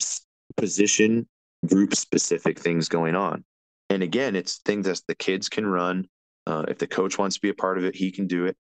position 0.55 1.27
group 1.65 1.95
specific 1.95 2.59
things 2.59 2.87
going 2.87 3.15
on. 3.15 3.43
And 3.89 4.03
again, 4.03 4.35
it's 4.35 4.59
things 4.59 4.85
that 4.85 5.01
the 5.07 5.15
kids 5.15 5.49
can 5.49 5.65
run. 5.65 6.07
Uh, 6.45 6.65
if 6.67 6.77
the 6.77 6.87
coach 6.87 7.17
wants 7.17 7.37
to 7.37 7.41
be 7.41 7.49
a 7.49 7.53
part 7.53 7.77
of 7.77 7.85
it, 7.85 7.95
he 7.95 8.11
can 8.11 8.27
do 8.27 8.45
it. 8.45 8.55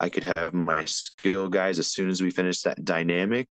I 0.00 0.08
could 0.08 0.30
have 0.36 0.52
my 0.52 0.84
skill 0.84 1.48
guys 1.48 1.78
as 1.78 1.88
soon 1.88 2.10
as 2.10 2.20
we 2.20 2.30
finish 2.30 2.62
that 2.62 2.84
dynamic 2.84 3.48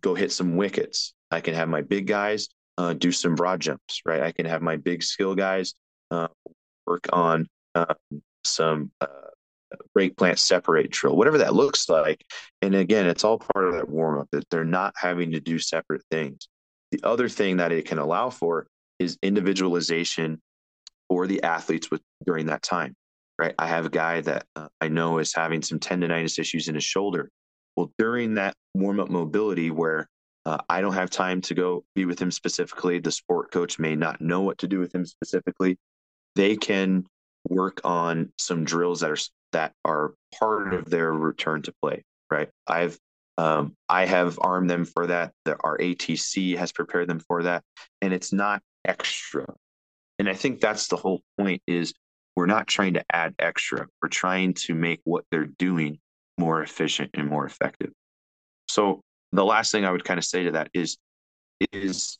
go 0.00 0.14
hit 0.14 0.32
some 0.32 0.56
wickets. 0.56 1.12
I 1.30 1.40
can 1.40 1.54
have 1.54 1.68
my 1.68 1.82
big 1.82 2.06
guys 2.06 2.48
uh, 2.78 2.94
do 2.94 3.12
some 3.12 3.34
broad 3.34 3.60
jumps, 3.60 4.00
right? 4.06 4.22
I 4.22 4.32
can 4.32 4.46
have 4.46 4.62
my 4.62 4.76
big 4.76 5.02
skill 5.02 5.34
guys 5.34 5.74
uh, 6.10 6.28
work 6.86 7.08
on 7.12 7.46
uh, 7.74 7.94
some 8.44 8.90
break 9.94 10.16
plant 10.16 10.38
separate 10.38 10.90
drill, 10.90 11.16
whatever 11.16 11.38
that 11.38 11.54
looks 11.54 11.88
like. 11.88 12.24
And 12.60 12.74
again, 12.74 13.06
it's 13.06 13.24
all 13.24 13.38
part 13.38 13.66
of 13.66 13.74
that 13.74 13.88
warm 13.88 14.20
up 14.20 14.28
that 14.32 14.48
they're 14.50 14.64
not 14.64 14.94
having 14.96 15.32
to 15.32 15.40
do 15.40 15.58
separate 15.58 16.02
things. 16.10 16.48
The 16.90 17.00
other 17.02 17.28
thing 17.28 17.56
that 17.58 17.72
it 17.72 17.86
can 17.86 17.98
allow 17.98 18.30
for 18.30 18.66
is 18.98 19.18
individualization 19.22 20.40
for 21.08 21.26
the 21.26 21.42
athletes 21.42 21.90
with 21.90 22.00
during 22.24 22.46
that 22.46 22.62
time 22.62 22.94
right 23.38 23.54
i 23.58 23.66
have 23.66 23.86
a 23.86 23.90
guy 23.90 24.20
that 24.20 24.44
uh, 24.56 24.68
i 24.80 24.88
know 24.88 25.18
is 25.18 25.34
having 25.34 25.60
some 25.60 25.78
tendonitis 25.78 26.38
issues 26.38 26.68
in 26.68 26.74
his 26.74 26.84
shoulder 26.84 27.28
well 27.76 27.92
during 27.98 28.34
that 28.34 28.54
warm 28.74 29.00
up 29.00 29.10
mobility 29.10 29.70
where 29.70 30.08
uh, 30.46 30.58
i 30.68 30.80
don't 30.80 30.94
have 30.94 31.10
time 31.10 31.40
to 31.40 31.54
go 31.54 31.84
be 31.94 32.04
with 32.04 32.18
him 32.18 32.30
specifically 32.30 32.98
the 32.98 33.12
sport 33.12 33.50
coach 33.50 33.78
may 33.78 33.94
not 33.94 34.20
know 34.20 34.40
what 34.40 34.58
to 34.58 34.68
do 34.68 34.78
with 34.78 34.94
him 34.94 35.04
specifically 35.04 35.76
they 36.34 36.56
can 36.56 37.04
work 37.48 37.80
on 37.84 38.32
some 38.38 38.64
drills 38.64 39.00
that 39.00 39.10
are 39.10 39.16
that 39.52 39.72
are 39.84 40.14
part 40.38 40.74
of 40.74 40.90
their 40.90 41.12
return 41.12 41.62
to 41.62 41.72
play 41.82 42.02
right 42.30 42.48
i've 42.66 42.98
um, 43.38 43.74
I 43.88 44.04
have 44.06 44.38
armed 44.40 44.68
them 44.68 44.84
for 44.84 45.06
that. 45.06 45.32
The, 45.44 45.56
our 45.64 45.78
ATC 45.78 46.56
has 46.58 46.72
prepared 46.72 47.08
them 47.08 47.20
for 47.20 47.42
that, 47.44 47.62
and 48.00 48.12
it's 48.12 48.32
not 48.32 48.62
extra. 48.84 49.46
And 50.18 50.28
I 50.28 50.34
think 50.34 50.60
that's 50.60 50.88
the 50.88 50.96
whole 50.96 51.22
point 51.38 51.62
is 51.66 51.94
we're 52.36 52.46
not 52.46 52.66
trying 52.66 52.94
to 52.94 53.04
add 53.10 53.34
extra. 53.38 53.86
We're 54.02 54.08
trying 54.08 54.54
to 54.54 54.74
make 54.74 55.00
what 55.04 55.24
they're 55.30 55.50
doing 55.58 55.98
more 56.38 56.62
efficient 56.62 57.10
and 57.14 57.28
more 57.28 57.46
effective. 57.46 57.92
So 58.68 59.00
the 59.32 59.44
last 59.44 59.72
thing 59.72 59.84
I 59.84 59.90
would 59.90 60.04
kind 60.04 60.18
of 60.18 60.24
say 60.24 60.44
to 60.44 60.52
that 60.52 60.70
is 60.74 60.96
is 61.72 62.18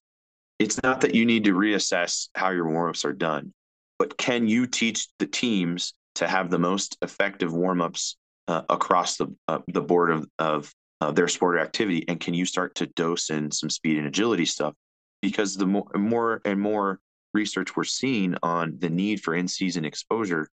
it's 0.59 0.83
not 0.83 1.01
that 1.01 1.14
you 1.14 1.27
need 1.27 1.45
to 1.45 1.55
reassess 1.55 2.29
how 2.35 2.51
your 2.51 2.68
warm-ups 2.68 3.05
are 3.05 3.12
done, 3.12 3.53
but 3.99 4.16
can 4.16 4.47
you 4.47 4.66
teach 4.66 5.09
the 5.18 5.27
teams 5.27 5.95
to 6.16 6.29
have 6.29 6.51
the 6.51 6.59
most 6.59 6.96
effective 7.03 7.53
warm-ups 7.53 8.16
uh, 8.48 8.62
across 8.68 9.16
the 9.16 9.35
uh, 9.48 9.61
the 9.68 9.81
board 9.81 10.11
of 10.11 10.29
of 10.38 10.72
uh, 11.01 11.11
their 11.11 11.29
sport 11.29 11.57
or 11.57 11.59
activity, 11.61 12.05
and 12.09 12.20
can 12.20 12.35
you 12.35 12.44
start 12.44 12.75
to 12.77 12.87
dose 12.87 13.31
in 13.31 13.51
some 13.51 13.70
speed 13.70 13.98
and 13.98 14.07
agility 14.07 14.44
stuff 14.44 14.75
because 15.20 15.57
the 15.57 15.66
more, 15.66 15.88
more 15.94 16.40
and 16.44 16.61
more 16.61 16.98
research 17.35 17.77
we're 17.77 17.85
seeing 17.85 18.37
on 18.42 18.77
the 18.79 18.90
need 18.90 19.22
for 19.22 19.35
in-season 19.35 19.85
exposure, 19.85 20.48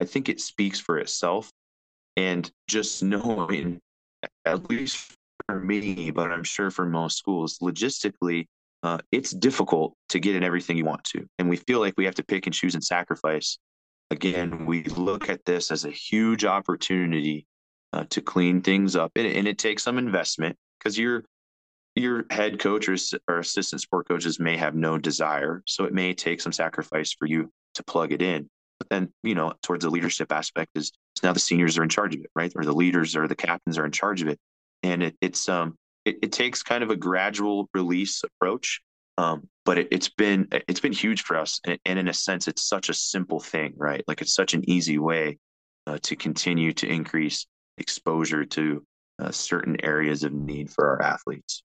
I 0.00 0.04
think 0.04 0.28
it 0.28 0.40
speaks 0.40 0.78
for 0.78 0.98
itself. 0.98 1.50
And 2.16 2.50
just 2.66 3.02
knowing, 3.02 3.80
at 4.44 4.68
least 4.68 5.14
for 5.46 5.60
me, 5.60 6.10
but 6.10 6.32
I'm 6.32 6.44
sure 6.44 6.70
for 6.70 6.84
most 6.84 7.16
schools, 7.16 7.58
logistically, 7.60 8.46
uh, 8.82 8.98
it's 9.12 9.30
difficult 9.30 9.94
to 10.10 10.18
get 10.18 10.34
in 10.34 10.42
everything 10.42 10.76
you 10.76 10.84
want 10.84 11.04
to. 11.04 11.26
And 11.38 11.48
we 11.48 11.56
feel 11.56 11.78
like 11.80 11.94
we 11.96 12.04
have 12.04 12.16
to 12.16 12.24
pick 12.24 12.46
and 12.46 12.54
choose 12.54 12.74
and 12.74 12.82
sacrifice. 12.82 13.58
Again, 14.10 14.64
we 14.64 14.84
look 14.84 15.28
at 15.28 15.44
this 15.44 15.70
as 15.70 15.84
a 15.84 15.90
huge 15.90 16.44
opportunity 16.44 17.46
uh, 17.92 18.04
to 18.10 18.22
clean 18.22 18.62
things 18.62 18.96
up. 18.96 19.12
And, 19.16 19.26
and 19.26 19.46
it 19.46 19.58
takes 19.58 19.82
some 19.82 19.98
investment 19.98 20.56
because 20.78 20.98
your 20.98 21.24
your 21.94 22.26
head 22.30 22.60
coach 22.60 22.88
or, 22.88 22.96
or 23.28 23.40
assistant 23.40 23.82
sport 23.82 24.06
coaches 24.06 24.38
may 24.38 24.56
have 24.56 24.74
no 24.74 24.98
desire. 24.98 25.62
So 25.66 25.84
it 25.84 25.92
may 25.92 26.14
take 26.14 26.40
some 26.40 26.52
sacrifice 26.52 27.12
for 27.12 27.26
you 27.26 27.50
to 27.74 27.82
plug 27.82 28.12
it 28.12 28.22
in. 28.22 28.48
But 28.78 28.88
then, 28.88 29.12
you 29.24 29.34
know, 29.34 29.54
towards 29.62 29.84
the 29.84 29.90
leadership 29.90 30.30
aspect 30.30 30.70
is, 30.76 30.92
now 31.22 31.32
the 31.32 31.40
seniors 31.40 31.76
are 31.76 31.82
in 31.82 31.88
charge 31.88 32.14
of 32.14 32.20
it, 32.20 32.30
right? 32.36 32.52
Or 32.54 32.64
the 32.64 32.72
leaders 32.72 33.16
or 33.16 33.26
the 33.26 33.34
captains 33.34 33.78
are 33.78 33.84
in 33.84 33.90
charge 33.90 34.22
of 34.22 34.28
it. 34.28 34.38
And 34.84 35.02
it, 35.02 35.16
it's 35.20 35.48
um 35.48 35.76
it, 36.04 36.18
it 36.22 36.32
takes 36.32 36.62
kind 36.62 36.82
of 36.82 36.90
a 36.90 36.96
gradual 36.96 37.68
release 37.74 38.22
approach. 38.22 38.80
Um, 39.18 39.48
but 39.68 39.76
it, 39.76 39.92
has 39.92 40.08
been 40.08 40.48
it's 40.66 40.80
been 40.80 40.94
huge 40.94 41.24
for 41.24 41.36
us, 41.36 41.60
and, 41.66 41.78
and, 41.84 41.98
in 41.98 42.08
a 42.08 42.14
sense, 42.14 42.48
it's 42.48 42.66
such 42.66 42.88
a 42.88 42.94
simple 42.94 43.38
thing, 43.38 43.74
right? 43.76 44.02
Like 44.08 44.22
it's 44.22 44.32
such 44.32 44.54
an 44.54 44.64
easy 44.66 44.96
way 44.96 45.36
uh, 45.86 45.98
to 46.04 46.16
continue 46.16 46.72
to 46.72 46.88
increase 46.88 47.46
exposure 47.76 48.46
to 48.46 48.82
uh, 49.18 49.30
certain 49.30 49.76
areas 49.84 50.24
of 50.24 50.32
need 50.32 50.70
for 50.70 50.88
our 50.88 51.02
athletes. 51.02 51.62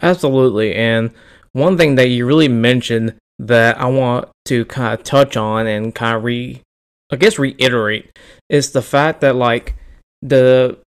Absolutely. 0.00 0.76
And 0.76 1.10
one 1.54 1.76
thing 1.76 1.96
that 1.96 2.06
you 2.06 2.24
really 2.24 2.46
mentioned 2.46 3.16
that 3.40 3.80
I 3.80 3.86
want 3.86 4.28
to 4.44 4.64
kind 4.66 4.96
of 4.96 5.04
touch 5.04 5.36
on 5.36 5.66
and 5.66 5.92
kind 5.92 6.16
of 6.16 6.22
re, 6.22 6.62
I 7.10 7.16
guess, 7.16 7.36
reiterate 7.36 8.16
is 8.48 8.70
the 8.70 8.82
fact 8.82 9.22
that, 9.22 9.34
like, 9.34 9.74
the 10.22 10.78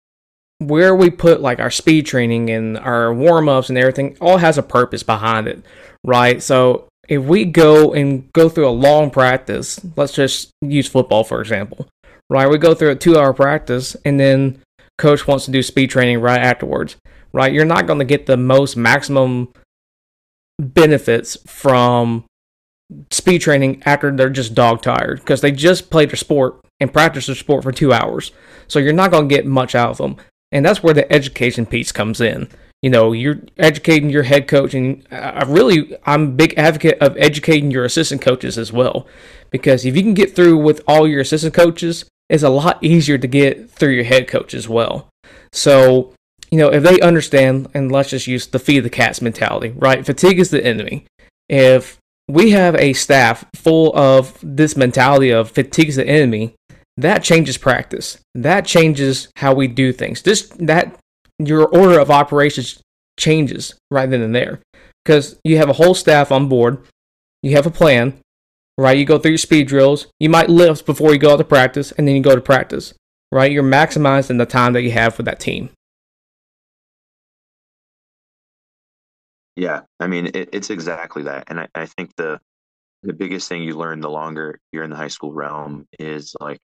where 0.59 0.95
we 0.95 1.09
put 1.09 1.41
like 1.41 1.59
our 1.59 1.69
speed 1.69 2.05
training 2.05 2.49
and 2.49 2.77
our 2.77 3.13
warm 3.13 3.47
ups 3.47 3.69
and 3.69 3.77
everything 3.77 4.17
all 4.19 4.37
has 4.37 4.57
a 4.57 4.63
purpose 4.63 5.03
behind 5.03 5.47
it, 5.47 5.63
right? 6.03 6.41
So 6.41 6.87
if 7.07 7.23
we 7.23 7.45
go 7.45 7.93
and 7.93 8.31
go 8.33 8.49
through 8.49 8.67
a 8.67 8.71
long 8.71 9.11
practice, 9.11 9.79
let's 9.95 10.13
just 10.13 10.49
use 10.61 10.87
football 10.87 11.23
for 11.23 11.41
example, 11.41 11.87
right? 12.29 12.49
We 12.49 12.57
go 12.57 12.73
through 12.73 12.91
a 12.91 12.95
two 12.95 13.17
hour 13.17 13.33
practice 13.33 13.95
and 14.03 14.19
then 14.19 14.61
coach 14.97 15.27
wants 15.27 15.45
to 15.45 15.51
do 15.51 15.61
speed 15.61 15.91
training 15.91 16.19
right 16.21 16.41
afterwards, 16.41 16.95
right? 17.33 17.53
You're 17.53 17.65
not 17.65 17.85
going 17.85 17.99
to 17.99 18.05
get 18.05 18.25
the 18.25 18.37
most 18.37 18.75
maximum 18.75 19.53
benefits 20.59 21.37
from 21.45 22.25
speed 23.11 23.39
training 23.39 23.83
after 23.85 24.15
they're 24.15 24.29
just 24.29 24.55
dog 24.55 24.81
tired 24.81 25.19
because 25.19 25.41
they 25.41 25.51
just 25.51 25.91
played 25.91 26.09
their 26.09 26.15
sport 26.15 26.59
and 26.79 26.91
practiced 26.91 27.27
their 27.27 27.35
sport 27.35 27.63
for 27.63 27.71
two 27.71 27.93
hours. 27.93 28.31
So 28.67 28.79
you're 28.79 28.93
not 28.93 29.11
going 29.11 29.29
to 29.29 29.35
get 29.35 29.45
much 29.45 29.75
out 29.75 29.91
of 29.91 29.97
them. 29.97 30.17
And 30.51 30.65
that's 30.65 30.81
where 30.81 30.93
the 30.93 31.11
education 31.11 31.65
piece 31.65 31.91
comes 31.91 32.21
in. 32.21 32.49
You 32.81 32.89
know, 32.89 33.11
you're 33.11 33.41
educating 33.57 34.09
your 34.09 34.23
head 34.23 34.47
coach, 34.47 34.73
and 34.73 35.05
I 35.11 35.43
really, 35.47 35.97
I'm 36.05 36.23
a 36.23 36.31
big 36.31 36.53
advocate 36.57 36.99
of 37.01 37.17
educating 37.17 37.71
your 37.71 37.85
assistant 37.85 38.21
coaches 38.21 38.57
as 38.57 38.71
well. 38.71 39.07
Because 39.49 39.85
if 39.85 39.95
you 39.95 40.03
can 40.03 40.13
get 40.13 40.35
through 40.35 40.57
with 40.57 40.81
all 40.87 41.07
your 41.07 41.21
assistant 41.21 41.53
coaches, 41.53 42.05
it's 42.29 42.43
a 42.43 42.49
lot 42.49 42.83
easier 42.83 43.17
to 43.17 43.27
get 43.27 43.69
through 43.69 43.93
your 43.93 44.03
head 44.03 44.27
coach 44.27 44.53
as 44.53 44.69
well. 44.69 45.09
So, 45.51 46.13
you 46.51 46.59
know, 46.59 46.71
if 46.71 46.83
they 46.83 46.99
understand, 46.99 47.67
and 47.73 47.91
let's 47.91 48.11
just 48.11 48.27
use 48.27 48.47
the 48.47 48.59
feed 48.59 48.81
the 48.81 48.89
cats 48.89 49.21
mentality, 49.21 49.73
right? 49.75 50.05
Fatigue 50.05 50.39
is 50.39 50.51
the 50.51 50.63
enemy. 50.63 51.05
If 51.49 51.97
we 52.27 52.51
have 52.51 52.75
a 52.75 52.93
staff 52.93 53.45
full 53.55 53.95
of 53.97 54.37
this 54.43 54.75
mentality 54.75 55.31
of 55.31 55.49
fatigue 55.49 55.89
is 55.89 55.95
the 55.95 56.07
enemy, 56.07 56.55
that 56.97 57.23
changes 57.23 57.57
practice. 57.57 58.19
That 58.33 58.65
changes 58.65 59.29
how 59.37 59.53
we 59.53 59.67
do 59.67 59.93
things. 59.93 60.23
This 60.23 60.49
that 60.59 60.97
your 61.39 61.67
order 61.67 61.99
of 61.99 62.09
operations 62.09 62.81
changes 63.19 63.75
right 63.91 64.09
then 64.09 64.21
and 64.21 64.35
there 64.35 64.59
because 65.03 65.39
you 65.43 65.57
have 65.57 65.69
a 65.69 65.73
whole 65.73 65.93
staff 65.93 66.31
on 66.31 66.49
board. 66.49 66.79
You 67.43 67.51
have 67.51 67.67
a 67.67 67.71
plan, 67.71 68.19
right? 68.77 68.97
You 68.97 69.05
go 69.05 69.19
through 69.19 69.31
your 69.31 69.37
speed 69.37 69.67
drills. 69.67 70.07
You 70.19 70.29
might 70.29 70.49
lift 70.49 70.85
before 70.85 71.13
you 71.13 71.19
go 71.19 71.33
out 71.33 71.37
to 71.37 71.43
practice, 71.43 71.91
and 71.91 72.07
then 72.07 72.15
you 72.15 72.21
go 72.21 72.35
to 72.35 72.41
practice, 72.41 72.93
right? 73.31 73.51
You're 73.51 73.63
maximizing 73.63 74.39
the 74.39 74.45
time 74.45 74.73
that 74.73 74.81
you 74.81 74.91
have 74.91 75.13
for 75.13 75.23
that 75.23 75.39
team. 75.39 75.69
Yeah, 79.55 79.81
I 79.99 80.07
mean 80.07 80.27
it, 80.27 80.49
it's 80.51 80.69
exactly 80.69 81.23
that, 81.23 81.45
and 81.47 81.59
I, 81.59 81.67
I 81.75 81.85
think 81.85 82.11
the 82.15 82.39
the 83.03 83.13
biggest 83.13 83.47
thing 83.47 83.61
you 83.61 83.77
learn 83.77 84.01
the 84.01 84.09
longer 84.09 84.59
you're 84.71 84.83
in 84.83 84.89
the 84.89 84.95
high 84.95 85.07
school 85.07 85.31
realm 85.31 85.87
is 85.99 86.35
like 86.39 86.59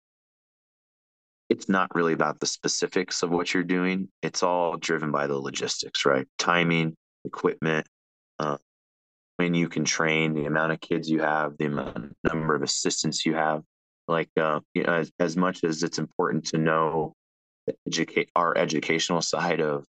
it's 1.53 1.69
not 1.69 1.93
really 1.93 2.13
about 2.13 2.39
the 2.39 2.47
specifics 2.47 3.21
of 3.21 3.29
what 3.29 3.53
you're 3.53 3.63
doing. 3.63 4.09
It's 4.23 4.41
all 4.41 4.75
driven 4.75 5.11
by 5.11 5.27
the 5.27 5.37
logistics, 5.37 6.03
right? 6.03 6.25
Timing, 6.39 6.95
equipment, 7.25 7.85
uh, 8.39 8.57
when 9.37 9.53
you 9.53 9.69
can 9.69 9.85
train, 9.85 10.33
the 10.33 10.45
amount 10.45 10.71
of 10.71 10.81
kids 10.81 11.07
you 11.07 11.21
have, 11.21 11.55
the 11.59 11.65
amount, 11.65 12.15
number 12.23 12.55
of 12.55 12.63
assistants 12.63 13.23
you 13.23 13.35
have. 13.35 13.61
Like, 14.07 14.29
uh, 14.35 14.61
you 14.73 14.81
know, 14.81 14.93
as, 14.93 15.11
as 15.19 15.37
much 15.37 15.63
as 15.63 15.83
it's 15.83 15.99
important 15.99 16.45
to 16.47 16.57
know 16.57 17.13
educate 17.87 18.29
our 18.35 18.57
educational 18.57 19.21
side 19.21 19.61
of, 19.61 19.85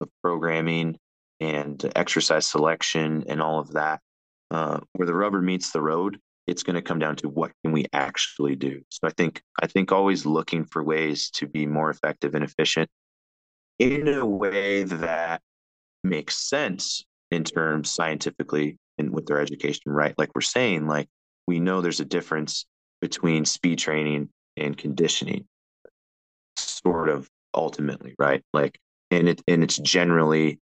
of 0.00 0.08
programming 0.22 0.96
and 1.40 1.84
exercise 1.96 2.46
selection 2.46 3.24
and 3.28 3.42
all 3.42 3.58
of 3.58 3.72
that, 3.72 4.00
uh, 4.52 4.78
where 4.92 5.06
the 5.06 5.14
rubber 5.14 5.42
meets 5.42 5.72
the 5.72 5.82
road, 5.82 6.20
it's 6.48 6.62
going 6.62 6.74
to 6.74 6.82
come 6.82 6.98
down 6.98 7.14
to 7.14 7.28
what 7.28 7.52
can 7.62 7.72
we 7.72 7.84
actually 7.92 8.56
do. 8.56 8.80
So 8.88 9.06
i 9.06 9.10
think 9.10 9.42
i 9.62 9.66
think 9.66 9.92
always 9.92 10.26
looking 10.26 10.64
for 10.64 10.82
ways 10.82 11.30
to 11.32 11.46
be 11.46 11.66
more 11.66 11.90
effective 11.90 12.34
and 12.34 12.42
efficient 12.42 12.88
in 13.78 14.08
a 14.08 14.26
way 14.26 14.82
that 14.84 15.40
makes 16.02 16.36
sense 16.36 17.04
in 17.30 17.44
terms 17.44 17.90
scientifically 17.90 18.78
and 18.96 19.10
with 19.12 19.26
their 19.26 19.40
education 19.40 19.92
right? 19.92 20.14
Like 20.18 20.30
we're 20.34 20.40
saying 20.40 20.86
like 20.86 21.08
we 21.46 21.60
know 21.60 21.80
there's 21.80 22.00
a 22.00 22.04
difference 22.04 22.64
between 23.00 23.44
speed 23.44 23.78
training 23.78 24.30
and 24.56 24.76
conditioning 24.76 25.46
sort 26.56 27.08
of 27.08 27.28
ultimately 27.54 28.14
right? 28.18 28.42
Like 28.52 28.78
and 29.10 29.28
it 29.28 29.42
and 29.46 29.62
it's 29.62 29.76
generally 29.76 30.58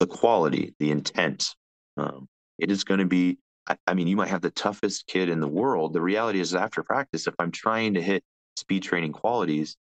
the 0.00 0.06
quality 0.06 0.74
the 0.80 0.90
intent 0.90 1.54
um, 1.96 2.26
it 2.58 2.70
is 2.70 2.84
going 2.84 3.00
to 3.00 3.06
be 3.06 3.38
I, 3.86 3.94
mean, 3.94 4.06
you 4.06 4.16
might 4.16 4.28
have 4.28 4.42
the 4.42 4.50
toughest 4.50 5.06
kid 5.06 5.28
in 5.28 5.40
the 5.40 5.48
world. 5.48 5.92
The 5.92 6.00
reality 6.00 6.40
is, 6.40 6.54
after 6.54 6.82
practice, 6.82 7.26
if 7.26 7.34
I'm 7.38 7.50
trying 7.50 7.94
to 7.94 8.02
hit 8.02 8.22
speed 8.56 8.82
training 8.82 9.12
qualities, 9.12 9.76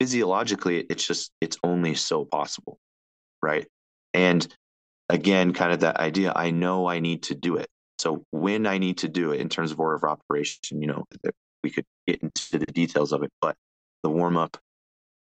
physiologically, 0.00 0.86
it's 0.88 1.06
just, 1.06 1.32
it's 1.40 1.58
only 1.64 1.94
so 1.94 2.24
possible. 2.24 2.78
Right. 3.42 3.66
And 4.12 4.46
again, 5.08 5.52
kind 5.52 5.72
of 5.72 5.80
that 5.80 5.96
idea, 5.98 6.32
I 6.34 6.50
know 6.50 6.86
I 6.86 7.00
need 7.00 7.24
to 7.24 7.34
do 7.34 7.56
it. 7.56 7.68
So 7.98 8.24
when 8.30 8.66
I 8.66 8.78
need 8.78 8.98
to 8.98 9.08
do 9.08 9.32
it 9.32 9.40
in 9.40 9.48
terms 9.48 9.72
of 9.72 9.80
order 9.80 9.96
of 9.96 10.04
operation, 10.04 10.80
you 10.80 10.86
know, 10.86 11.04
we 11.62 11.70
could 11.70 11.86
get 12.06 12.22
into 12.22 12.58
the 12.58 12.66
details 12.66 13.12
of 13.12 13.22
it, 13.22 13.30
but 13.40 13.56
the 14.02 14.10
warm 14.10 14.36
up, 14.36 14.56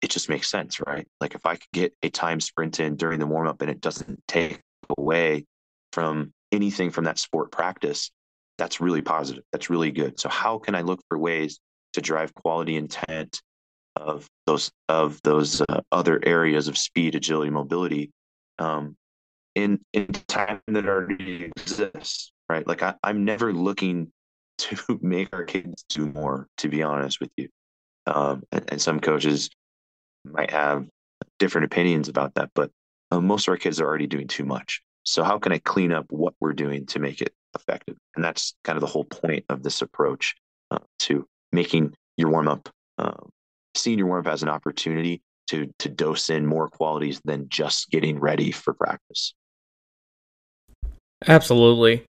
it 0.03 0.11
just 0.11 0.29
makes 0.29 0.51
sense, 0.51 0.81
right? 0.81 1.07
Like 1.21 1.35
if 1.35 1.47
I 1.47 1.57
could 1.57 1.73
get 1.73 1.95
a 2.03 2.11
time 2.11 2.41
sprint 2.41 2.81
in 2.81 2.97
during 2.97 3.19
the 3.19 3.27
warm 3.27 3.47
up 3.47 3.63
and 3.63 3.71
it 3.71 3.81
doesn't 3.81 4.23
take 4.29 4.61
away 4.99 5.47
from 5.93 6.33
anything 6.57 6.91
from 6.91 7.05
that 7.05 7.19
sport 7.19 7.53
practice, 7.53 8.11
that's 8.59 8.81
really 8.81 9.03
positive. 9.03 9.45
That's 9.53 9.71
really 9.71 9.93
good. 9.93 10.19
So 10.19 10.29
how 10.29 10.59
can 10.59 10.75
I 10.75 10.81
look 10.81 11.01
for 11.09 11.19
ways 11.19 11.61
to 11.93 12.01
drive 12.01 12.35
quality 12.35 12.77
intent 12.77 13.41
of 13.97 14.29
those 14.47 14.71
of 14.89 15.21
those 15.23 15.63
uh, 15.69 15.81
other 15.93 16.21
areas 16.25 16.69
of 16.69 16.77
speed, 16.77 17.15
agility, 17.15 17.51
mobility 17.51 18.11
um, 18.59 18.97
in 19.55 19.81
in 19.93 20.07
time 20.29 20.61
that 20.69 20.87
already 20.87 21.51
exists, 21.57 22.33
right? 22.49 22.67
Like 22.67 22.83
I, 22.83 22.95
I'm 23.03 23.25
never 23.25 23.53
looking 23.53 24.13
to 24.59 24.99
make 25.03 25.35
our 25.35 25.45
kids 25.45 25.85
do 25.89 26.07
more. 26.07 26.49
To 26.59 26.69
be 26.69 26.83
honest 26.83 27.21
with 27.21 27.31
you, 27.37 27.49
um, 28.07 28.43
and, 28.53 28.65
and 28.69 28.83
some 28.83 29.01
coaches 29.01 29.51
might 30.25 30.51
have 30.51 30.87
different 31.39 31.67
opinions 31.67 32.09
about 32.09 32.35
that, 32.35 32.51
but 32.55 32.71
uh, 33.11 33.21
most 33.21 33.47
of 33.47 33.53
our 33.53 33.57
kids 33.57 33.81
are 33.81 33.87
already 33.87 34.07
doing 34.07 34.27
too 34.27 34.45
much. 34.45 34.83
So 35.07 35.23
how 35.23 35.39
can 35.39 35.53
I 35.53 35.59
clean 35.59 35.93
up 35.93 36.07
what 36.11 36.35
we're 36.41 36.53
doing 36.53 36.85
to 36.87 36.99
make 36.99 37.23
it 37.23 37.33
effective? 37.55 37.97
And 38.17 38.25
that's 38.25 38.55
kind 38.65 38.77
of 38.77 38.81
the 38.81 38.89
whole 38.89 39.05
point 39.05 39.45
of 39.49 39.63
this 39.63 39.81
approach 39.81 40.35
uh, 40.71 40.79
to 41.01 41.27
making 41.53 41.95
your 42.17 42.31
warm 42.31 42.49
up, 42.49 42.69
uh, 42.99 43.13
seeing 43.77 43.99
your 43.99 44.09
warm 44.09 44.27
up 44.27 44.33
as 44.33 44.43
an 44.43 44.49
opportunity 44.49 45.23
to 45.49 45.73
to 45.79 45.89
dose 45.89 46.29
in 46.29 46.45
more 46.45 46.69
qualities 46.69 47.21
than 47.25 47.49
just 47.49 47.89
getting 47.91 48.19
ready 48.19 48.51
for 48.51 48.75
practice. 48.75 49.33
Absolutely. 51.27 52.05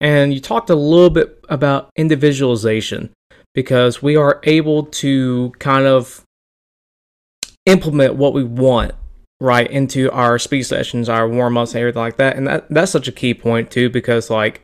And 0.00 0.34
you 0.34 0.40
talked 0.40 0.70
a 0.70 0.74
little 0.74 1.10
bit 1.10 1.44
about 1.48 1.90
individualization 1.96 3.10
because 3.54 4.02
we 4.02 4.16
are 4.16 4.40
able 4.42 4.84
to 4.84 5.52
kind 5.58 5.86
of 5.86 6.24
implement 7.66 8.16
what 8.16 8.32
we 8.32 8.42
want 8.42 8.92
right 9.40 9.70
into 9.70 10.10
our 10.12 10.38
speed 10.38 10.64
sessions, 10.64 11.08
our 11.08 11.28
warm 11.28 11.56
ups, 11.56 11.72
and 11.72 11.80
everything 11.80 12.02
like 12.02 12.16
that. 12.16 12.36
And 12.36 12.46
that 12.46 12.68
that's 12.68 12.92
such 12.92 13.08
a 13.08 13.12
key 13.12 13.34
point 13.34 13.70
too, 13.70 13.88
because 13.90 14.30
like 14.30 14.60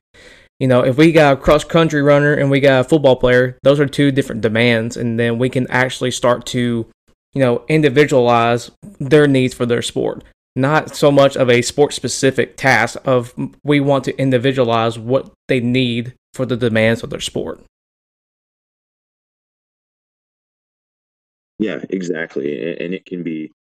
You 0.59 0.69
know, 0.69 0.81
if 0.83 0.97
we 0.97 1.12
got 1.12 1.35
a 1.35 1.37
cross 1.37 1.65
country 1.65 2.01
runner 2.01 2.33
and 2.33 2.51
we 2.51 2.61
got 2.61 2.81
a 2.81 2.89
football 2.89 3.17
player, 3.17 3.59
those 3.62 3.79
are 3.79 3.87
two 3.87 4.11
different 4.11 4.41
demands. 4.41 4.97
And 4.97 5.21
then 5.21 5.39
we 5.39 5.51
can 5.51 5.67
actually 5.71 6.11
start 6.11 6.47
to, 6.47 6.87
you 7.35 7.41
know, 7.41 7.65
individualize 7.69 8.71
their 8.99 9.27
needs 9.27 9.53
for 9.53 9.67
their 9.67 9.83
sport. 9.83 10.25
Not 10.55 10.97
so 10.97 11.12
much 11.12 11.37
of 11.37 11.51
a 11.51 11.61
sport 11.61 11.93
specific 11.93 12.57
task 12.57 12.97
of 13.05 13.35
we 13.62 13.81
want 13.81 14.05
to 14.05 14.19
individualize 14.19 14.99
what 14.99 15.31
they 15.49 15.61
need 15.61 16.15
for 16.33 16.47
the 16.47 16.57
demands 16.57 17.03
of 17.03 17.11
their 17.11 17.21
sport. 17.21 17.62
Yeah, 21.59 21.81
exactly. 21.91 22.77
And 22.79 22.95
it 22.95 23.05
can 23.05 23.23
be, 23.23 23.53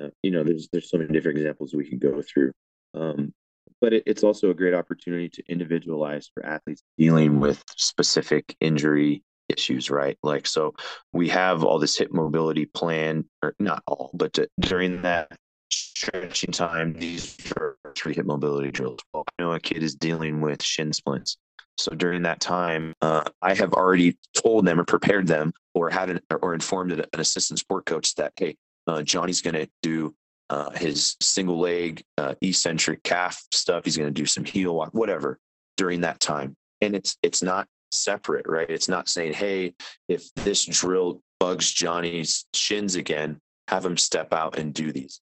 uh, 0.00 0.08
you 0.22 0.30
know, 0.30 0.42
there's 0.42 0.68
there's 0.72 0.90
so 0.90 0.98
many 0.98 1.12
different 1.12 1.38
examples 1.38 1.74
we 1.74 1.88
can 1.88 1.98
go 1.98 2.22
through. 2.22 2.52
Um, 2.94 3.32
but 3.80 3.92
it, 3.92 4.02
it's 4.06 4.24
also 4.24 4.50
a 4.50 4.54
great 4.54 4.74
opportunity 4.74 5.28
to 5.28 5.42
individualize 5.48 6.30
for 6.32 6.44
athletes 6.44 6.82
dealing 6.96 7.40
with 7.40 7.62
specific 7.76 8.56
injury 8.60 9.22
issues, 9.48 9.90
right? 9.90 10.16
Like, 10.22 10.46
so 10.46 10.74
we 11.12 11.28
have 11.28 11.64
all 11.64 11.78
this 11.78 11.98
hip 11.98 12.12
mobility 12.12 12.66
plan, 12.66 13.24
or 13.42 13.54
not 13.58 13.82
all, 13.86 14.10
but 14.14 14.32
to, 14.34 14.48
during 14.60 15.02
that 15.02 15.36
stretching 15.70 16.52
time, 16.52 16.94
these 16.94 17.36
are 17.56 17.76
three 17.96 18.14
hip 18.14 18.26
mobility 18.26 18.70
drills. 18.70 19.00
Well, 19.12 19.24
I 19.38 19.42
know 19.42 19.52
a 19.52 19.60
kid 19.60 19.82
is 19.82 19.94
dealing 19.94 20.40
with 20.40 20.62
shin 20.62 20.92
splints. 20.92 21.36
So 21.76 21.94
during 21.94 22.22
that 22.22 22.40
time, 22.40 22.94
uh, 23.02 23.24
I 23.42 23.54
have 23.54 23.72
already 23.72 24.16
told 24.40 24.64
them 24.64 24.78
or 24.78 24.84
prepared 24.84 25.26
them 25.26 25.52
or 25.74 25.90
had 25.90 26.08
an, 26.08 26.20
or 26.40 26.54
informed 26.54 26.92
an 26.92 27.04
assistant 27.14 27.58
sport 27.58 27.84
coach 27.84 28.14
that, 28.14 28.32
hey, 28.36 28.56
uh, 28.86 29.02
Johnny's 29.02 29.42
going 29.42 29.54
to 29.54 29.68
do 29.82 30.14
uh, 30.50 30.70
his 30.70 31.16
single 31.20 31.58
leg 31.58 32.02
uh, 32.18 32.34
eccentric 32.40 33.02
calf 33.02 33.42
stuff. 33.52 33.84
He's 33.84 33.96
going 33.96 34.12
to 34.12 34.20
do 34.20 34.26
some 34.26 34.44
heel 34.44 34.74
walk, 34.74 34.90
whatever 34.92 35.38
during 35.76 36.02
that 36.02 36.20
time. 36.20 36.54
And 36.80 36.94
it's 36.94 37.16
it's 37.22 37.42
not 37.42 37.66
separate, 37.92 38.46
right? 38.46 38.68
It's 38.68 38.88
not 38.88 39.08
saying, 39.08 39.34
hey, 39.34 39.74
if 40.08 40.32
this 40.34 40.64
drill 40.64 41.22
bugs 41.40 41.72
Johnny's 41.72 42.46
shins 42.54 42.94
again, 42.96 43.38
have 43.68 43.84
him 43.84 43.96
step 43.96 44.32
out 44.32 44.58
and 44.58 44.74
do 44.74 44.92
these. 44.92 45.20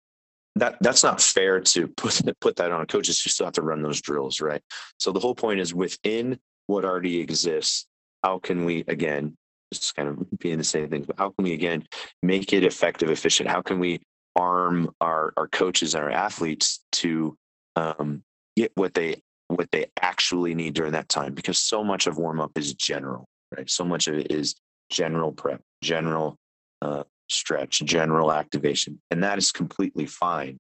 That 0.55 0.77
that's 0.81 1.03
not 1.03 1.21
fair 1.21 1.59
to 1.59 1.87
put 1.87 2.21
put 2.41 2.55
that 2.57 2.71
on 2.71 2.85
coaches 2.87 3.21
who 3.21 3.29
still 3.29 3.47
have 3.47 3.53
to 3.53 3.61
run 3.61 3.81
those 3.81 4.01
drills, 4.01 4.41
right? 4.41 4.61
So 4.97 5.11
the 5.11 5.19
whole 5.19 5.35
point 5.35 5.59
is 5.59 5.73
within 5.73 6.39
what 6.67 6.85
already 6.85 7.19
exists, 7.19 7.87
how 8.23 8.39
can 8.39 8.65
we 8.65 8.83
again 8.87 9.35
just 9.73 9.95
kind 9.95 10.10
of 10.10 10.39
being 10.39 10.58
the 10.58 10.63
same 10.63 10.89
thing, 10.89 11.03
but 11.03 11.15
how 11.17 11.29
can 11.29 11.43
we 11.43 11.53
again 11.53 11.84
make 12.23 12.53
it 12.53 12.63
effective, 12.63 13.10
efficient? 13.10 13.49
How 13.49 13.62
can 13.62 13.79
we 13.79 14.01
arm 14.36 14.93
our 15.01 15.34
our 15.38 15.47
coaches 15.47 15.95
and 15.95 16.03
our 16.03 16.12
athletes 16.12 16.82
to 16.93 17.38
um, 17.75 18.23
get 18.55 18.71
what 18.75 18.93
they 18.93 19.21
what 19.47 19.69
they 19.71 19.88
actually 20.01 20.55
need 20.55 20.73
during 20.73 20.93
that 20.93 21.10
time? 21.10 21.34
Because 21.34 21.60
so 21.60 21.84
much 21.84 22.08
of 22.08 22.17
warm 22.17 22.39
up 22.39 22.51
is 22.55 22.73
general 22.73 23.25
right? 23.55 23.69
So 23.69 23.84
much 23.84 24.08
of 24.08 24.15
it 24.15 24.32
is 24.32 24.55
general 24.89 25.32
prep 25.32 25.62
general 25.84 26.36
uh, 26.82 27.03
stretch 27.29 27.79
general 27.86 28.32
activation 28.32 28.99
and 29.12 29.23
that 29.23 29.38
is 29.38 29.51
completely 29.51 30.05
fine. 30.05 30.58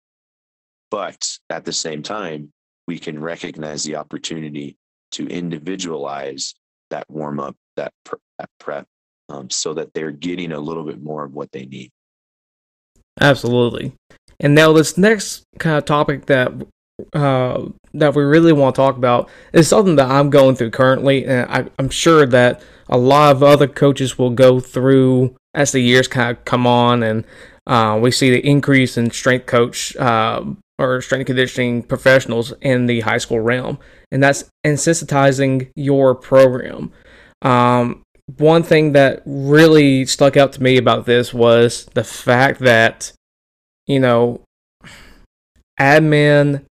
But 0.91 1.27
at 1.49 1.65
the 1.65 1.73
same 1.73 2.03
time 2.03 2.51
we 2.87 2.99
can 2.99 3.19
recognize 3.19 3.83
the 3.83 3.95
opportunity 3.95 4.77
to 5.11 5.27
individualize 5.27 6.55
that 6.89 7.05
warm 7.09 7.39
up 7.39 7.55
that, 7.75 7.93
that 8.37 8.49
prep 8.59 8.85
um, 9.29 9.49
so 9.49 9.73
that 9.73 9.93
they're 9.93 10.11
getting 10.11 10.51
a 10.51 10.59
little 10.59 10.83
bit 10.83 11.01
more 11.01 11.23
of 11.23 11.33
what 11.33 11.51
they 11.51 11.65
need 11.65 11.91
Absolutely. 13.19 13.93
And 14.39 14.55
now 14.55 14.73
this 14.73 14.97
next 14.97 15.43
kind 15.57 15.77
of 15.77 15.85
topic 15.85 16.27
that 16.27 16.51
uh, 17.13 17.65
that 17.93 18.13
we 18.13 18.23
really 18.23 18.53
want 18.53 18.75
to 18.75 18.79
talk 18.79 18.97
about 18.97 19.29
is 19.53 19.67
something 19.67 19.95
that 19.95 20.09
I'm 20.09 20.29
going 20.29 20.55
through 20.55 20.71
currently, 20.71 21.25
and 21.25 21.49
I, 21.49 21.65
am 21.79 21.89
sure 21.89 22.25
that 22.25 22.61
a 22.89 22.97
lot 22.97 23.35
of 23.35 23.43
other 23.43 23.67
coaches 23.67 24.17
will 24.17 24.31
go 24.31 24.59
through 24.59 25.35
as 25.53 25.71
the 25.71 25.79
years 25.79 26.07
kind 26.07 26.37
of 26.37 26.43
come 26.45 26.67
on, 26.67 27.03
and 27.03 27.25
uh, 27.67 27.97
we 28.01 28.11
see 28.11 28.29
the 28.29 28.45
increase 28.45 28.97
in 28.97 29.11
strength 29.11 29.45
coach 29.45 29.95
uh, 29.95 30.43
or 30.77 31.01
strength 31.01 31.27
conditioning 31.27 31.83
professionals 31.83 32.53
in 32.61 32.85
the 32.85 33.01
high 33.01 33.17
school 33.17 33.39
realm, 33.39 33.79
and 34.11 34.21
that's 34.21 34.49
insensitizing 34.65 35.71
your 35.75 36.15
program. 36.15 36.91
Um, 37.41 38.03
one 38.37 38.63
thing 38.63 38.93
that 38.93 39.23
really 39.25 40.05
stuck 40.05 40.37
out 40.37 40.53
to 40.53 40.63
me 40.63 40.77
about 40.77 41.05
this 41.05 41.33
was 41.33 41.85
the 41.93 42.03
fact 42.03 42.59
that, 42.59 43.11
you 43.87 43.99
know, 43.99 44.41
admin 45.79 46.65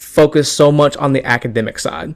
focus 0.00 0.50
so 0.50 0.72
much 0.72 0.96
on 0.96 1.12
the 1.12 1.24
academic 1.24 1.78
side. 1.78 2.14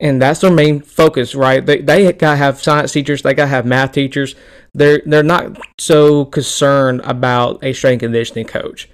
And 0.00 0.20
that's 0.20 0.40
their 0.40 0.50
main 0.50 0.80
focus, 0.80 1.34
right? 1.34 1.64
They, 1.64 1.80
they 1.80 2.12
gotta 2.12 2.36
have 2.36 2.60
science 2.60 2.92
teachers, 2.92 3.22
they 3.22 3.34
gotta 3.34 3.48
have 3.48 3.64
math 3.64 3.92
teachers. 3.92 4.34
They're 4.74 5.02
they're 5.06 5.22
not 5.22 5.58
so 5.78 6.24
concerned 6.24 7.02
about 7.04 7.62
a 7.62 7.72
strength 7.72 8.00
conditioning 8.00 8.46
coach. 8.46 8.88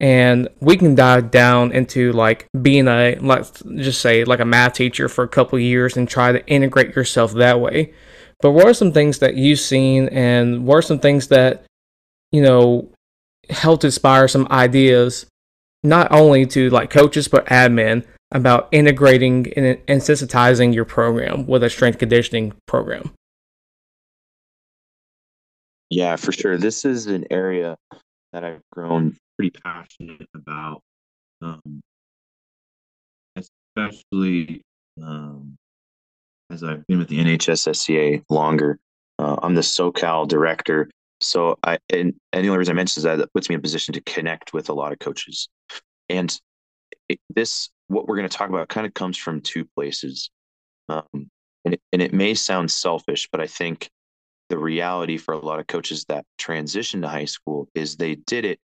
And 0.00 0.48
we 0.60 0.76
can 0.76 0.94
dive 0.94 1.30
down 1.30 1.72
into 1.72 2.12
like 2.12 2.46
being 2.60 2.88
a 2.88 3.16
let's 3.20 3.62
just 3.76 4.02
say 4.02 4.24
like 4.24 4.40
a 4.40 4.44
math 4.44 4.74
teacher 4.74 5.08
for 5.08 5.24
a 5.24 5.28
couple 5.28 5.58
years 5.58 5.96
and 5.96 6.06
try 6.08 6.32
to 6.32 6.46
integrate 6.46 6.94
yourself 6.94 7.32
that 7.34 7.60
way. 7.60 7.94
But 8.42 8.52
what 8.52 8.66
are 8.66 8.74
some 8.74 8.92
things 8.92 9.18
that 9.18 9.34
you've 9.34 9.60
seen, 9.60 10.08
and 10.08 10.66
what 10.66 10.76
are 10.76 10.82
some 10.82 10.98
things 10.98 11.28
that 11.28 11.64
you 12.32 12.42
know 12.42 12.88
helped 13.48 13.84
inspire 13.84 14.28
some 14.28 14.46
ideas, 14.50 15.26
not 15.82 16.10
only 16.12 16.46
to 16.46 16.70
like 16.70 16.90
coaches 16.90 17.28
but 17.28 17.46
admin 17.46 18.04
about 18.32 18.68
integrating 18.70 19.52
and, 19.54 19.78
and 19.88 20.00
sensitizing 20.00 20.74
your 20.74 20.84
program 20.84 21.46
with 21.46 21.62
a 21.64 21.70
strength 21.70 21.98
conditioning 21.98 22.52
program? 22.66 23.12
Yeah, 25.90 26.16
for 26.16 26.30
sure. 26.30 26.56
This 26.56 26.84
is 26.84 27.06
an 27.08 27.26
area 27.30 27.76
that 28.32 28.44
I've 28.44 28.62
grown 28.70 29.16
pretty 29.36 29.58
passionate 29.64 30.28
about, 30.34 30.82
um, 31.42 31.80
especially 33.36 34.62
um, 35.02 35.56
as 36.50 36.64
I've 36.64 36.86
been 36.86 36.98
with 36.98 37.08
the 37.08 37.18
NHSSCA 37.18 38.24
longer. 38.28 38.78
Uh, 39.18 39.36
I'm 39.42 39.54
the 39.54 39.60
SoCal 39.60 40.26
director. 40.26 40.90
So 41.20 41.58
I 41.62 41.78
and, 41.90 42.14
and 42.32 42.44
the 42.44 42.48
only 42.48 42.58
reason 42.58 42.72
I 42.72 42.76
mention 42.76 43.00
is 43.00 43.04
that 43.04 43.16
that 43.16 43.32
puts 43.32 43.48
me 43.48 43.54
in 43.54 43.60
a 43.60 43.62
position 43.62 43.94
to 43.94 44.00
connect 44.02 44.52
with 44.52 44.68
a 44.68 44.72
lot 44.72 44.92
of 44.92 44.98
coaches. 44.98 45.48
And 46.08 46.38
it, 47.08 47.20
this 47.28 47.70
what 47.88 48.06
we're 48.06 48.16
going 48.16 48.28
to 48.28 48.36
talk 48.36 48.48
about 48.48 48.68
kind 48.68 48.86
of 48.86 48.94
comes 48.94 49.16
from 49.16 49.40
two 49.40 49.64
places. 49.64 50.30
Um, 50.88 51.30
and 51.64 51.74
it, 51.74 51.80
and 51.92 52.00
it 52.00 52.12
may 52.12 52.34
sound 52.34 52.70
selfish, 52.70 53.28
but 53.30 53.40
I 53.40 53.46
think 53.46 53.90
the 54.48 54.58
reality 54.58 55.18
for 55.18 55.34
a 55.34 55.38
lot 55.38 55.60
of 55.60 55.66
coaches 55.66 56.06
that 56.06 56.24
transition 56.38 57.02
to 57.02 57.08
high 57.08 57.26
school 57.26 57.68
is 57.74 57.96
they 57.96 58.14
did 58.14 58.44
it 58.44 58.58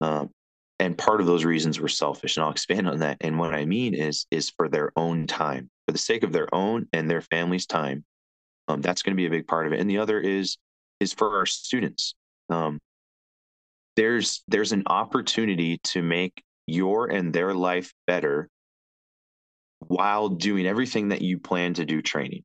um, 0.00 0.30
and 0.78 0.96
part 0.96 1.20
of 1.20 1.26
those 1.26 1.44
reasons 1.44 1.80
were 1.80 1.88
selfish 1.88 2.36
and 2.36 2.44
i'll 2.44 2.50
expand 2.50 2.88
on 2.88 2.98
that. 3.00 3.16
And 3.20 3.38
what 3.38 3.54
i 3.54 3.64
mean 3.64 3.94
is 3.94 4.26
is 4.30 4.50
for 4.50 4.68
their 4.68 4.90
own 4.96 5.26
time 5.26 5.70
for 5.86 5.92
the 5.92 5.98
sake 5.98 6.22
of 6.22 6.32
their 6.32 6.52
own 6.54 6.86
and 6.92 7.10
their 7.10 7.20
family's 7.20 7.66
time 7.66 8.04
um, 8.68 8.80
that's 8.80 9.02
going 9.02 9.12
to 9.12 9.20
be 9.20 9.26
a 9.26 9.30
big 9.30 9.46
part 9.46 9.66
of 9.66 9.72
it. 9.72 9.80
And 9.80 9.88
the 9.88 9.98
other 9.98 10.20
is 10.20 10.58
is 10.98 11.12
for 11.12 11.36
our 11.36 11.46
students. 11.46 12.14
Um, 12.50 12.78
there's 13.94 14.42
there's 14.48 14.72
an 14.72 14.82
opportunity 14.86 15.78
to 15.84 16.02
make 16.02 16.42
your 16.66 17.06
and 17.06 17.32
their 17.32 17.54
life 17.54 17.92
better 18.06 18.48
while 19.78 20.28
doing 20.28 20.66
everything 20.66 21.08
that 21.10 21.22
you 21.22 21.38
plan 21.38 21.74
to 21.74 21.84
do 21.84 22.02
training 22.02 22.42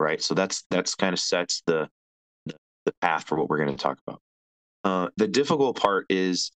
right? 0.00 0.20
So 0.20 0.34
that's 0.34 0.64
that's 0.70 0.96
kind 0.96 1.12
of 1.12 1.20
sets 1.20 1.62
the 1.66 1.88
the 2.46 2.92
path 3.00 3.28
for 3.28 3.38
what 3.38 3.48
we're 3.48 3.58
going 3.58 3.76
to 3.76 3.82
talk 3.82 3.98
about. 4.08 4.20
Uh, 4.82 5.08
the 5.18 5.28
difficult 5.28 5.78
part 5.78 6.06
is 6.08 6.50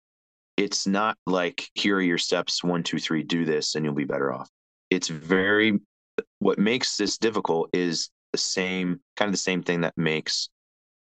it's 0.57 0.87
not 0.87 1.17
like 1.27 1.69
here 1.75 1.97
are 1.97 2.03
your 2.03 2.19
steps 2.19 2.63
one 2.63 2.83
two 2.83 2.99
three 2.99 3.23
do 3.23 3.45
this 3.45 3.75
and 3.75 3.85
you'll 3.85 3.95
be 3.95 4.05
better 4.05 4.33
off. 4.33 4.49
It's 4.91 5.09
very 5.09 5.81
what 6.39 6.59
makes 6.59 6.97
this 6.97 7.19
difficult 7.19 7.71
is 7.73 8.11
the 8.33 8.39
same 8.39 9.01
kind 9.17 9.29
of 9.29 9.33
the 9.33 9.39
same 9.39 9.63
thing 9.63 9.81
that 9.83 9.97
makes 9.97 10.49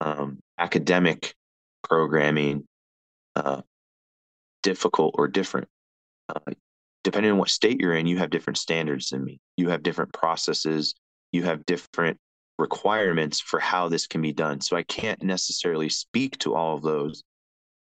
um, 0.01 0.39
academic 0.59 1.35
programming 1.83 2.65
uh, 3.37 3.63
difficult 4.63 5.15
or 5.19 5.29
different. 5.29 5.69
Uh, 6.29 6.53
depending 7.03 7.33
on 7.33 7.39
what 7.39 7.49
state 7.49 7.81
you're 7.81 7.95
in 7.95 8.07
you 8.07 8.19
have 8.19 8.31
different 8.31 8.59
standards 8.59 9.09
than 9.11 9.25
me. 9.25 9.41
You 9.57 9.71
have 9.71 9.83
different 9.83 10.13
processes. 10.13 10.95
You 11.33 11.43
have 11.45 11.67
different 11.67 12.19
requirements 12.59 13.41
for 13.41 13.59
how 13.59 13.89
this 13.89 14.07
can 14.07 14.21
be 14.21 14.33
done. 14.33 14.61
So 14.61 14.77
i 14.77 14.83
can't 14.85 15.23
necessarily 15.23 15.89
speak 15.89 16.39
to 16.39 16.55
all 16.55 16.77
of 16.77 16.83
those 16.83 17.25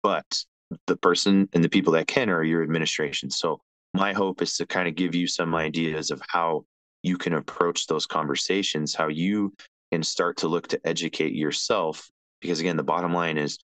but 0.03 0.45
the 0.87 0.97
person 0.97 1.47
and 1.53 1.63
the 1.63 1.69
people 1.69 1.93
that 1.93 2.07
can 2.07 2.29
are 2.29 2.43
your 2.43 2.63
administration. 2.63 3.29
So 3.29 3.59
my 3.93 4.13
hope 4.13 4.41
is 4.41 4.57
to 4.57 4.65
kind 4.65 4.87
of 4.87 4.95
give 4.95 5.15
you 5.15 5.27
some 5.27 5.55
ideas 5.55 6.11
of 6.11 6.21
how 6.27 6.65
you 7.03 7.17
can 7.17 7.33
approach 7.33 7.87
those 7.87 8.05
conversations, 8.05 8.93
how 8.93 9.07
you 9.07 9.53
can 9.91 10.03
start 10.03 10.37
to 10.37 10.47
look 10.47 10.67
to 10.67 10.79
educate 10.85 11.33
yourself. 11.33 12.09
Because 12.41 12.59
again, 12.59 12.77
the 12.77 12.83
bottom 12.83 13.13
line 13.13 13.37
is 13.37 13.57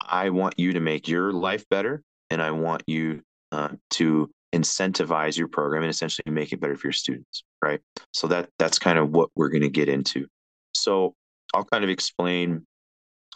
I 0.00 0.30
want 0.30 0.58
you 0.58 0.72
to 0.72 0.80
make 0.80 1.08
your 1.08 1.32
life 1.32 1.64
better 1.68 2.02
and 2.30 2.40
I 2.42 2.50
want 2.52 2.82
you 2.86 3.22
uh, 3.52 3.68
to 3.90 4.30
incentivize 4.54 5.36
your 5.36 5.48
program 5.48 5.82
and 5.82 5.90
essentially 5.90 6.32
make 6.32 6.52
it 6.52 6.60
better 6.60 6.76
for 6.76 6.88
your 6.88 6.92
students, 6.92 7.44
right? 7.62 7.80
So 8.12 8.26
that 8.28 8.48
that's 8.58 8.78
kind 8.78 8.98
of 8.98 9.10
what 9.10 9.30
we're 9.36 9.48
going 9.48 9.62
to 9.62 9.68
get 9.68 9.88
into. 9.88 10.26
So 10.74 11.14
I'll 11.54 11.64
kind 11.64 11.84
of 11.84 11.90
explain 11.90 12.66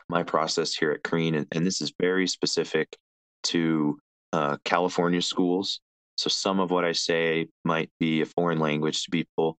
my 0.08 0.22
process 0.22 0.74
here 0.74 0.92
at 0.92 1.02
Crean, 1.02 1.34
and, 1.34 1.46
and 1.52 1.66
this 1.66 1.80
is 1.80 1.92
very 2.00 2.26
specific 2.26 2.96
to 3.44 3.98
uh, 4.32 4.56
California 4.64 5.22
schools. 5.22 5.80
So 6.16 6.28
some 6.28 6.60
of 6.60 6.70
what 6.70 6.84
I 6.84 6.92
say 6.92 7.48
might 7.64 7.90
be 7.98 8.20
a 8.20 8.26
foreign 8.26 8.58
language 8.58 9.04
to 9.04 9.10
people, 9.10 9.56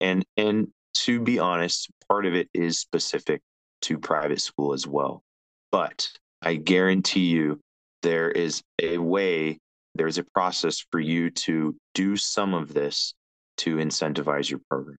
and 0.00 0.24
and 0.36 0.68
to 1.04 1.20
be 1.20 1.38
honest, 1.38 1.88
part 2.08 2.26
of 2.26 2.34
it 2.34 2.48
is 2.54 2.78
specific 2.78 3.40
to 3.82 3.98
private 3.98 4.40
school 4.40 4.72
as 4.72 4.86
well. 4.86 5.22
But 5.70 6.10
I 6.42 6.54
guarantee 6.54 7.26
you, 7.26 7.60
there 8.02 8.30
is 8.30 8.62
a 8.82 8.98
way, 8.98 9.58
there's 9.94 10.18
a 10.18 10.24
process 10.34 10.84
for 10.90 11.00
you 11.00 11.30
to 11.30 11.76
do 11.94 12.16
some 12.16 12.54
of 12.54 12.72
this 12.72 13.14
to 13.58 13.76
incentivize 13.76 14.50
your 14.50 14.60
program. 14.70 14.96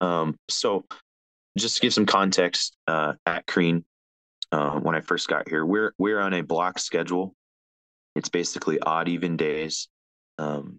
Um, 0.00 0.36
so 0.48 0.84
just 1.58 1.76
to 1.76 1.82
give 1.82 1.94
some 1.94 2.06
context 2.06 2.76
uh, 2.86 3.14
at 3.26 3.46
Crean, 3.46 3.84
uh, 4.52 4.78
when 4.80 4.94
I 4.94 5.00
first 5.00 5.28
got 5.28 5.48
here, 5.48 5.64
we're 5.64 5.92
we're 5.98 6.20
on 6.20 6.34
a 6.34 6.42
block 6.42 6.78
schedule. 6.78 7.34
It's 8.16 8.28
basically 8.28 8.80
odd 8.80 9.08
even 9.08 9.36
days 9.36 9.88
um, 10.38 10.78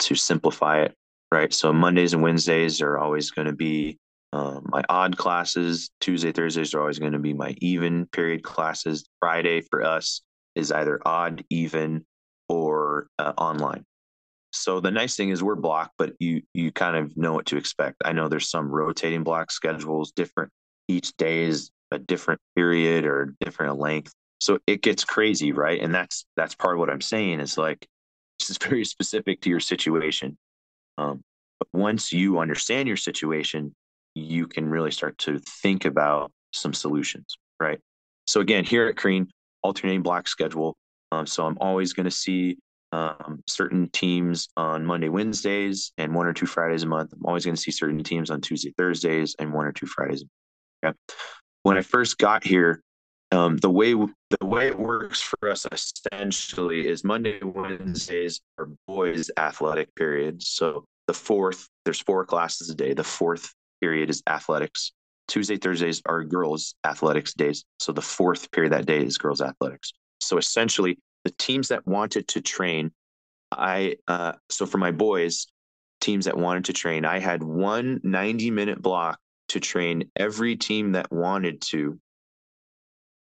to 0.00 0.14
simplify 0.14 0.82
it, 0.82 0.94
right? 1.32 1.52
So 1.52 1.72
Mondays 1.72 2.12
and 2.12 2.22
Wednesdays 2.22 2.80
are 2.80 2.98
always 2.98 3.30
going 3.30 3.46
to 3.46 3.54
be 3.54 3.98
uh, 4.32 4.60
my 4.64 4.82
odd 4.88 5.16
classes. 5.16 5.90
Tuesday, 6.00 6.32
Thursdays 6.32 6.74
are 6.74 6.80
always 6.80 6.98
going 6.98 7.12
to 7.12 7.18
be 7.18 7.32
my 7.32 7.54
even 7.58 8.06
period 8.06 8.42
classes. 8.42 9.08
Friday 9.20 9.60
for 9.60 9.84
us 9.84 10.22
is 10.54 10.72
either 10.72 11.00
odd, 11.06 11.44
even, 11.50 12.04
or 12.48 13.06
uh, 13.18 13.32
online. 13.38 13.84
So 14.52 14.80
the 14.80 14.90
nice 14.90 15.16
thing 15.16 15.30
is 15.30 15.42
we're 15.42 15.54
blocked, 15.54 15.94
but 15.96 16.14
you 16.18 16.42
you 16.54 16.72
kind 16.72 16.96
of 16.96 17.16
know 17.16 17.32
what 17.32 17.46
to 17.46 17.56
expect. 17.56 18.02
I 18.04 18.12
know 18.12 18.28
there's 18.28 18.50
some 18.50 18.70
rotating 18.70 19.22
block 19.22 19.50
schedules, 19.50 20.12
different 20.12 20.50
each 20.88 21.16
day 21.16 21.44
is 21.44 21.70
a 21.92 21.98
different 21.98 22.40
period 22.56 23.04
or 23.04 23.34
different 23.40 23.78
length. 23.78 24.12
So 24.40 24.58
it 24.66 24.82
gets 24.82 25.04
crazy, 25.04 25.52
right? 25.52 25.80
And 25.80 25.94
that's 25.94 26.26
that's 26.36 26.54
part 26.54 26.74
of 26.74 26.80
what 26.80 26.90
I'm 26.90 27.00
saying 27.00 27.40
is 27.40 27.56
like 27.56 27.86
this 28.38 28.50
is 28.50 28.58
very 28.62 28.84
specific 28.84 29.40
to 29.42 29.50
your 29.50 29.60
situation. 29.60 30.36
Um, 30.98 31.22
but 31.58 31.68
once 31.72 32.12
you 32.12 32.38
understand 32.38 32.88
your 32.88 32.96
situation, 32.96 33.74
you 34.14 34.46
can 34.46 34.68
really 34.68 34.90
start 34.90 35.16
to 35.18 35.38
think 35.38 35.84
about 35.84 36.32
some 36.52 36.74
solutions, 36.74 37.38
right? 37.60 37.78
So 38.26 38.40
again, 38.40 38.64
here 38.64 38.86
at 38.88 38.96
Crean, 38.96 39.28
alternating 39.62 40.02
block 40.02 40.26
schedule. 40.26 40.76
Um, 41.12 41.26
so 41.26 41.46
I'm 41.46 41.58
always 41.60 41.92
going 41.92 42.04
to 42.04 42.10
see 42.10 42.58
um, 42.92 43.42
certain 43.46 43.88
teams 43.90 44.48
on 44.56 44.84
Monday, 44.84 45.08
Wednesdays, 45.08 45.92
and 45.98 46.14
one 46.14 46.26
or 46.26 46.32
two 46.32 46.46
Fridays 46.46 46.82
a 46.82 46.86
month. 46.86 47.12
I'm 47.12 47.24
always 47.24 47.44
going 47.44 47.54
to 47.54 47.60
see 47.60 47.70
certain 47.70 48.02
teams 48.02 48.30
on 48.30 48.40
Tuesday, 48.40 48.74
Thursdays, 48.76 49.36
and 49.38 49.52
one 49.52 49.66
or 49.66 49.72
two 49.72 49.86
Fridays. 49.86 50.24
Okay. 50.84 50.96
When 51.62 51.76
I 51.76 51.82
first 51.82 52.18
got 52.18 52.44
here, 52.44 52.82
um, 53.32 53.58
the 53.58 53.70
way 53.70 53.92
the 53.92 54.46
way 54.46 54.66
it 54.66 54.78
works 54.78 55.20
for 55.20 55.50
us 55.50 55.66
essentially 55.70 56.88
is 56.88 57.04
Monday, 57.04 57.38
Wednesdays 57.42 58.40
are 58.58 58.68
boys' 58.86 59.30
athletic 59.36 59.94
periods. 59.94 60.48
So 60.48 60.84
the 61.06 61.14
fourth, 61.14 61.68
there's 61.84 62.00
four 62.00 62.24
classes 62.24 62.70
a 62.70 62.74
day. 62.74 62.92
The 62.94 63.04
fourth 63.04 63.52
period 63.80 64.10
is 64.10 64.22
athletics. 64.28 64.92
Tuesday, 65.28 65.56
Thursdays 65.56 66.02
are 66.06 66.24
girls' 66.24 66.74
athletics 66.84 67.34
days. 67.34 67.64
So 67.78 67.92
the 67.92 68.02
fourth 68.02 68.50
period 68.50 68.72
that 68.72 68.86
day 68.86 69.04
is 69.04 69.16
girls' 69.16 69.40
athletics. 69.40 69.92
So 70.20 70.38
essentially, 70.38 70.98
the 71.24 71.30
teams 71.30 71.68
that 71.68 71.86
wanted 71.86 72.28
to 72.28 72.40
train, 72.40 72.92
I 73.52 73.96
uh, 74.08 74.32
so 74.48 74.66
for 74.66 74.78
my 74.78 74.90
boys, 74.90 75.46
teams 76.00 76.24
that 76.24 76.36
wanted 76.36 76.66
to 76.66 76.72
train, 76.72 77.04
I 77.04 77.18
had 77.18 77.42
one 77.42 78.00
90 78.02 78.50
minute 78.50 78.80
block 78.80 79.18
to 79.48 79.60
train 79.60 80.10
every 80.16 80.56
team 80.56 80.92
that 80.92 81.12
wanted 81.12 81.60
to 81.60 81.98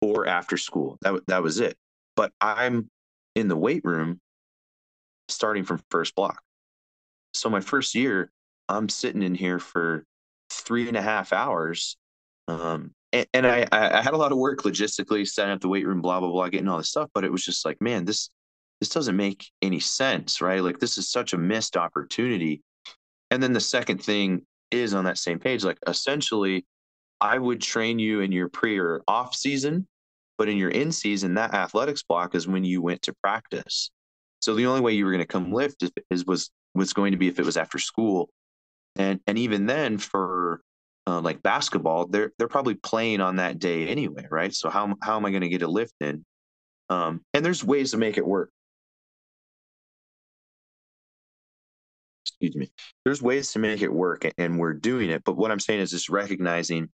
or 0.00 0.26
after 0.26 0.56
school. 0.56 0.98
That 1.02 1.26
that 1.26 1.42
was 1.42 1.60
it. 1.60 1.76
But 2.16 2.32
I'm 2.40 2.90
in 3.34 3.48
the 3.48 3.56
weight 3.56 3.84
room 3.84 4.20
starting 5.28 5.64
from 5.64 5.82
first 5.90 6.14
block. 6.14 6.40
So 7.32 7.50
my 7.50 7.60
first 7.60 7.94
year, 7.94 8.30
I'm 8.68 8.88
sitting 8.88 9.22
in 9.22 9.34
here 9.34 9.58
for 9.58 10.04
three 10.50 10.88
and 10.88 10.96
a 10.96 11.02
half 11.02 11.32
hours 11.32 11.96
um, 12.46 12.92
and, 13.14 13.26
and 13.32 13.46
I, 13.46 13.66
I 13.70 14.02
had 14.02 14.12
a 14.12 14.18
lot 14.18 14.32
of 14.32 14.38
work 14.38 14.62
logistically 14.62 15.26
setting 15.26 15.54
up 15.54 15.60
the 15.60 15.68
weight 15.68 15.86
room, 15.86 16.02
blah 16.02 16.18
blah 16.18 16.30
blah, 16.30 16.48
getting 16.48 16.68
all 16.68 16.78
this 16.78 16.90
stuff. 16.90 17.08
But 17.14 17.24
it 17.24 17.30
was 17.30 17.44
just 17.44 17.64
like, 17.64 17.80
man, 17.80 18.04
this 18.04 18.28
this 18.80 18.88
doesn't 18.88 19.16
make 19.16 19.50
any 19.62 19.78
sense, 19.80 20.40
right? 20.40 20.62
Like 20.62 20.80
this 20.80 20.98
is 20.98 21.10
such 21.10 21.32
a 21.32 21.38
missed 21.38 21.76
opportunity. 21.76 22.62
And 23.30 23.42
then 23.42 23.52
the 23.52 23.60
second 23.60 24.02
thing 24.02 24.42
is 24.72 24.94
on 24.94 25.04
that 25.04 25.18
same 25.18 25.38
page, 25.38 25.64
like 25.64 25.78
essentially, 25.86 26.66
I 27.20 27.38
would 27.38 27.60
train 27.60 28.00
you 28.00 28.20
in 28.20 28.32
your 28.32 28.48
pre 28.48 28.78
or 28.78 29.02
off 29.06 29.34
season, 29.34 29.86
but 30.36 30.48
in 30.48 30.56
your 30.56 30.70
in 30.70 30.90
season, 30.90 31.34
that 31.34 31.54
athletics 31.54 32.02
block 32.02 32.34
is 32.34 32.48
when 32.48 32.64
you 32.64 32.82
went 32.82 33.02
to 33.02 33.14
practice. 33.22 33.90
So 34.42 34.54
the 34.54 34.66
only 34.66 34.80
way 34.80 34.92
you 34.92 35.04
were 35.04 35.12
going 35.12 35.22
to 35.22 35.26
come 35.26 35.52
lift 35.52 35.84
is, 35.84 35.92
is 36.10 36.26
was 36.26 36.50
was 36.74 36.92
going 36.92 37.12
to 37.12 37.18
be 37.18 37.28
if 37.28 37.38
it 37.38 37.46
was 37.46 37.56
after 37.56 37.78
school, 37.78 38.28
and 38.96 39.20
and 39.28 39.38
even 39.38 39.66
then 39.66 39.98
for 39.98 40.60
uh, 41.06 41.20
like 41.20 41.42
basketball, 41.42 42.06
they're 42.06 42.32
they're 42.38 42.48
probably 42.48 42.74
playing 42.74 43.20
on 43.20 43.36
that 43.36 43.58
day 43.58 43.88
anyway, 43.88 44.26
right? 44.30 44.54
So 44.54 44.70
how 44.70 44.94
how 45.02 45.16
am 45.16 45.26
I 45.26 45.30
going 45.30 45.42
to 45.42 45.48
get 45.48 45.62
a 45.62 45.68
lift 45.68 45.94
in? 46.00 46.24
Um, 46.88 47.22
and 47.32 47.44
there's 47.44 47.64
ways 47.64 47.92
to 47.92 47.98
make 47.98 48.18
it 48.18 48.26
work. 48.26 48.50
Excuse 52.26 52.56
me. 52.56 52.70
There's 53.04 53.22
ways 53.22 53.52
to 53.52 53.58
make 53.58 53.82
it 53.82 53.92
work, 53.92 54.26
and 54.38 54.58
we're 54.58 54.72
doing 54.72 55.10
it. 55.10 55.22
But 55.24 55.36
what 55.36 55.50
I'm 55.50 55.60
saying 55.60 55.80
is 55.80 55.90
just 55.90 56.08
recognizing 56.08 56.88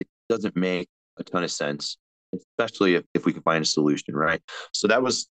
it 0.00 0.08
doesn't 0.28 0.56
make 0.56 0.88
a 1.18 1.24
ton 1.24 1.44
of 1.44 1.50
sense, 1.50 1.98
especially 2.34 2.94
if, 2.94 3.04
if 3.14 3.24
we 3.26 3.32
can 3.32 3.42
find 3.42 3.62
a 3.62 3.66
solution, 3.66 4.14
right? 4.14 4.40
So 4.72 4.88
that 4.88 5.02
was 5.02 5.28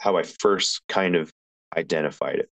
how 0.00 0.16
I 0.16 0.22
first 0.22 0.82
kind 0.88 1.16
of 1.16 1.30
identified 1.76 2.36
it. 2.36 2.48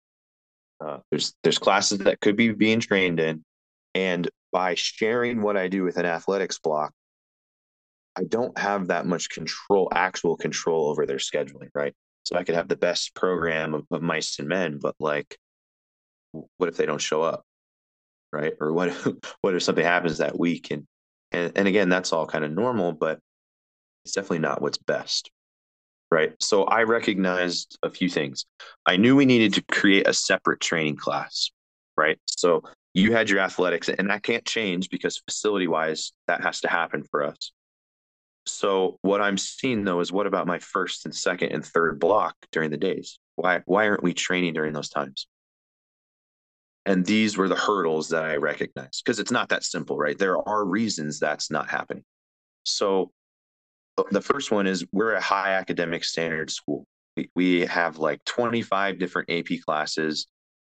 Uh, 0.85 0.99
there's 1.11 1.35
there's 1.43 1.59
classes 1.59 1.99
that 1.99 2.21
could 2.21 2.37
be 2.37 2.53
being 2.53 2.81
trained 2.81 3.21
in, 3.21 3.45
and 3.95 4.29
by 4.53 4.75
sharing 4.75 5.43
what 5.43 5.57
I 5.57 5.69
do 5.69 5.85
with 5.85 5.97
an 5.97 6.07
athletics 6.07 6.59
block, 6.59 6.93
I 8.17 8.25
don't 8.25 8.57
have 8.59 8.89
that 8.89 9.07
much 9.07 9.29
control, 9.31 9.89
actual 9.93 10.37
control 10.37 10.89
over 10.89 11.07
their 11.07 11.17
scheduling, 11.17 11.71
right? 11.75 11.95
So 12.25 12.37
I 12.37 12.45
could 12.45 12.55
have 12.55 12.69
the 12.69 12.77
best 12.77 13.15
program 13.15 13.75
of, 13.75 13.87
of 13.91 14.03
mice 14.03 14.39
and 14.39 14.49
men, 14.49 14.79
but 14.81 14.95
like, 14.99 15.37
what 16.33 16.69
if 16.69 16.77
they 16.77 16.87
don't 16.87 17.01
show 17.01 17.23
up, 17.23 17.45
right? 18.33 18.55
Or 18.61 18.73
what 18.73 18.93
what 19.41 19.55
if 19.55 19.63
something 19.63 19.85
happens 19.85 20.19
that 20.19 20.39
week? 20.39 20.71
And 20.71 20.87
and 21.33 21.53
and 21.57 21.69
again, 21.69 21.89
that's 21.89 22.13
all 22.13 22.27
kind 22.27 22.45
of 22.45 22.53
normal, 22.53 22.93
but 22.93 23.19
it's 24.05 24.15
definitely 24.15 24.41
not 24.41 24.63
what's 24.63 24.79
best, 24.79 25.31
right? 26.11 26.35
So 26.41 26.65
I 26.65 26.85
recognized 26.85 27.79
a 27.83 27.91
few 27.91 28.09
things. 28.09 28.47
I 28.87 28.97
knew 28.97 29.17
we 29.17 29.27
needed 29.27 29.55
to 29.55 29.63
create 29.75 30.07
a 30.07 30.15
separate 30.15 30.61
training 30.61 30.97
class, 30.97 31.51
right? 31.97 32.19
So 32.27 32.63
you 32.95 33.13
had 33.13 33.29
your 33.29 33.41
athletics, 33.41 33.89
and 33.89 34.09
that 34.11 34.23
can't 34.23 34.45
change 34.45 34.89
because 34.89 35.19
facility 35.19 35.67
wise, 35.67 36.13
that 36.29 36.43
has 36.43 36.61
to 36.61 36.69
happen 36.69 37.03
for 37.11 37.25
us. 37.25 37.53
So 38.47 38.99
what 39.03 39.21
I'm 39.21 39.39
seeing 39.39 39.85
though 39.85 40.01
is 40.01 40.13
what 40.13 40.27
about 40.27 40.47
my 40.47 40.59
first 40.59 41.05
and 41.07 41.15
second 41.15 41.53
and 41.53 41.65
third 41.65 41.99
block 41.99 42.37
during 42.53 42.71
the 42.71 42.77
days? 42.77 43.19
Why 43.37 43.63
why 43.65 43.89
aren't 43.89 44.03
we 44.03 44.15
training 44.15 44.55
during 44.55 44.73
those 44.73 44.91
times? 44.91 45.27
And 46.87 47.05
these 47.05 47.37
were 47.39 47.49
the 47.49 47.57
hurdles 47.57 48.11
that 48.11 48.25
I 48.25 48.37
recognized 48.37 49.03
because 49.05 49.19
it's 49.19 49.31
not 49.31 49.49
that 49.49 49.65
simple, 49.65 49.97
right? 49.97 50.19
There 50.19 50.47
are 50.47 50.65
reasons 50.65 51.19
that's 51.19 51.51
not 51.51 51.71
happening. 51.71 52.05
So 52.65 53.11
uh, 53.97 54.05
the 54.11 54.21
first 54.21 54.51
one 54.51 54.67
is 54.67 54.85
we're 54.93 55.15
a 55.15 55.21
high 55.21 55.55
academic 55.55 56.05
standard 56.05 56.51
school. 56.51 56.85
We, 57.17 57.31
we 57.35 57.61
have 57.61 57.97
like 57.99 58.23
25 58.27 58.99
different 58.99 59.31
AP 59.31 59.61
classes. 59.65 60.27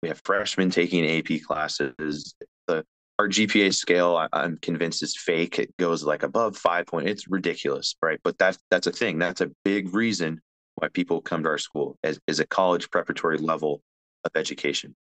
We 0.02 0.10
have 0.10 0.22
freshmen 0.24 0.70
taking 0.70 1.06
AP 1.06 1.42
classes. 1.44 2.36
The 2.68 2.86
our 3.18 3.28
GPA 3.28 3.74
scale, 3.74 4.16
I, 4.16 4.46
am 4.46 4.58
convinced, 4.62 5.04
is 5.04 5.18
fake. 5.18 5.60
It 5.60 5.76
goes 5.78 6.06
like 6.06 6.24
above 6.24 6.56
five 6.56 6.86
point. 6.86 7.10
It's 7.10 7.28
ridiculous, 7.28 7.96
right? 8.02 8.20
But 8.24 8.38
that's 8.38 8.58
that's 8.72 8.88
a 8.88 8.92
thing. 8.92 9.20
That's 9.20 9.42
a 9.42 9.52
big 9.66 9.94
reason 9.94 10.40
why 10.76 10.88
people 10.88 11.22
come 11.22 11.44
to 11.44 11.50
our 11.50 11.58
school 11.58 11.98
as 12.04 12.20
is 12.28 12.40
a 12.40 12.48
college 12.48 12.90
preparatory 12.90 13.38
level 13.38 13.82
of 14.24 14.32
education. 14.36 14.96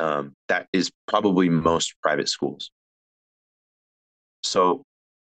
Um, 0.00 0.34
that 0.48 0.66
is 0.72 0.90
probably 1.06 1.48
most 1.48 1.94
private 2.02 2.28
schools. 2.28 2.70
So 4.42 4.82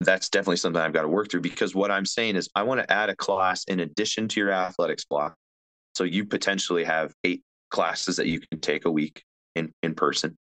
that's 0.01 0.29
definitely 0.29 0.57
something 0.57 0.81
I've 0.81 0.93
got 0.93 1.03
to 1.03 1.07
work 1.07 1.31
through 1.31 1.41
because 1.41 1.73
what 1.73 1.89
I'm 1.89 2.05
saying 2.05 2.35
is 2.35 2.49
I 2.55 2.63
want 2.63 2.81
to 2.81 2.91
add 2.91 3.09
a 3.09 3.15
class 3.15 3.63
in 3.63 3.79
addition 3.79 4.27
to 4.29 4.39
your 4.39 4.51
athletics 4.51 5.05
block. 5.05 5.35
So 5.95 6.03
you 6.03 6.25
potentially 6.25 6.83
have 6.83 7.13
eight 7.23 7.41
classes 7.69 8.17
that 8.17 8.27
you 8.27 8.39
can 8.39 8.59
take 8.59 8.85
a 8.85 8.91
week 8.91 9.23
in 9.55 9.71
in 9.83 9.95
person. 9.95 10.37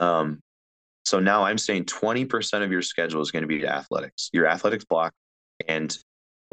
Um, 0.00 0.40
so 1.04 1.20
now 1.20 1.44
I'm 1.44 1.58
saying 1.58 1.86
20% 1.86 2.62
of 2.62 2.70
your 2.70 2.82
schedule 2.82 3.22
is 3.22 3.30
going 3.30 3.42
to 3.42 3.48
be 3.48 3.66
athletics, 3.66 4.28
your 4.32 4.46
athletics 4.46 4.84
block, 4.84 5.12
and 5.66 5.96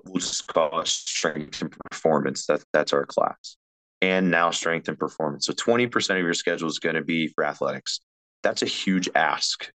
we'll 0.05 0.21
just 0.21 0.47
call 0.47 0.79
it 0.79 0.87
strength 0.87 1.61
and 1.61 1.75
performance. 1.91 2.45
That, 2.45 2.63
that's 2.71 2.93
our 2.93 3.05
class. 3.05 3.57
and 4.01 4.29
now 4.31 4.51
strength 4.51 4.87
and 4.87 4.97
performance. 4.99 5.45
So 5.47 5.53
20% 5.53 6.11
of 6.11 6.23
your 6.23 6.33
schedule 6.33 6.67
is 6.67 6.79
going 6.79 6.95
to 6.95 7.03
be 7.03 7.27
for 7.27 7.45
athletics. 7.45 8.01
That's 8.43 8.61
a 8.61 8.67
huge 8.67 9.09
ask. 9.15 9.69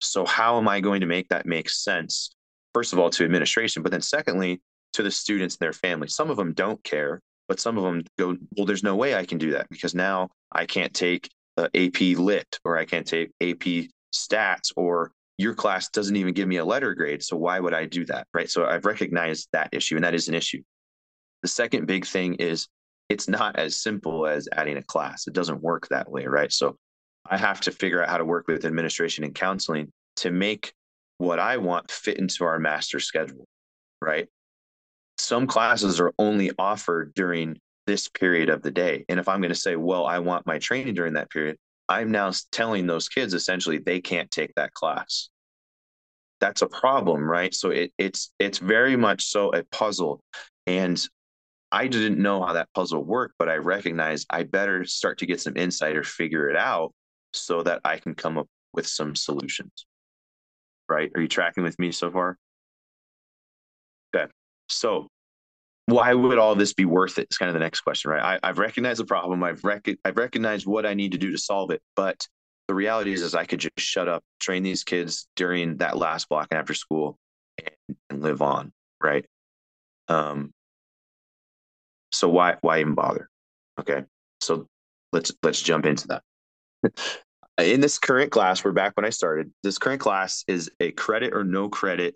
So, 0.00 0.26
how 0.26 0.58
am 0.58 0.68
I 0.68 0.80
going 0.80 1.00
to 1.00 1.06
make 1.06 1.28
that 1.28 1.46
make 1.46 1.68
sense? 1.70 2.30
First 2.74 2.92
of 2.92 2.98
all, 2.98 3.10
to 3.10 3.24
administration, 3.24 3.82
but 3.82 3.92
then 3.92 4.02
secondly, 4.02 4.60
to 4.94 5.02
the 5.02 5.10
students 5.10 5.56
and 5.56 5.60
their 5.60 5.72
families. 5.72 6.14
Some 6.14 6.30
of 6.30 6.36
them 6.36 6.52
don't 6.52 6.82
care, 6.84 7.20
but 7.48 7.58
some 7.58 7.78
of 7.78 7.84
them 7.84 8.04
go, 8.18 8.36
well, 8.56 8.66
there's 8.66 8.84
no 8.84 8.94
way 8.94 9.14
I 9.14 9.24
can 9.24 9.38
do 9.38 9.52
that 9.52 9.68
because 9.70 9.94
now 9.94 10.28
I 10.52 10.66
can't 10.66 10.94
take 10.94 11.30
AP 11.58 12.00
Lit 12.00 12.58
or 12.64 12.78
I 12.78 12.84
can't 12.84 13.06
take 13.06 13.30
AP 13.40 13.88
Stats 14.14 14.72
or 14.76 15.10
your 15.38 15.54
class 15.54 15.88
doesn't 15.88 16.16
even 16.16 16.34
give 16.34 16.48
me 16.48 16.56
a 16.56 16.64
letter 16.64 16.94
grade. 16.94 17.22
So 17.22 17.36
why 17.36 17.58
would 17.58 17.74
I 17.74 17.86
do 17.86 18.04
that? 18.06 18.26
Right. 18.34 18.50
So 18.50 18.66
I've 18.66 18.84
recognized 18.84 19.48
that 19.52 19.70
issue 19.72 19.96
and 19.96 20.04
that 20.04 20.14
is 20.14 20.28
an 20.28 20.34
issue. 20.34 20.62
The 21.42 21.48
second 21.48 21.86
big 21.86 22.04
thing 22.04 22.34
is 22.34 22.68
it's 23.08 23.28
not 23.28 23.56
as 23.56 23.80
simple 23.80 24.26
as 24.26 24.48
adding 24.52 24.76
a 24.76 24.82
class. 24.82 25.26
It 25.26 25.32
doesn't 25.32 25.62
work 25.62 25.88
that 25.88 26.10
way. 26.10 26.26
Right. 26.26 26.52
So 26.52 26.76
I 27.28 27.38
have 27.38 27.60
to 27.62 27.70
figure 27.70 28.02
out 28.02 28.08
how 28.08 28.18
to 28.18 28.24
work 28.24 28.48
with 28.48 28.64
administration 28.64 29.24
and 29.24 29.34
counseling 29.34 29.92
to 30.16 30.30
make 30.30 30.72
what 31.18 31.38
I 31.38 31.56
want 31.56 31.90
fit 31.90 32.18
into 32.18 32.44
our 32.44 32.58
master 32.58 33.00
schedule. 33.00 33.46
Right. 34.02 34.28
Some 35.18 35.46
classes 35.46 36.00
are 36.00 36.12
only 36.18 36.52
offered 36.58 37.12
during 37.14 37.58
this 37.86 38.08
period 38.08 38.50
of 38.50 38.62
the 38.62 38.70
day. 38.70 39.04
And 39.08 39.18
if 39.18 39.28
I'm 39.28 39.40
going 39.40 39.52
to 39.52 39.58
say, 39.58 39.76
well, 39.76 40.06
I 40.06 40.18
want 40.18 40.46
my 40.46 40.58
training 40.58 40.94
during 40.94 41.14
that 41.14 41.30
period, 41.30 41.56
I'm 41.88 42.10
now 42.10 42.30
telling 42.52 42.86
those 42.86 43.08
kids 43.08 43.34
essentially 43.34 43.78
they 43.78 44.00
can't 44.00 44.30
take 44.30 44.54
that 44.54 44.74
class. 44.74 45.30
That's 46.40 46.62
a 46.62 46.68
problem, 46.68 47.28
right? 47.28 47.52
So 47.54 47.70
it, 47.70 47.92
it's 47.98 48.30
it's 48.38 48.58
very 48.58 48.94
much 48.94 49.24
so 49.24 49.50
a 49.50 49.64
puzzle, 49.64 50.22
and 50.66 51.02
I 51.72 51.88
didn't 51.88 52.22
know 52.22 52.44
how 52.44 52.52
that 52.52 52.68
puzzle 52.74 53.02
worked, 53.02 53.34
but 53.38 53.48
I 53.48 53.56
recognized 53.56 54.26
I 54.30 54.44
better 54.44 54.84
start 54.84 55.18
to 55.18 55.26
get 55.26 55.40
some 55.40 55.56
insight 55.56 55.96
or 55.96 56.04
figure 56.04 56.48
it 56.48 56.56
out 56.56 56.92
so 57.32 57.62
that 57.62 57.80
I 57.84 57.96
can 57.96 58.14
come 58.14 58.38
up 58.38 58.46
with 58.72 58.86
some 58.86 59.16
solutions. 59.16 59.86
Right? 60.88 61.10
Are 61.14 61.20
you 61.20 61.28
tracking 61.28 61.64
with 61.64 61.78
me 61.78 61.90
so 61.90 62.10
far? 62.10 62.38
So 64.68 65.08
why 65.86 66.12
would 66.12 66.38
all 66.38 66.54
this 66.54 66.74
be 66.74 66.84
worth 66.84 67.18
it? 67.18 67.22
it? 67.22 67.28
Is 67.30 67.38
kind 67.38 67.48
of 67.48 67.54
the 67.54 67.60
next 67.60 67.80
question, 67.80 68.10
right? 68.10 68.38
I, 68.42 68.46
have 68.46 68.58
recognized 68.58 69.00
the 69.00 69.06
problem. 69.06 69.42
I've 69.42 69.64
rec- 69.64 69.88
I've 70.04 70.18
recognized 70.18 70.66
what 70.66 70.84
I 70.84 70.94
need 70.94 71.12
to 71.12 71.18
do 71.18 71.32
to 71.32 71.38
solve 71.38 71.70
it. 71.70 71.80
But 71.96 72.26
the 72.68 72.74
reality 72.74 73.12
is, 73.12 73.22
is 73.22 73.34
I 73.34 73.46
could 73.46 73.60
just 73.60 73.78
shut 73.78 74.06
up, 74.06 74.22
train 74.38 74.62
these 74.62 74.84
kids 74.84 75.26
during 75.34 75.78
that 75.78 75.96
last 75.96 76.28
block 76.28 76.48
after 76.50 76.74
school, 76.74 77.16
and, 77.58 77.96
and 78.10 78.22
live 78.22 78.42
on, 78.42 78.70
right? 79.02 79.24
Um. 80.08 80.52
So 82.12 82.28
why 82.28 82.56
why 82.60 82.80
even 82.80 82.94
bother? 82.94 83.28
Okay, 83.80 84.04
so 84.40 84.66
let's 85.12 85.32
let's 85.42 85.62
jump 85.62 85.86
into 85.86 86.08
that. 86.08 86.22
In 87.58 87.80
this 87.80 87.98
current 87.98 88.30
class, 88.30 88.62
we're 88.62 88.72
back 88.72 88.92
when 88.94 89.04
I 89.04 89.10
started. 89.10 89.50
This 89.64 89.78
current 89.78 90.00
class 90.00 90.44
is 90.46 90.70
a 90.78 90.92
credit 90.92 91.32
or 91.32 91.42
no 91.42 91.68
credit 91.68 92.14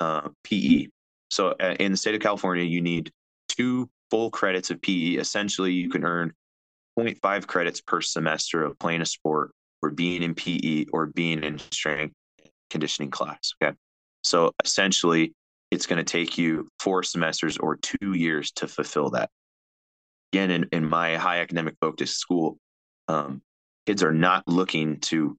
uh, 0.00 0.28
PE. 0.44 0.86
So 1.30 1.54
uh, 1.60 1.76
in 1.78 1.92
the 1.92 1.96
state 1.98 2.14
of 2.14 2.20
California, 2.20 2.64
you 2.64 2.80
need 2.80 3.12
two 3.48 3.88
full 4.10 4.30
credits 4.30 4.70
of 4.70 4.80
PE. 4.80 5.14
Essentially, 5.14 5.72
you 5.72 5.90
can 5.90 6.04
earn 6.04 6.32
0.5 6.98 7.46
credits 7.46 7.80
per 7.80 8.00
semester 8.00 8.64
of 8.64 8.78
playing 8.78 9.02
a 9.02 9.06
sport 9.06 9.52
or 9.82 9.90
being 9.90 10.22
in 10.22 10.34
PE 10.34 10.86
or 10.92 11.06
being 11.06 11.42
in 11.44 11.58
strength 11.70 12.14
conditioning 12.70 13.10
class. 13.10 13.52
Okay. 13.62 13.76
So 14.24 14.52
essentially, 14.64 15.34
it's 15.70 15.86
going 15.86 15.98
to 15.98 16.04
take 16.04 16.38
you 16.38 16.68
four 16.80 17.02
semesters 17.02 17.58
or 17.58 17.76
two 17.76 18.14
years 18.14 18.50
to 18.52 18.66
fulfill 18.66 19.10
that. 19.10 19.30
Again, 20.32 20.50
in, 20.50 20.68
in 20.72 20.88
my 20.88 21.16
high 21.16 21.38
academic 21.38 21.74
focused 21.80 22.18
school, 22.18 22.58
um, 23.06 23.42
kids 23.86 24.02
are 24.02 24.12
not 24.12 24.46
looking 24.46 25.00
to 25.00 25.36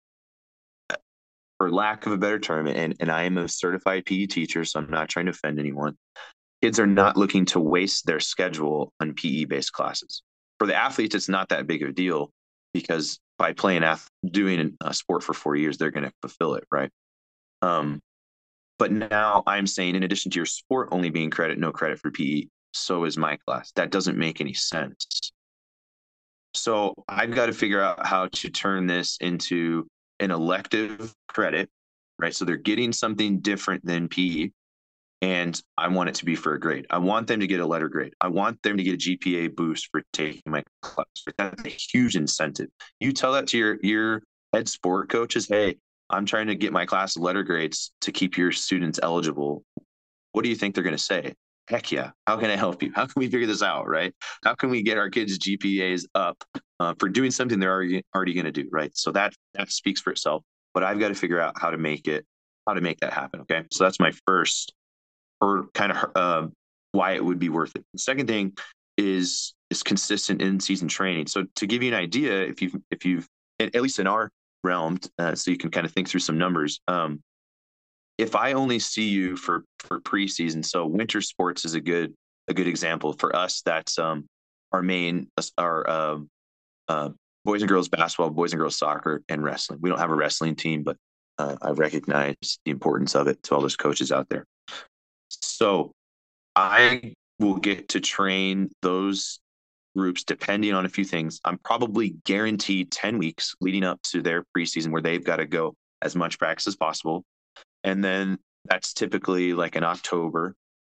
for 1.60 1.70
lack 1.70 2.06
of 2.06 2.14
a 2.14 2.18
better 2.18 2.40
term, 2.40 2.68
and, 2.68 2.96
and 3.02 3.12
I 3.12 3.24
am 3.24 3.38
a 3.38 3.48
certified 3.48 4.06
PE 4.06 4.28
teacher, 4.28 4.64
so 4.64 4.80
I'm 4.80 4.90
not 4.90 5.10
trying 5.10 5.26
to 5.26 5.32
offend 5.32 5.60
anyone. 5.60 5.96
Kids 6.62 6.80
are 6.80 6.88
not 6.88 7.18
looking 7.18 7.46
to 7.48 7.60
waste 7.60 8.06
their 8.06 8.22
schedule 8.22 8.94
on 9.02 9.14
PE 9.14 9.46
based 9.46 9.74
classes. 9.74 10.24
For 10.58 10.66
the 10.66 10.76
athletes, 10.76 11.16
it's 11.16 11.30
not 11.30 11.50
that 11.50 11.68
big 11.68 11.84
of 11.84 11.90
a 11.90 11.94
deal 11.94 12.32
because 12.74 13.20
by 13.38 13.52
playing 13.54 13.84
ath- 13.84 14.10
doing 14.26 14.78
a 14.82 14.94
sport 14.94 15.24
for 15.24 15.34
four 15.34 15.58
years, 15.58 15.78
they're 15.78 15.92
going 15.92 16.06
to 16.06 16.14
fulfill 16.22 16.56
it, 16.56 16.64
right? 16.72 16.90
Um, 17.62 18.00
but 18.78 18.94
now 18.94 19.44
I'm 19.46 19.68
saying, 19.68 19.96
in 19.96 20.04
addition 20.04 20.32
to 20.32 20.38
your 20.38 20.46
sport 20.46 20.90
only 20.92 21.10
being 21.10 21.30
credit, 21.30 21.60
no 21.60 21.74
credit 21.74 22.00
for 22.00 22.10
PE, 22.10 22.46
so 22.74 23.04
is 23.04 23.18
my 23.18 23.38
class. 23.46 23.74
That 23.76 23.92
doesn't 23.92 24.18
make 24.18 24.40
any 24.40 24.54
sense. 24.54 25.32
So 26.54 26.94
I've 27.08 27.36
got 27.36 27.48
to 27.48 27.54
figure 27.54 27.82
out 27.82 28.06
how 28.06 28.28
to 28.28 28.50
turn 28.50 28.88
this 28.88 29.18
into 29.20 29.88
an 30.20 30.32
elective 30.32 31.14
credit, 31.28 31.70
right? 32.18 32.34
So 32.34 32.46
they're 32.46 32.58
getting 32.58 32.94
something 32.94 33.40
different 33.40 33.86
than 33.86 34.08
PE. 34.08 34.52
And 35.22 35.62
I 35.78 35.90
want 35.90 36.10
it 36.10 36.16
to 36.16 36.26
be 36.26 36.36
for 36.36 36.54
a 36.54 36.60
grade. 36.60 36.86
I 36.90 36.98
want 36.98 37.28
them 37.28 37.42
to 37.42 37.48
get 37.48 37.60
a 37.60 37.66
letter 37.66 37.90
grade. 37.90 38.14
I 38.22 38.30
want 38.30 38.62
them 38.64 38.78
to 38.78 38.84
get 38.84 38.94
a 38.94 38.98
GPA 38.98 39.54
boost 39.54 39.90
for 39.92 40.02
taking 40.14 40.42
my 40.46 40.64
class. 40.82 41.06
That's 41.38 41.66
a 41.66 41.70
huge 41.70 42.16
incentive. 42.16 42.70
You 43.02 43.12
tell 43.12 43.34
that 43.34 43.48
to 43.48 43.58
your 43.58 43.78
your 43.82 44.24
head 44.54 44.70
sport 44.70 45.10
coaches, 45.10 45.48
hey, 45.48 45.76
I'm 46.10 46.26
trying 46.26 46.48
to 46.48 46.56
get 46.56 46.72
my 46.72 46.86
class 46.86 47.18
letter 47.18 47.44
grades 47.44 47.92
to 48.02 48.14
keep 48.14 48.38
your 48.38 48.54
students 48.54 49.00
eligible. 49.04 49.64
What 50.32 50.44
do 50.44 50.50
you 50.50 50.56
think 50.56 50.74
they're 50.74 50.86
going 50.86 50.96
to 50.96 51.04
say? 51.04 51.34
Heck 51.70 51.92
yeah. 51.92 52.12
How 52.26 52.38
can 52.38 52.50
I 52.50 52.56
help 52.56 52.82
you? 52.82 52.92
How 52.96 53.06
can 53.06 53.14
we 53.20 53.30
figure 53.30 53.46
this 53.46 53.62
out? 53.62 53.88
Right? 53.88 54.14
How 54.44 54.56
can 54.56 54.70
we 54.72 54.82
get 54.82 54.98
our 54.98 55.10
kids' 55.10 55.38
GPAs 55.38 56.06
up 56.16 56.44
uh, 56.80 56.96
for 56.98 57.08
doing 57.10 57.30
something 57.30 57.60
they're 57.60 57.72
already 57.72 58.04
already 58.16 58.34
going 58.34 58.46
to 58.46 58.52
do, 58.52 58.68
right? 58.72 58.92
So 58.98 59.12
that 59.12 59.34
that 59.54 59.72
speaks 59.72 60.02
for 60.02 60.12
itself. 60.12 60.44
But 60.74 60.84
I've 60.84 61.00
got 61.00 61.10
to 61.10 61.16
figure 61.16 61.40
out 61.40 61.54
how 61.60 61.70
to 61.70 61.78
make 61.78 62.08
it 62.08 62.26
how 62.68 62.74
to 62.74 62.82
make 62.82 63.00
that 63.02 63.14
happen. 63.14 63.42
Okay, 63.42 63.64
so 63.72 63.84
that's 63.84 64.00
my 64.00 64.12
first 64.26 64.74
or 65.42 65.68
kind 65.74 65.92
of 65.92 66.12
uh, 66.16 66.48
why 66.92 67.12
it 67.12 67.24
would 67.24 67.40
be 67.40 67.50
worth 67.50 67.76
it. 67.76 67.86
The 67.94 68.00
second 68.00 68.28
thing 68.28 68.54
is 68.98 69.54
is 69.70 69.84
consistent 69.84 70.42
in 70.42 70.60
season 70.60 70.88
training. 70.88 71.28
So 71.28 71.46
to 71.56 71.68
give 71.68 71.84
you 71.84 71.90
an 71.90 72.00
idea, 72.00 72.42
if 72.42 72.64
you've 72.64 72.76
if 72.90 73.06
you've 73.06 73.28
at 73.60 73.76
least 73.76 74.00
in 74.00 74.08
our 74.08 74.32
realm, 74.64 75.00
uh, 75.20 75.36
so 75.36 75.52
you 75.52 75.58
can 75.58 75.70
kind 75.70 75.86
of 75.86 75.92
think 75.92 76.10
through 76.10 76.22
some 76.22 76.38
numbers. 76.38 76.80
Um, 76.88 77.22
if 78.20 78.36
I 78.36 78.52
only 78.52 78.80
see 78.80 79.08
you 79.08 79.38
for 79.38 79.64
for 79.80 80.02
preseason, 80.02 80.64
so 80.64 80.86
winter 80.86 81.22
sports 81.22 81.64
is 81.64 81.74
a 81.74 81.80
good 81.80 82.14
a 82.50 82.54
good 82.54 82.68
example 82.68 83.14
for 83.14 83.34
us. 83.34 83.62
That's 83.62 83.98
um, 83.98 84.26
our 84.74 84.82
main 84.82 85.30
our 85.58 85.90
um, 85.90 86.28
uh, 86.90 87.10
boys 87.46 87.62
and 87.62 87.70
girls 87.70 87.88
basketball, 87.88 88.30
boys 88.32 88.52
and 88.52 88.60
girls 88.60 88.78
soccer, 88.78 89.24
and 89.30 89.42
wrestling. 89.42 89.80
We 89.82 89.90
don't 89.90 90.00
have 90.00 90.12
a 90.12 90.16
wrestling 90.16 90.56
team, 90.56 90.84
but 90.84 90.98
uh, 91.38 91.56
I 91.62 91.70
recognize 91.72 92.60
the 92.66 92.72
importance 92.72 93.16
of 93.16 93.28
it 93.28 93.42
to 93.44 93.56
all 93.56 93.62
those 93.62 93.78
coaches 93.78 94.12
out 94.12 94.28
there. 94.28 94.46
So 95.30 95.94
I 96.58 97.14
will 97.40 97.56
get 97.56 97.88
to 97.90 98.02
train 98.02 98.70
those 98.82 99.40
groups 99.96 100.26
depending 100.26 100.74
on 100.74 100.86
a 100.86 100.90
few 100.90 101.06
things. 101.06 101.40
I'm 101.46 101.58
probably 101.60 102.16
guaranteed 102.26 102.92
10 102.92 103.18
weeks 103.18 103.56
leading 103.62 103.86
up 103.86 104.02
to 104.12 104.22
their 104.22 104.44
preseason 104.56 104.92
where 104.92 105.02
they've 105.02 105.24
got 105.24 105.38
to 105.38 105.46
go 105.46 105.74
as 106.02 106.18
much 106.18 106.38
practice 106.38 106.68
as 106.68 106.76
possible. 106.76 107.24
And 107.84 108.04
then 108.04 108.38
that's 108.66 108.94
typically 108.94 109.54
like 109.54 109.76
in 109.76 109.84
October. 109.84 110.56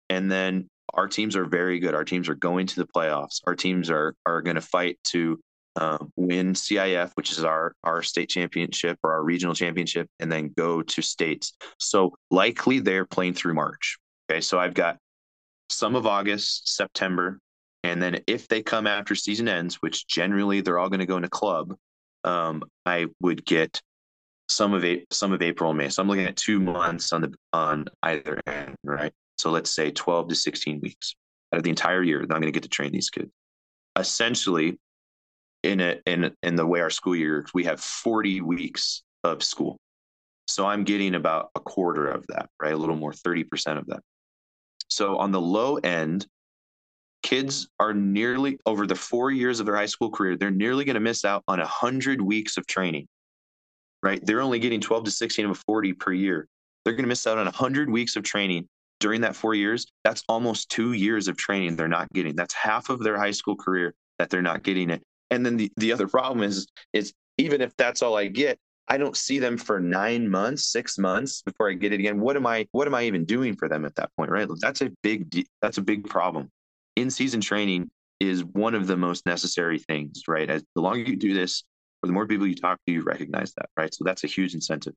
And 0.09 0.31
then 0.31 0.67
our 0.93 1.07
teams 1.07 1.36
are 1.36 1.45
very 1.45 1.79
good. 1.79 1.95
Our 1.95 2.03
teams 2.03 2.29
are 2.29 2.36
going 2.36 2.67
to 2.67 2.75
the 2.75 2.88
playoffs. 2.88 3.41
Our 3.47 3.55
teams 3.55 3.89
are 3.89 4.15
are 4.25 4.41
going 4.41 4.55
to 4.55 4.61
fight 4.61 4.99
to 5.05 5.39
uh, 5.75 5.97
win 6.15 6.53
CIF, 6.53 7.11
which 7.15 7.31
is 7.31 7.43
our 7.43 7.73
our 7.84 8.03
state 8.03 8.29
championship 8.29 8.99
or 9.03 9.13
our 9.13 9.23
regional 9.23 9.55
championship, 9.55 10.07
and 10.19 10.31
then 10.31 10.53
go 10.55 10.81
to 10.81 11.01
states. 11.01 11.53
So 11.79 12.13
likely 12.29 12.79
they're 12.79 13.05
playing 13.05 13.34
through 13.34 13.55
March. 13.55 13.97
Okay, 14.29 14.41
so 14.41 14.59
I've 14.59 14.73
got 14.73 14.97
some 15.69 15.95
of 15.95 16.05
August, 16.05 16.75
September, 16.75 17.39
and 17.84 18.01
then 18.01 18.21
if 18.27 18.47
they 18.47 18.61
come 18.61 18.88
after 18.88 19.15
season 19.15 19.47
ends, 19.47 19.75
which 19.75 20.07
generally 20.07 20.61
they're 20.61 20.79
all 20.79 20.89
going 20.89 20.99
to 20.99 21.05
go 21.05 21.17
into 21.17 21.29
club, 21.29 21.75
um, 22.23 22.63
I 22.86 23.07
would 23.19 23.45
get 23.45 23.81
some 24.49 24.73
of 24.73 24.83
it, 24.83 25.05
some 25.11 25.31
of 25.31 25.41
April 25.41 25.69
and 25.71 25.77
May. 25.77 25.89
So 25.89 26.01
I'm 26.01 26.07
looking 26.07 26.25
at 26.25 26.35
two 26.35 26.59
months 26.59 27.13
on 27.13 27.21
the 27.21 27.33
on 27.53 27.85
either 28.03 28.41
end, 28.45 28.75
right? 28.83 29.13
So 29.37 29.49
let's 29.49 29.71
say 29.71 29.91
12 29.91 30.29
to 30.29 30.35
16 30.35 30.79
weeks 30.81 31.15
out 31.53 31.57
of 31.57 31.63
the 31.63 31.69
entire 31.69 32.03
year 32.03 32.19
that 32.19 32.33
I'm 32.33 32.41
going 32.41 32.51
to 32.53 32.55
get 32.55 32.63
to 32.63 32.69
train 32.69 32.91
these 32.91 33.09
kids. 33.09 33.31
Essentially, 33.97 34.77
in 35.63 35.79
a, 35.79 35.97
in 36.05 36.31
in 36.43 36.55
the 36.55 36.65
way 36.65 36.81
our 36.81 36.89
school 36.89 37.15
year 37.15 37.45
we 37.53 37.63
have 37.63 37.79
40 37.79 38.41
weeks 38.41 39.01
of 39.23 39.41
school 39.41 39.77
so 40.45 40.67
i'm 40.67 40.83
getting 40.83 41.15
about 41.15 41.49
a 41.55 41.59
quarter 41.59 42.07
of 42.07 42.25
that 42.27 42.49
right 42.61 42.73
a 42.73 42.77
little 42.77 42.97
more 42.97 43.13
30% 43.13 43.77
of 43.77 43.87
that 43.87 44.01
so 44.89 45.17
on 45.17 45.31
the 45.31 45.41
low 45.41 45.77
end 45.77 46.27
kids 47.23 47.69
are 47.79 47.93
nearly 47.93 48.59
over 48.65 48.85
the 48.85 48.95
four 48.95 49.31
years 49.31 49.61
of 49.61 49.65
their 49.65 49.77
high 49.77 49.85
school 49.85 50.11
career 50.11 50.35
they're 50.35 50.51
nearly 50.51 50.83
going 50.83 50.95
to 50.95 50.99
miss 50.99 51.23
out 51.23 51.43
on 51.47 51.59
100 51.59 52.21
weeks 52.21 52.57
of 52.57 52.67
training 52.67 53.07
right 54.04 54.26
they're 54.26 54.41
only 54.41 54.60
getting 54.60 54.82
12 54.82 55.06
to 55.06 55.12
16 55.12 55.45
of 55.45 55.64
40 55.66 55.93
per 55.93 56.14
year 56.14 56.47
they're 56.86 56.93
going 56.93 57.06
to 57.06 57.10
miss 57.10 57.26
out 57.26 57.38
on 57.38 57.45
100 57.45 57.89
weeks 57.89 58.16
of 58.16 58.24
training 58.24 58.68
during 58.99 59.22
that 59.22 59.36
four 59.36 59.56
years 59.56 59.88
that's 60.04 60.24
almost 60.30 60.70
two 60.70 60.93
years 60.93 61.28
of 61.28 61.38
training 61.38 61.76
they're 61.76 61.88
not 61.88 62.12
getting 62.14 62.36
that's 62.36 62.54
half 62.54 62.89
of 62.89 62.99
their 63.04 63.18
high 63.18 63.32
school 63.32 63.56
career 63.56 63.93
that 64.20 64.30
they're 64.30 64.41
not 64.41 64.64
getting 64.64 64.89
it. 64.89 65.04
And 65.32 65.45
then 65.45 65.58
the, 65.58 65.72
the 65.78 65.91
other 65.91 66.08
problem 66.08 66.43
is 66.43 66.68
is 66.93 67.14
even 67.38 67.62
if 67.62 67.76
that's 67.78 68.01
all 68.01 68.16
I 68.16 68.28
get, 68.28 68.60
I 68.88 68.97
don't 68.97 69.18
see 69.18 69.39
them 69.39 69.58
for 69.58 69.80
nine 69.80 70.30
months, 70.30 70.66
six 70.66 70.97
months 70.97 71.41
before 71.41 71.70
I 71.70 71.74
get 71.74 71.93
it 71.93 71.99
again. 71.99 72.20
What 72.20 72.36
am 72.36 72.45
I 72.45 72.68
what 72.72 72.88
am 72.88 72.95
I 72.95 73.04
even 73.04 73.26
doing 73.26 73.56
for 73.56 73.68
them 73.68 73.86
at 73.86 73.95
that 73.95 74.12
point, 74.18 74.32
right? 74.32 74.47
That's 74.62 74.82
a 74.82 74.91
big 75.01 75.45
that's 75.62 75.78
a 75.78 75.82
big 75.82 76.08
problem. 76.08 76.49
In 76.95 77.10
season 77.10 77.41
training 77.41 77.89
is 78.20 78.43
one 78.43 78.76
of 78.76 78.88
the 78.88 78.95
most 78.95 79.26
necessary 79.26 79.80
things, 79.80 80.24
right? 80.28 80.49
As 80.49 80.64
the 80.76 80.82
longer 80.82 80.99
you 80.99 81.16
do 81.16 81.34
this, 81.34 81.64
the 82.08 82.14
more 82.14 82.28
people 82.28 82.47
you 82.47 82.56
talk 82.56 82.80
to, 82.86 82.93
you 82.93 83.01
recognize 83.01 83.54
that, 83.54 83.70
right? 83.78 83.93
So 83.93 84.04
that's 84.04 84.24
a 84.24 84.28
huge 84.28 84.54
incentive. 84.54 84.93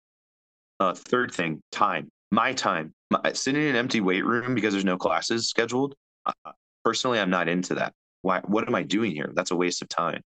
Uh, 0.81 0.95
third 0.95 1.33
thing, 1.33 1.63
time. 1.73 2.09
My 2.31 2.53
time. 2.53 2.93
My, 3.11 3.33
sitting 3.33 3.63
in 3.63 3.69
an 3.69 3.77
empty 3.77 4.01
weight 4.01 4.25
room 4.25 4.55
because 4.55 4.73
there's 4.75 4.85
no 4.85 4.97
classes 4.97 5.49
scheduled. 5.49 5.95
Uh, 6.25 6.53
personally, 6.85 7.19
I'm 7.19 7.31
not 7.31 7.49
into 7.49 7.75
that. 7.77 7.93
Why? 8.23 8.41
What 8.41 8.67
am 8.67 8.75
I 8.75 8.83
doing 8.83 9.13
here? 9.13 9.31
That's 9.35 9.53
a 9.53 9.57
waste 9.57 9.83
of 9.83 9.89
time. 9.89 10.21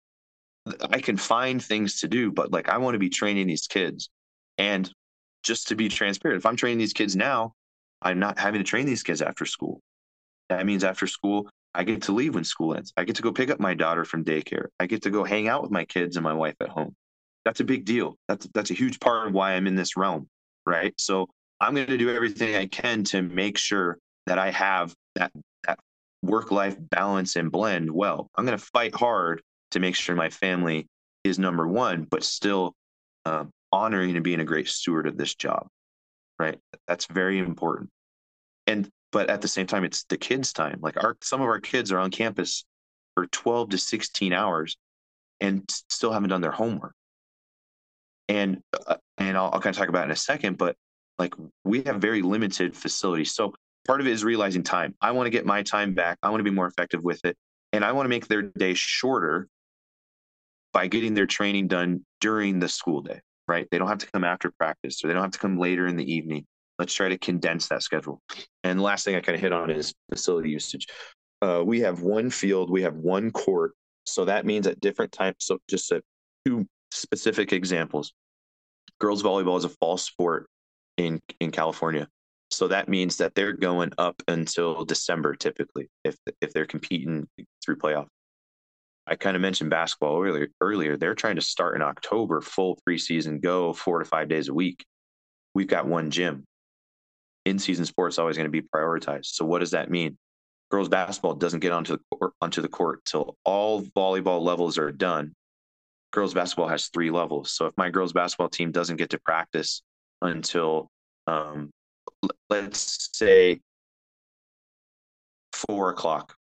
I 0.91 1.01
can 1.01 1.17
find 1.17 1.63
things 1.63 2.01
to 2.01 2.09
do, 2.09 2.31
but 2.31 2.53
like 2.53 2.69
I 2.69 2.79
want 2.79 2.95
to 2.95 2.99
be 2.99 3.11
training 3.11 3.47
these 3.47 3.67
kids. 3.67 4.09
And 4.59 4.91
just 5.43 5.69
to 5.69 5.75
be 5.75 5.89
transparent, 5.89 6.39
if 6.39 6.47
I'm 6.47 6.57
training 6.57 6.79
these 6.79 6.93
kids 6.93 7.17
now, 7.17 7.55
I'm 8.03 8.19
not 8.19 8.39
having 8.39 8.61
to 8.61 8.65
train 8.65 8.87
these 8.87 9.03
kids 9.03 9.23
after 9.23 9.47
school. 9.47 9.81
That 10.49 10.67
means 10.67 10.85
after 10.85 11.07
school, 11.07 11.49
I 11.75 11.85
get 11.85 12.03
to 12.03 12.13
leave 12.13 12.35
when 12.35 12.45
school 12.45 12.75
ends. 12.75 12.93
I 12.97 13.05
get 13.05 13.17
to 13.17 13.23
go 13.23 13.33
pick 13.33 13.51
up 13.51 13.61
my 13.61 13.75
daughter 13.75 14.05
from 14.05 14.25
daycare. 14.25 14.67
I 14.79 14.87
get 14.87 15.03
to 15.03 15.11
go 15.11 15.25
hang 15.25 15.49
out 15.49 15.63
with 15.63 15.71
my 15.71 15.85
kids 15.85 16.17
and 16.17 16.25
my 16.25 16.33
wife 16.33 16.57
at 16.61 16.69
home. 16.69 16.97
That's 17.45 17.61
a 17.61 17.65
big 17.65 17.85
deal. 17.85 18.17
That's 18.29 18.47
that's 18.53 18.71
a 18.71 18.75
huge 18.75 19.01
part 19.01 19.29
of 19.29 19.33
why 19.33 19.53
I'm 19.53 19.67
in 19.67 19.77
this 19.77 19.97
realm, 19.97 20.29
right? 20.67 20.93
So 20.99 21.29
I'm 21.61 21.75
going 21.75 21.87
to 21.87 21.99
do 21.99 22.11
everything 22.15 22.57
I 22.57 22.67
can 22.67 23.05
to 23.05 23.23
make 23.23 23.57
sure 23.57 23.99
that 24.27 24.39
I 24.39 24.51
have 24.51 24.95
that 25.15 25.33
that 25.67 25.79
work 26.23 26.51
life 26.51 26.77
balance 26.79 27.37
and 27.37 27.51
blend 27.51 27.91
well. 27.91 28.31
I'm 28.37 28.45
going 28.45 28.59
to 28.59 28.65
fight 28.65 28.95
hard 28.95 29.43
to 29.71 29.81
make 29.81 29.95
sure 29.95 30.17
my 30.17 30.31
family 30.31 30.87
is 31.25 31.39
number 31.39 31.67
one, 31.67 32.07
but 32.11 32.25
still 32.25 32.75
um, 33.25 33.51
honoring 33.73 34.17
and 34.17 34.25
being 34.25 34.41
a 34.41 34.45
great 34.45 34.69
steward 34.69 35.07
of 35.07 35.17
this 35.17 35.35
job. 35.35 35.69
Right. 36.39 36.59
That's 36.89 37.07
very 37.07 37.39
important. 37.39 37.91
And, 38.67 38.89
but 39.13 39.31
at 39.31 39.41
the 39.41 39.49
same 39.49 39.67
time, 39.67 39.85
it's 39.85 40.05
the 40.05 40.17
kids' 40.17 40.53
time. 40.53 40.79
Like 40.81 41.03
our, 41.03 41.17
some 41.21 41.41
of 41.41 41.49
our 41.49 41.61
kids 41.61 41.93
are 41.93 41.99
on 41.99 42.11
campus 42.11 42.65
for 43.15 43.27
12 43.27 43.71
to 43.71 43.79
16 43.79 44.33
hours 44.33 44.77
and 45.41 45.69
still 45.89 46.13
haven't 46.13 46.31
done 46.31 46.41
their 46.41 46.51
homework. 46.51 46.95
And, 48.29 48.63
uh, 48.87 48.97
and 49.19 49.37
I'll, 49.37 49.51
I'll 49.53 49.61
kind 49.61 49.75
of 49.75 49.79
talk 49.79 49.89
about 49.89 50.05
in 50.05 50.11
a 50.13 50.17
second, 50.17 50.59
but 50.59 50.77
like 51.19 51.35
we 51.65 51.83
have 51.83 51.97
very 51.97 52.23
limited 52.23 52.77
facilities. 52.77 53.35
So 53.35 53.55
part 53.87 54.01
of 54.01 54.07
it 54.07 54.13
is 54.13 54.23
realizing 54.23 54.63
time. 54.63 54.95
I 55.01 55.11
want 55.11 55.27
to 55.27 55.31
get 55.31 55.45
my 55.45 55.63
time 55.63 55.95
back. 55.95 56.19
I 56.23 56.31
want 56.31 56.41
to 56.41 56.45
be 56.45 56.55
more 56.55 56.67
effective 56.67 57.03
with 57.03 57.25
it. 57.25 57.37
And 57.73 57.85
I 57.85 57.93
want 57.93 58.05
to 58.05 58.09
make 58.09 58.27
their 58.29 58.43
day 58.43 58.75
shorter 58.75 59.49
by 60.73 60.87
getting 60.87 61.15
their 61.15 61.27
training 61.27 61.69
done 61.69 62.05
during 62.21 62.61
the 62.61 62.69
school 62.69 63.03
day, 63.03 63.21
right? 63.49 63.67
They 63.71 63.79
don't 63.79 63.89
have 63.89 63.99
to 63.99 64.11
come 64.11 64.25
after 64.25 64.51
practice 64.53 65.03
or 65.03 65.09
they 65.09 65.15
don't 65.15 65.23
have 65.23 65.33
to 65.33 65.39
come 65.39 65.59
later 65.59 65.87
in 65.87 65.97
the 65.97 66.13
evening. 66.13 66.47
Let's 66.81 66.95
try 66.95 67.11
to 67.11 67.19
condense 67.19 67.69
that 67.69 67.83
schedule. 67.83 68.23
And 68.65 68.81
last 68.81 69.05
thing 69.05 69.15
I 69.15 69.21
kind 69.21 69.37
of 69.37 69.43
hit 69.43 69.53
on 69.53 69.71
is 69.71 69.93
facility 70.11 70.49
usage. 70.49 70.87
Uh, 71.43 71.63
we 71.63 71.81
have 71.81 72.01
one 72.01 72.31
field, 72.31 72.71
we 72.71 72.81
have 72.81 72.97
one 72.97 73.31
court. 73.33 73.73
So 74.07 74.25
that 74.25 74.47
means 74.47 74.67
at 74.67 74.81
different 74.81 75.13
times, 75.13 75.37
so 75.41 75.59
just 75.69 75.93
a, 75.93 76.01
two 76.47 76.67
specific 76.91 77.53
examples. 77.53 78.15
Girls 78.99 79.23
volleyball 79.23 79.59
is 79.59 79.67
a 79.67 79.69
fall 79.69 79.99
sport 79.99 80.49
in, 80.97 81.21
in 81.39 81.51
California. 81.51 82.09
So 82.51 82.67
that 82.69 82.89
means 82.89 83.19
that 83.19 83.35
they're 83.35 83.53
going 83.53 83.93
up 83.99 84.23
until 84.27 84.87
December 84.87 85.37
typically 85.37 85.91
if 86.03 86.17
if 86.41 86.55
they're 86.55 86.65
competing 86.65 87.29
through 87.63 87.77
playoff. 87.77 88.07
I 89.07 89.17
kind 89.17 89.37
of 89.37 89.43
mentioned 89.43 89.69
basketball 89.69 90.25
earlier. 90.25 90.49
Earlier, 90.63 90.97
they're 90.97 91.15
trying 91.15 91.37
to 91.37 91.43
start 91.43 91.77
in 91.77 91.83
October, 91.83 92.41
full 92.41 92.79
preseason, 92.89 93.43
go 93.43 93.75
four 93.75 93.99
to 93.99 94.07
five 94.07 94.29
days 94.31 94.49
a 94.49 94.55
week. 94.55 94.83
We've 95.55 95.69
got 95.69 95.87
one 95.87 96.11
gym. 96.11 96.45
In 97.45 97.59
season 97.59 97.87
sports 97.87 98.19
always 98.19 98.37
going 98.37 98.47
to 98.47 98.51
be 98.51 98.63
prioritized. 98.63 99.27
So 99.27 99.45
what 99.45 99.61
does 99.61 99.71
that 99.71 99.91
mean? 99.91 100.19
Girls 100.71 100.89
basketball 100.89 101.35
doesn't 101.35 101.61
get 101.61 101.73
onto 101.73 101.97
the 101.97 102.17
court, 102.17 102.33
onto 102.41 102.63
the 102.63 102.69
court 102.69 103.05
till 103.05 103.37
all 103.45 103.83
volleyball 103.83 104.43
levels 104.43 104.79
are 104.79 104.93
done. 104.93 105.33
Girls 106.13 106.35
basketball 106.35 106.69
has 106.69 106.89
three 106.89 107.11
levels. 107.11 107.53
So 107.53 107.67
if 107.67 107.75
my 107.77 107.91
girls 107.91 108.13
basketball 108.13 108.49
team 108.49 108.73
doesn't 108.73 108.97
get 108.97 109.11
to 109.11 109.19
practice 109.19 109.83
until 110.23 110.89
um, 111.27 111.71
let's 112.49 113.09
say 113.13 113.61
four 115.53 115.91
o'clock 115.91 116.35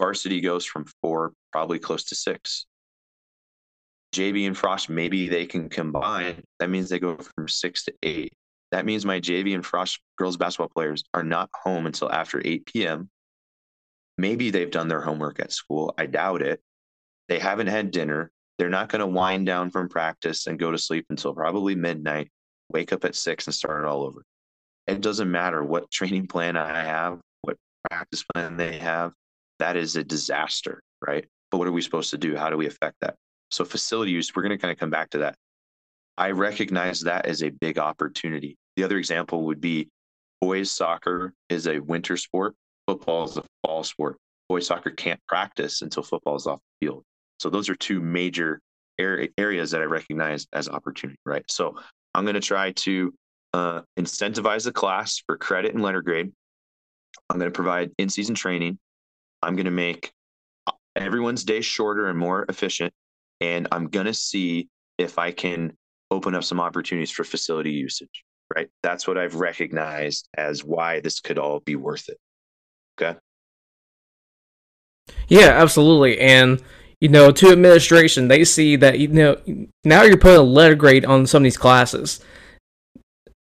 Varsity 0.00 0.40
goes 0.40 0.64
from 0.64 0.86
four, 1.02 1.34
probably 1.52 1.78
close 1.78 2.04
to 2.04 2.14
six. 2.14 2.64
JV 4.14 4.46
and 4.46 4.56
Frosh 4.56 4.88
maybe 4.88 5.28
they 5.28 5.44
can 5.44 5.68
combine. 5.68 6.42
That 6.58 6.70
means 6.70 6.88
they 6.88 6.98
go 6.98 7.16
from 7.16 7.46
six 7.48 7.84
to 7.84 7.92
eight. 8.02 8.32
That 8.72 8.86
means 8.86 9.04
my 9.04 9.20
JV 9.20 9.54
and 9.54 9.64
Frosh 9.64 9.98
girls 10.16 10.36
basketball 10.36 10.68
players 10.68 11.02
are 11.12 11.24
not 11.24 11.50
home 11.54 11.86
until 11.86 12.10
after 12.10 12.40
8 12.44 12.66
p.m. 12.66 13.10
Maybe 14.16 14.50
they've 14.50 14.70
done 14.70 14.88
their 14.88 15.00
homework 15.00 15.40
at 15.40 15.52
school. 15.52 15.94
I 15.98 16.06
doubt 16.06 16.42
it. 16.42 16.60
They 17.28 17.38
haven't 17.38 17.68
had 17.68 17.90
dinner. 17.90 18.30
They're 18.58 18.68
not 18.68 18.88
going 18.88 19.00
to 19.00 19.06
wind 19.06 19.46
down 19.46 19.70
from 19.70 19.88
practice 19.88 20.46
and 20.46 20.58
go 20.58 20.70
to 20.70 20.78
sleep 20.78 21.06
until 21.10 21.34
probably 21.34 21.74
midnight, 21.74 22.30
wake 22.68 22.92
up 22.92 23.04
at 23.04 23.14
six 23.14 23.46
and 23.46 23.54
start 23.54 23.82
it 23.82 23.88
all 23.88 24.02
over. 24.02 24.22
It 24.86 25.00
doesn't 25.00 25.30
matter 25.30 25.64
what 25.64 25.90
training 25.90 26.26
plan 26.26 26.56
I 26.56 26.82
have, 26.82 27.18
what 27.42 27.56
practice 27.88 28.24
plan 28.34 28.56
they 28.56 28.78
have 28.78 29.12
that 29.60 29.76
is 29.76 29.94
a 29.94 30.02
disaster, 30.02 30.82
right? 31.06 31.24
But 31.50 31.58
what 31.58 31.68
are 31.68 31.72
we 31.72 31.82
supposed 31.82 32.10
to 32.10 32.18
do? 32.18 32.36
How 32.36 32.50
do 32.50 32.56
we 32.56 32.66
affect 32.66 32.96
that? 33.02 33.14
So, 33.50 33.64
facility 33.64 34.12
use, 34.12 34.34
we're 34.34 34.42
going 34.42 34.56
to 34.56 34.58
kind 34.58 34.72
of 34.72 34.78
come 34.78 34.90
back 34.90 35.10
to 35.10 35.18
that. 35.18 35.36
I 36.16 36.32
recognize 36.32 37.00
that 37.02 37.26
as 37.26 37.42
a 37.42 37.50
big 37.50 37.78
opportunity. 37.78 38.56
The 38.76 38.84
other 38.84 38.98
example 38.98 39.46
would 39.46 39.60
be 39.60 39.88
boys 40.40 40.70
soccer 40.70 41.32
is 41.48 41.66
a 41.66 41.80
winter 41.80 42.16
sport, 42.16 42.54
football 42.86 43.24
is 43.24 43.36
a 43.36 43.44
fall 43.64 43.84
sport. 43.84 44.16
Boys 44.48 44.66
soccer 44.66 44.90
can't 44.90 45.20
practice 45.28 45.82
until 45.82 46.02
football 46.02 46.36
is 46.36 46.46
off 46.46 46.58
the 46.80 46.86
field. 46.86 47.04
So, 47.38 47.50
those 47.50 47.68
are 47.68 47.76
two 47.76 48.00
major 48.00 48.60
areas 48.98 49.70
that 49.70 49.80
I 49.80 49.84
recognize 49.84 50.46
as 50.52 50.68
opportunity, 50.68 51.18
right? 51.24 51.44
So, 51.48 51.76
I'm 52.14 52.24
going 52.24 52.34
to 52.34 52.40
try 52.40 52.72
to 52.72 53.14
uh, 53.54 53.82
incentivize 53.98 54.64
the 54.64 54.72
class 54.72 55.22
for 55.26 55.36
credit 55.36 55.74
and 55.74 55.82
letter 55.82 56.02
grade. 56.02 56.32
I'm 57.28 57.38
going 57.38 57.50
to 57.50 57.54
provide 57.54 57.90
in 57.98 58.08
season 58.08 58.34
training 58.34 58.78
I'm 59.42 59.56
going 59.56 59.66
to 59.66 59.70
make 59.70 60.12
everyone's 60.96 61.44
day 61.44 61.60
shorter 61.60 62.08
and 62.08 62.18
more 62.18 62.44
efficient. 62.48 62.92
And 63.40 63.68
I'm 63.72 63.88
going 63.88 64.06
to 64.06 64.14
see 64.14 64.68
if 64.98 65.18
I 65.18 65.30
can 65.32 65.72
open 66.10 66.34
up 66.34 66.44
some 66.44 66.60
opportunities 66.60 67.10
for 67.10 67.24
facility 67.24 67.70
usage, 67.70 68.24
right? 68.54 68.68
That's 68.82 69.06
what 69.06 69.18
I've 69.18 69.36
recognized 69.36 70.28
as 70.36 70.64
why 70.64 71.00
this 71.00 71.20
could 71.20 71.38
all 71.38 71.60
be 71.60 71.76
worth 71.76 72.08
it. 72.08 72.18
Okay. 73.00 73.18
Yeah, 75.28 75.50
absolutely. 75.50 76.20
And, 76.20 76.62
you 77.00 77.08
know, 77.08 77.30
to 77.30 77.50
administration, 77.50 78.28
they 78.28 78.44
see 78.44 78.76
that, 78.76 78.98
you 78.98 79.08
know, 79.08 79.36
now 79.84 80.02
you're 80.02 80.16
putting 80.16 80.38
a 80.38 80.42
letter 80.42 80.74
grade 80.74 81.04
on 81.04 81.26
some 81.26 81.42
of 81.42 81.44
these 81.44 81.56
classes. 81.56 82.20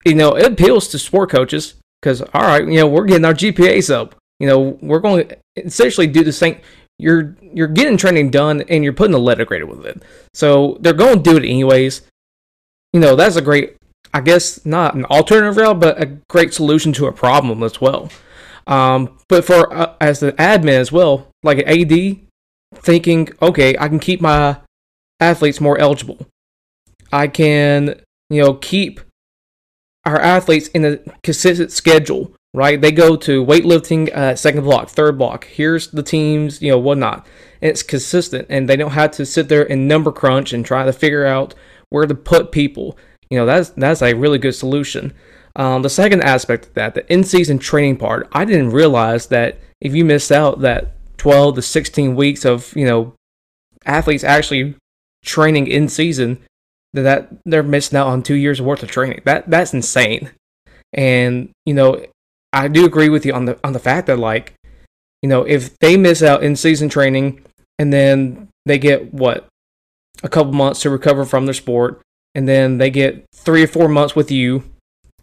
You 0.05 0.15
know, 0.15 0.35
it 0.35 0.45
appeals 0.45 0.87
to 0.89 0.99
sport 0.99 1.29
coaches 1.29 1.75
because, 2.01 2.21
all 2.21 2.41
right, 2.41 2.65
you 2.65 2.77
know, 2.77 2.87
we're 2.87 3.05
getting 3.05 3.25
our 3.25 3.33
GPAs 3.33 3.93
up. 3.93 4.15
You 4.39 4.47
know, 4.47 4.77
we're 4.81 4.99
going 4.99 5.27
to 5.27 5.37
essentially 5.57 6.07
do 6.07 6.23
the 6.23 6.31
same. 6.31 6.59
You're 6.97 7.35
you're 7.41 7.67
getting 7.67 7.97
training 7.97 8.31
done 8.31 8.61
and 8.69 8.83
you're 8.83 8.93
putting 8.93 9.15
a 9.15 9.19
letter 9.19 9.45
grade 9.45 9.63
with 9.63 9.85
it. 9.85 10.01
So 10.33 10.77
they're 10.79 10.93
going 10.93 11.21
to 11.21 11.29
do 11.29 11.37
it 11.37 11.43
anyways. 11.43 12.01
You 12.93 12.99
know, 12.99 13.15
that's 13.15 13.35
a 13.35 13.41
great, 13.41 13.77
I 14.13 14.21
guess, 14.21 14.65
not 14.65 14.95
an 14.95 15.05
alternative 15.05 15.57
route, 15.57 15.79
but 15.79 16.01
a 16.01 16.05
great 16.29 16.53
solution 16.53 16.93
to 16.93 17.07
a 17.07 17.11
problem 17.11 17.63
as 17.63 17.79
well. 17.79 18.09
Um, 18.67 19.17
but 19.27 19.45
for 19.45 19.71
uh, 19.73 19.95
as 19.99 20.21
an 20.23 20.31
admin 20.33 20.79
as 20.79 20.91
well, 20.91 21.27
like 21.43 21.59
an 21.59 21.67
AD, 21.67 22.19
thinking, 22.75 23.29
okay, 23.41 23.75
I 23.79 23.87
can 23.87 23.99
keep 23.99 24.21
my 24.21 24.57
athletes 25.19 25.59
more 25.59 25.77
eligible. 25.77 26.27
I 27.11 27.27
can, 27.27 28.01
you 28.29 28.41
know, 28.41 28.53
keep 28.53 29.01
our 30.05 30.19
athletes 30.19 30.67
in 30.69 30.85
a 30.85 30.97
consistent 31.23 31.71
schedule 31.71 32.33
right? 32.53 32.81
They 32.81 32.91
go 32.91 33.15
to 33.15 33.45
weightlifting, 33.45 34.13
uh, 34.13 34.35
second 34.35 34.63
block, 34.63 34.89
third 34.89 35.17
block. 35.17 35.45
Here's 35.45 35.89
the 35.89 36.03
teams, 36.03 36.61
you 36.61 36.71
know, 36.71 36.79
whatnot. 36.79 37.25
And 37.61 37.71
it's 37.71 37.83
consistent, 37.83 38.47
and 38.49 38.67
they 38.67 38.75
don't 38.75 38.91
have 38.91 39.11
to 39.11 39.25
sit 39.25 39.49
there 39.49 39.69
and 39.69 39.87
number 39.87 40.11
crunch 40.11 40.53
and 40.53 40.65
try 40.65 40.85
to 40.85 40.93
figure 40.93 41.25
out 41.25 41.53
where 41.89 42.05
to 42.05 42.15
put 42.15 42.51
people. 42.51 42.97
You 43.29 43.37
know, 43.37 43.45
that's 43.45 43.69
that's 43.69 44.01
a 44.01 44.13
really 44.13 44.37
good 44.37 44.55
solution. 44.55 45.13
Um, 45.55 45.81
the 45.81 45.89
second 45.89 46.21
aspect 46.23 46.67
of 46.67 46.73
that, 46.75 46.93
the 46.93 47.11
in-season 47.11 47.59
training 47.59 47.97
part, 47.97 48.27
I 48.31 48.45
didn't 48.45 48.69
realize 48.69 49.27
that 49.27 49.57
if 49.81 49.93
you 49.93 50.05
miss 50.05 50.31
out 50.31 50.61
that 50.61 50.93
12 51.17 51.55
to 51.55 51.61
16 51.61 52.15
weeks 52.15 52.45
of 52.45 52.73
you 52.75 52.85
know 52.85 53.13
athletes 53.85 54.23
actually 54.23 54.75
training 55.23 55.67
in 55.67 55.89
season, 55.89 56.39
that 56.93 57.29
they're 57.45 57.63
missing 57.63 57.97
out 57.97 58.07
on 58.07 58.23
two 58.23 58.35
years 58.35 58.61
worth 58.61 58.83
of 58.83 58.89
training. 58.89 59.21
That 59.25 59.49
that's 59.49 59.73
insane. 59.73 60.31
And 60.93 61.49
you 61.65 61.73
know, 61.73 62.03
I 62.51 62.67
do 62.67 62.85
agree 62.85 63.09
with 63.09 63.25
you 63.25 63.33
on 63.33 63.45
the 63.45 63.59
on 63.63 63.73
the 63.73 63.79
fact 63.79 64.07
that 64.07 64.17
like, 64.17 64.53
you 65.21 65.29
know, 65.29 65.43
if 65.43 65.77
they 65.79 65.97
miss 65.97 66.23
out 66.23 66.43
in 66.43 66.55
season 66.55 66.89
training 66.89 67.45
and 67.77 67.93
then 67.93 68.49
they 68.65 68.79
get 68.79 69.13
what 69.13 69.47
a 70.23 70.29
couple 70.29 70.53
months 70.53 70.81
to 70.81 70.89
recover 70.89 71.25
from 71.25 71.45
their 71.45 71.53
sport, 71.53 72.01
and 72.35 72.47
then 72.47 72.77
they 72.77 72.89
get 72.89 73.25
three 73.33 73.63
or 73.63 73.67
four 73.67 73.87
months 73.87 74.15
with 74.15 74.31
you, 74.31 74.63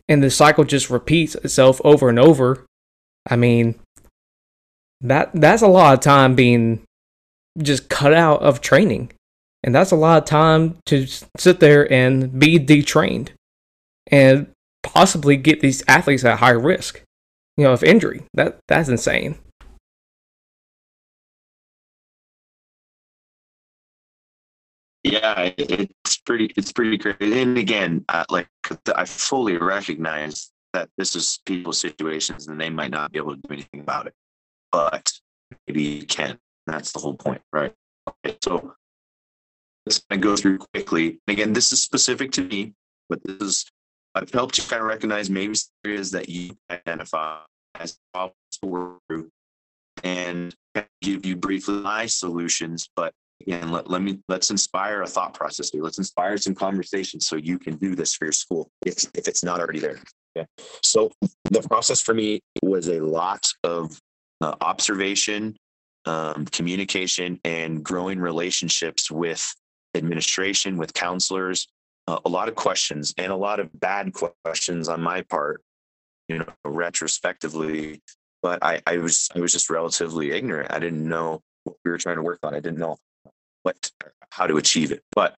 and 0.09 0.23
the 0.23 0.31
cycle 0.31 0.65
just 0.65 0.91
repeats 0.91 1.35
itself 1.37 1.81
over 1.85 2.09
and 2.09 2.19
over. 2.19 2.65
I 3.29 3.37
mean, 3.37 3.77
that 5.01 5.31
that's 5.35 5.63
a 5.63 5.69
lot 5.69 5.95
of 5.95 6.01
time 6.01 6.35
being 6.35 6.83
just 7.59 7.89
cut 7.89 8.13
out 8.13 8.43
of 8.43 8.61
training. 8.61 9.13
And 9.63 9.75
that's 9.75 9.91
a 9.91 9.97
lot 9.97 10.19
of 10.19 10.29
time 10.29 10.77
to 10.87 11.07
sit 11.37 11.59
there 11.59 11.91
and 11.93 12.39
be 12.39 12.59
detrained 12.59 13.31
and 14.07 14.47
possibly 14.85 15.37
get 15.37 15.61
these 15.61 15.83
athletes 15.89 16.25
at 16.25 16.39
high 16.39 16.51
risk, 16.51 17.03
you 17.57 17.65
know, 17.65 17.73
of 17.73 17.83
injury. 17.83 18.23
That 18.35 18.59
that's 18.69 18.89
insane. 18.89 19.39
Yeah, 25.07 25.53
it's 25.57 26.17
pretty. 26.19 26.53
It's 26.57 26.73
pretty 26.73 26.99
crazy. 26.99 27.41
And 27.41 27.57
again, 27.57 28.05
uh, 28.09 28.25
like 28.29 28.49
I 28.93 29.05
fully 29.05 29.57
recognize 29.57 30.51
that 30.73 30.89
this 30.99 31.15
is 31.15 31.39
people's 31.47 31.79
situations, 31.79 32.49
and 32.49 32.61
they 32.61 32.71
might 32.71 32.91
not 32.91 33.13
be 33.13 33.19
able 33.19 33.37
to 33.37 33.41
do 33.41 33.55
anything 33.55 33.81
about 33.81 34.09
it. 34.09 34.15
But 34.73 35.13
maybe 35.67 35.83
you 35.83 36.07
can. 36.07 36.41
That's 36.67 36.91
the 36.91 36.99
whole 36.99 37.15
point, 37.15 37.41
right? 37.53 37.73
Okay, 38.09 38.37
so 38.43 38.75
let's 39.87 40.01
go 40.19 40.35
through 40.35 40.59
quickly. 40.59 41.21
Again, 41.29 41.53
this 41.53 41.73
is 41.73 41.81
specific 41.81 42.33
to 42.33 42.43
me, 42.43 42.75
but 43.09 43.21
this 43.23 43.41
is 43.41 43.67
I've 44.17 44.33
helped 44.33 44.59
you 44.59 44.65
kind 44.65 44.83
of 44.83 44.89
recognize 44.89 45.31
maybe 45.31 45.55
areas 45.85 46.11
that 46.11 46.29
you 46.29 46.57
identify 46.69 47.43
as 47.79 47.97
problems 48.13 48.35
to 48.61 48.67
work 48.67 48.99
through, 49.09 49.31
and 50.03 50.53
give 51.01 51.25
you 51.25 51.37
briefly 51.37 51.77
my 51.77 52.07
solutions. 52.07 52.89
But 52.97 53.15
again, 53.41 53.71
let, 53.71 53.89
let 53.91 54.03
me 54.03 54.19
let's 54.29 54.51
inspire 54.51 55.03
a 55.03 55.07
thought 55.07 55.35
process 55.35 55.71
here. 55.71 55.83
Let's 55.83 55.99
inspire 55.99 56.37
some 56.37 56.55
conversation 56.55 57.21
so 57.21 57.37
you 57.37 57.59
can 57.59 57.77
do 57.77 57.95
this 57.95 58.15
for 58.15 58.27
your 58.27 58.33
school 58.33 58.71
if 58.85 59.05
if 59.15 59.29
it's 59.29 59.45
not 59.45 59.61
already 59.61 59.81
there. 59.81 60.01
So 60.83 61.11
the 61.45 61.63
process 61.63 62.01
for 62.03 62.13
me 62.13 62.41
was 62.63 62.89
a 62.89 63.01
lot 63.01 63.47
of 63.65 63.99
uh, 64.43 64.55
observation, 64.61 65.57
um, 66.05 66.45
communication, 66.47 67.41
and 67.45 67.83
growing 67.83 68.19
relationships 68.19 69.11
with 69.11 69.55
administration, 69.95 70.77
with 70.77 70.93
counselors, 70.93 71.69
uh, 72.07 72.19
a 72.25 72.29
lot 72.29 72.49
of 72.49 72.55
questions 72.55 73.15
and 73.19 73.33
a 73.33 73.37
lot 73.37 73.61
of 73.61 73.69
bad 73.81 74.13
questions 74.45 74.89
on 74.89 75.01
my 75.01 75.23
part, 75.23 75.63
you 76.29 76.39
know, 76.39 76.47
retrospectively. 76.65 78.03
But 78.43 78.63
I, 78.63 78.81
I 78.87 78.99
was 78.99 79.29
I 79.35 79.41
was 79.41 79.53
just 79.53 79.71
relatively 79.71 80.33
ignorant. 80.33 80.73
I 80.73 80.79
didn't 80.79 81.09
know 81.09 81.41
what 81.65 81.77
we 81.85 81.91
were 81.91 81.99
trying 81.99 82.17
to 82.17 82.23
work 82.23 82.39
on. 82.43 82.55
I 82.55 82.61
didn't 82.61 82.79
know 82.79 82.99
what 83.67 83.91
how 84.31 84.47
to 84.47 84.57
achieve 84.59 84.93
it. 84.93 85.03
But 85.13 85.35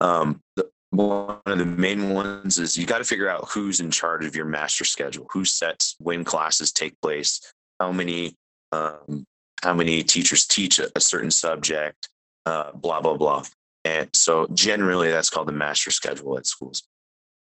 um, 0.00 0.40
the, 0.56 0.68
one 0.90 1.40
of 1.46 1.58
the 1.58 1.64
main 1.64 2.10
ones 2.10 2.58
is 2.58 2.76
you 2.76 2.86
got 2.86 2.98
to 2.98 3.04
figure 3.04 3.28
out 3.28 3.48
who's 3.48 3.80
in 3.80 3.90
charge 3.90 4.26
of 4.26 4.34
your 4.34 4.44
master 4.44 4.84
schedule, 4.84 5.26
who 5.32 5.44
sets 5.44 5.94
when 5.98 6.24
classes 6.24 6.72
take 6.72 7.00
place, 7.00 7.40
how 7.78 7.92
many 7.92 8.34
um, 8.72 9.24
how 9.62 9.74
many 9.74 10.02
teachers 10.02 10.44
teach 10.46 10.80
a, 10.80 10.90
a 10.96 11.00
certain 11.00 11.30
subject, 11.30 12.08
uh, 12.46 12.72
blah 12.72 13.00
blah 13.00 13.16
blah. 13.16 13.44
And 13.84 14.08
so 14.12 14.48
generally, 14.52 15.10
that's 15.10 15.30
called 15.30 15.48
the 15.48 15.52
master 15.52 15.92
schedule 15.92 16.36
at 16.36 16.46
schools. 16.46 16.82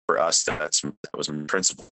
For 0.06 0.18
us, 0.20 0.44
that's 0.44 0.82
that 0.82 1.16
was 1.16 1.28
principal. 1.48 1.88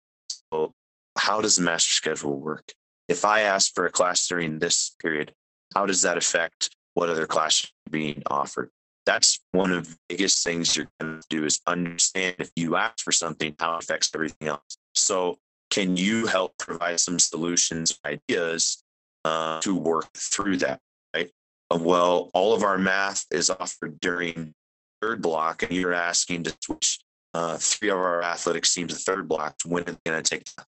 So 0.54 0.72
how 1.18 1.42
does 1.42 1.56
the 1.56 1.64
master 1.64 1.92
schedule 1.92 2.40
work? 2.40 2.74
If 3.08 3.26
I 3.26 3.42
ask 3.42 3.74
for 3.74 3.86
a 3.88 3.92
class 3.92 4.28
during 4.28 4.60
this 4.60 4.96
period, 5.02 5.34
how 5.74 5.88
does 5.88 6.04
that 6.04 6.18
affect 6.18 6.70
what 6.94 7.10
other 7.10 7.28
classes 7.28 7.72
are 7.88 7.92
being 7.92 8.22
offered? 8.28 8.70
That's 9.06 9.40
one 9.52 9.72
of 9.72 9.90
the 9.90 9.98
biggest 10.10 10.44
things 10.44 10.78
you're 10.78 10.88
going 11.00 11.20
to 11.20 11.28
do 11.30 11.46
is 11.46 11.60
understand 11.68 12.36
if 12.40 12.52
you 12.56 12.76
ask 12.76 13.00
for 13.04 13.12
something, 13.12 13.56
how 13.60 13.76
it 13.76 13.84
affects 13.84 14.12
everything 14.16 14.48
else. 14.48 14.78
So, 14.96 15.38
can 15.70 15.98
you 15.98 16.28
help 16.28 16.58
provide 16.60 17.00
some 17.00 17.18
solutions, 17.20 18.00
ideas 18.06 18.84
uh, 19.26 19.60
to 19.62 19.76
work 19.76 20.10
through 20.16 20.58
that? 20.58 20.80
Right. 21.14 21.32
Uh, 21.72 21.80
well, 21.82 22.30
all 22.34 22.54
of 22.54 22.64
our 22.64 22.78
math 22.78 23.26
is 23.32 23.50
offered 23.50 24.00
during 24.00 24.54
third 25.02 25.22
block, 25.22 25.64
and 25.64 25.72
you're 25.72 25.94
asking 25.94 26.44
to 26.44 26.56
switch 26.62 27.00
uh, 27.34 27.58
three 27.58 27.90
of 27.90 27.98
our 27.98 28.22
athletics 28.22 28.74
teams 28.74 28.94
to 28.94 29.00
third 29.00 29.28
block. 29.28 29.56
When 29.66 29.84
are 29.84 29.86
they 29.86 29.98
going 30.06 30.24
to 30.24 30.30
take? 30.30 30.46
that? 30.56 30.66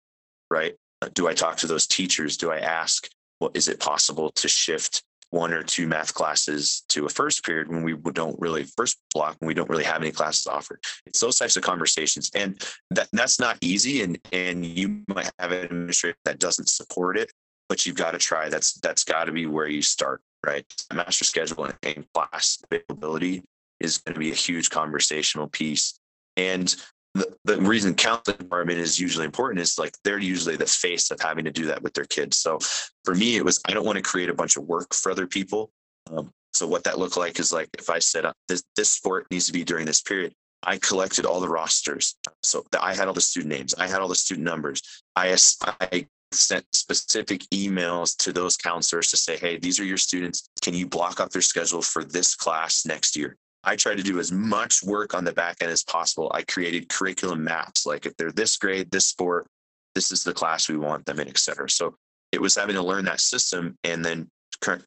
Right. 0.51 0.75
Uh, 1.01 1.09
do 1.14 1.29
I 1.29 1.35
talk 1.35 1.57
to 1.59 1.66
those 1.66 1.87
teachers? 1.87 2.37
Do 2.37 2.51
I 2.51 2.59
ask? 2.59 3.09
Well, 3.41 3.53
is 3.55 3.69
it 3.69 3.79
possible 3.79 4.31
to 4.33 4.49
shift 4.49 5.03
one 5.31 5.53
or 5.53 5.62
two 5.62 5.87
math 5.87 6.14
classes 6.14 6.85
to 6.89 7.07
a 7.07 7.09
first 7.09 7.45
period 7.45 7.68
when 7.68 7.83
we 7.83 7.95
don't 8.12 8.39
really 8.41 8.64
first 8.64 8.99
block 9.12 9.37
when 9.41 9.47
we 9.47 9.55
don't 9.55 9.68
really 9.68 9.85
have 9.85 10.01
any 10.01 10.11
classes 10.11 10.47
offered 10.47 10.83
it's 11.07 11.20
those 11.20 11.37
types 11.37 11.57
of 11.57 11.62
conversations 11.62 12.31
and 12.35 12.62
that 12.91 13.09
that's 13.12 13.39
not 13.39 13.59
easy 13.61 14.03
and 14.03 14.18
and 14.33 14.64
you 14.64 15.03
might 15.09 15.31
have 15.39 15.53
an 15.53 15.64
administrator 15.64 16.16
that 16.24 16.39
doesn't 16.39 16.68
support 16.68 17.18
it 17.18 17.31
but 17.68 17.85
you've 17.85 17.97
got 17.97 18.12
to 18.12 18.18
try. 18.18 18.49
That's 18.49 18.81
that's 18.81 19.05
got 19.05 19.24
to 19.24 19.33
be 19.33 19.45
where 19.45 19.68
you 19.68 19.83
start 19.83 20.22
right? 20.47 20.64
Master 20.93 21.24
schedule 21.24 21.68
and 21.83 22.07
class 22.14 22.62
availability 22.70 23.43
is 23.81 23.99
going 23.99 24.14
to 24.14 24.20
be 24.20 24.31
a 24.31 24.35
huge 24.35 24.70
conversational 24.70 25.49
piece. 25.49 25.99
And 26.37 26.74
the, 27.19 27.37
the 27.45 27.61
reason 27.61 27.95
counseling 27.95 28.39
department 28.39 28.79
is 28.79 28.99
usually 28.99 29.25
important 29.25 29.61
is 29.61 29.79
like 29.79 29.95
they're 30.05 30.19
usually 30.19 30.57
the 30.57 30.66
face 30.66 31.11
of 31.11 31.21
having 31.21 31.45
to 31.45 31.51
do 31.51 31.66
that 31.66 31.83
with 31.83 31.95
their 31.95 32.05
kids. 32.05 32.37
So 32.37 32.59
for 33.05 33.14
me, 33.14 33.37
it 33.37 33.45
was 33.45 33.61
I 33.66 33.73
don't 33.73 33.87
want 33.87 33.97
to 33.97 34.03
create 34.03 34.31
a 34.31 34.35
bunch 34.35 34.57
of 34.57 34.64
work 34.64 34.95
for 34.95 35.11
other 35.11 35.27
people. 35.27 35.71
Um, 36.11 36.31
so 36.53 36.66
what 36.66 36.85
that 36.85 36.99
looked 36.99 37.16
like 37.16 37.39
is 37.39 37.53
like 37.53 37.69
if 37.79 37.91
I 37.91 37.99
said 37.99 38.25
uh, 38.25 38.33
this 38.49 38.62
this 38.77 38.91
sport 38.91 39.27
needs 39.31 39.47
to 39.47 39.53
be 39.53 39.64
during 39.64 39.87
this 39.87 40.03
period, 40.03 40.35
I 40.62 40.79
collected 40.79 41.25
all 41.25 41.41
the 41.41 41.49
rosters. 41.49 42.16
So 42.43 42.64
I 42.81 42.95
had 42.95 43.09
all 43.09 43.14
the 43.14 43.21
student 43.21 43.53
names, 43.53 43.75
I 43.75 43.87
had 43.87 44.01
all 44.01 44.09
the 44.09 44.14
student 44.14 44.45
numbers. 44.45 44.83
I 45.14 45.37
I 45.62 46.07
sent 46.33 46.66
specific 46.73 47.43
emails 47.55 48.16
to 48.19 48.33
those 48.33 48.57
counselors 48.57 49.11
to 49.11 49.16
say, 49.16 49.37
hey, 49.37 49.57
these 49.57 49.81
are 49.81 49.85
your 49.85 49.97
students. 49.97 50.49
Can 50.62 50.75
you 50.75 50.87
block 50.87 51.21
off 51.21 51.31
their 51.31 51.43
schedule 51.43 51.83
for 51.83 52.05
this 52.05 52.35
class 52.35 52.85
next 52.85 53.16
year? 53.16 53.37
I 53.69 53.77
try 53.77 53.95
to 53.95 54.03
do 54.03 54.19
as 54.19 54.33
much 54.33 54.83
work 54.83 55.14
on 55.14 55.25
the 55.25 55.33
back 55.33 55.59
end 55.61 55.71
as 55.71 55.85
possible. 55.85 56.31
I 56.35 56.43
created 56.43 56.89
curriculum 56.89 57.45
maps, 57.45 57.85
like 57.85 58.07
if 58.07 58.16
they're 58.16 58.33
this 58.33 58.57
grade, 58.57 58.91
this 58.91 59.07
sport, 59.07 59.47
this 59.95 60.11
is 60.11 60.25
the 60.25 60.33
class 60.33 60.71
we 60.71 60.79
want 60.79 61.05
them 61.05 61.21
in, 61.21 61.29
et 61.29 61.37
cetera. 61.37 61.69
So 61.69 61.95
it 62.33 62.41
was 62.41 62.55
having 62.55 62.77
to 62.77 62.83
learn 62.83 63.05
that 63.05 63.21
system 63.21 63.77
and 63.85 64.03
then 64.03 64.27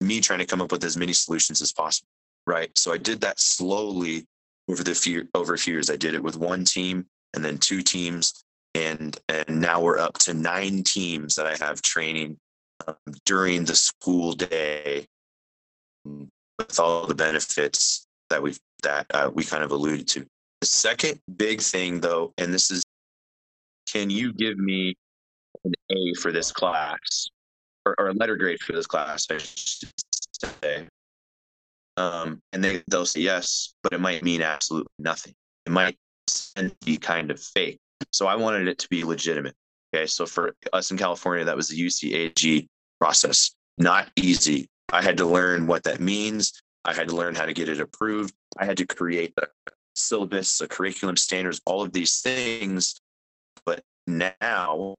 me 0.02 0.20
trying 0.20 0.40
to 0.40 0.48
come 0.48 0.62
up 0.62 0.72
with 0.72 0.84
as 0.84 0.98
many 0.98 1.14
solutions 1.14 1.62
as 1.62 1.72
possible. 1.72 2.08
Right. 2.48 2.76
So 2.76 2.92
I 2.92 2.98
did 2.98 3.22
that 3.22 3.40
slowly 3.40 4.26
over 4.68 4.84
the 4.84 4.96
few 4.96 5.28
over 5.36 5.54
a 5.54 5.60
few 5.60 5.74
years. 5.76 5.92
I 5.92 5.96
did 5.96 6.16
it 6.16 6.24
with 6.24 6.38
one 6.38 6.66
team 6.66 7.06
and 7.36 7.46
then 7.46 7.60
two 7.60 7.84
teams. 7.84 8.44
And 8.74 9.16
and 9.30 9.62
now 9.62 9.80
we're 9.80 10.00
up 10.00 10.18
to 10.20 10.34
nine 10.34 10.82
teams 10.82 11.36
that 11.36 11.46
I 11.46 11.56
have 11.64 11.84
training 11.84 12.38
um, 12.88 12.96
during 13.26 13.66
the 13.66 13.76
school 13.76 14.34
day 14.34 15.06
with 16.04 16.80
all 16.80 17.06
the 17.06 17.14
benefits 17.14 18.08
that 18.32 18.42
we 18.42 18.56
that 18.84 19.06
uh, 19.14 19.30
we 19.34 19.44
kind 19.44 19.64
of 19.64 19.72
alluded 19.72 20.08
to. 20.10 20.26
The 20.62 20.68
second 20.68 21.20
big 21.38 21.62
thing, 21.62 22.00
though, 22.00 22.34
and 22.38 22.54
this 22.54 22.72
is, 22.72 22.84
can 23.88 24.10
you 24.10 24.34
give 24.34 24.58
me 24.58 24.96
an 25.64 25.74
A 25.92 26.14
for 26.20 26.32
this 26.32 26.52
class, 26.52 27.28
or, 27.86 27.96
or 28.00 28.10
a 28.10 28.14
letter 28.14 28.36
grade 28.36 28.60
for 28.62 28.74
this 28.74 28.88
class? 28.88 29.28
I 29.30 29.38
should 29.38 29.90
say. 30.64 30.88
Um, 31.98 32.40
and 32.54 32.64
they 32.64 32.84
they'll 32.88 33.06
say 33.06 33.22
yes, 33.22 33.74
but 33.84 33.94
it 33.94 34.00
might 34.00 34.24
mean 34.24 34.42
absolutely 34.42 34.92
nothing. 35.00 35.34
It 35.66 35.72
might 35.72 35.98
be 36.86 36.98
kind 36.98 37.32
of 37.32 37.40
fake. 37.40 37.80
So 38.12 38.28
I 38.28 38.36
wanted 38.36 38.68
it 38.68 38.78
to 38.80 38.90
be 38.90 39.04
legitimate. 39.04 39.56
Okay, 39.94 40.08
so 40.08 40.26
for 40.26 40.56
us 40.74 40.92
in 40.92 40.98
California, 40.98 41.44
that 41.46 41.56
was 41.56 41.68
the 41.68 41.80
UCAG 41.80 42.68
process. 43.00 43.52
Not 43.78 44.10
easy. 44.16 44.68
I 44.92 45.02
had 45.02 45.18
to 45.18 45.26
learn 45.26 45.68
what 45.68 45.84
that 45.84 46.00
means. 46.00 46.54
I 46.86 46.94
had 46.94 47.10
to 47.10 47.16
learn 47.16 47.36
how 47.36 47.46
to 47.46 47.54
get 47.54 47.70
it 47.70 47.80
approved. 47.80 48.34
I 48.58 48.66
had 48.66 48.78
to 48.78 48.86
create 48.86 49.34
a 49.38 49.48
syllabus, 49.96 50.62
a 50.62 50.68
curriculum 50.68 51.18
standards, 51.18 51.62
all 51.66 51.84
of 51.84 51.94
these 51.94 52.22
things. 52.22 53.00
But 53.66 53.84
now, 54.08 54.96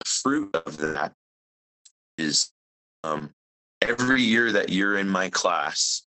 the 0.00 0.08
fruit 0.08 0.54
of 0.54 0.76
that 0.78 1.12
is 2.16 2.50
um, 3.04 3.30
every 3.82 4.22
year 4.22 4.52
that 4.52 4.70
you're 4.70 4.98
in 4.98 5.08
my 5.08 5.30
class, 5.30 6.02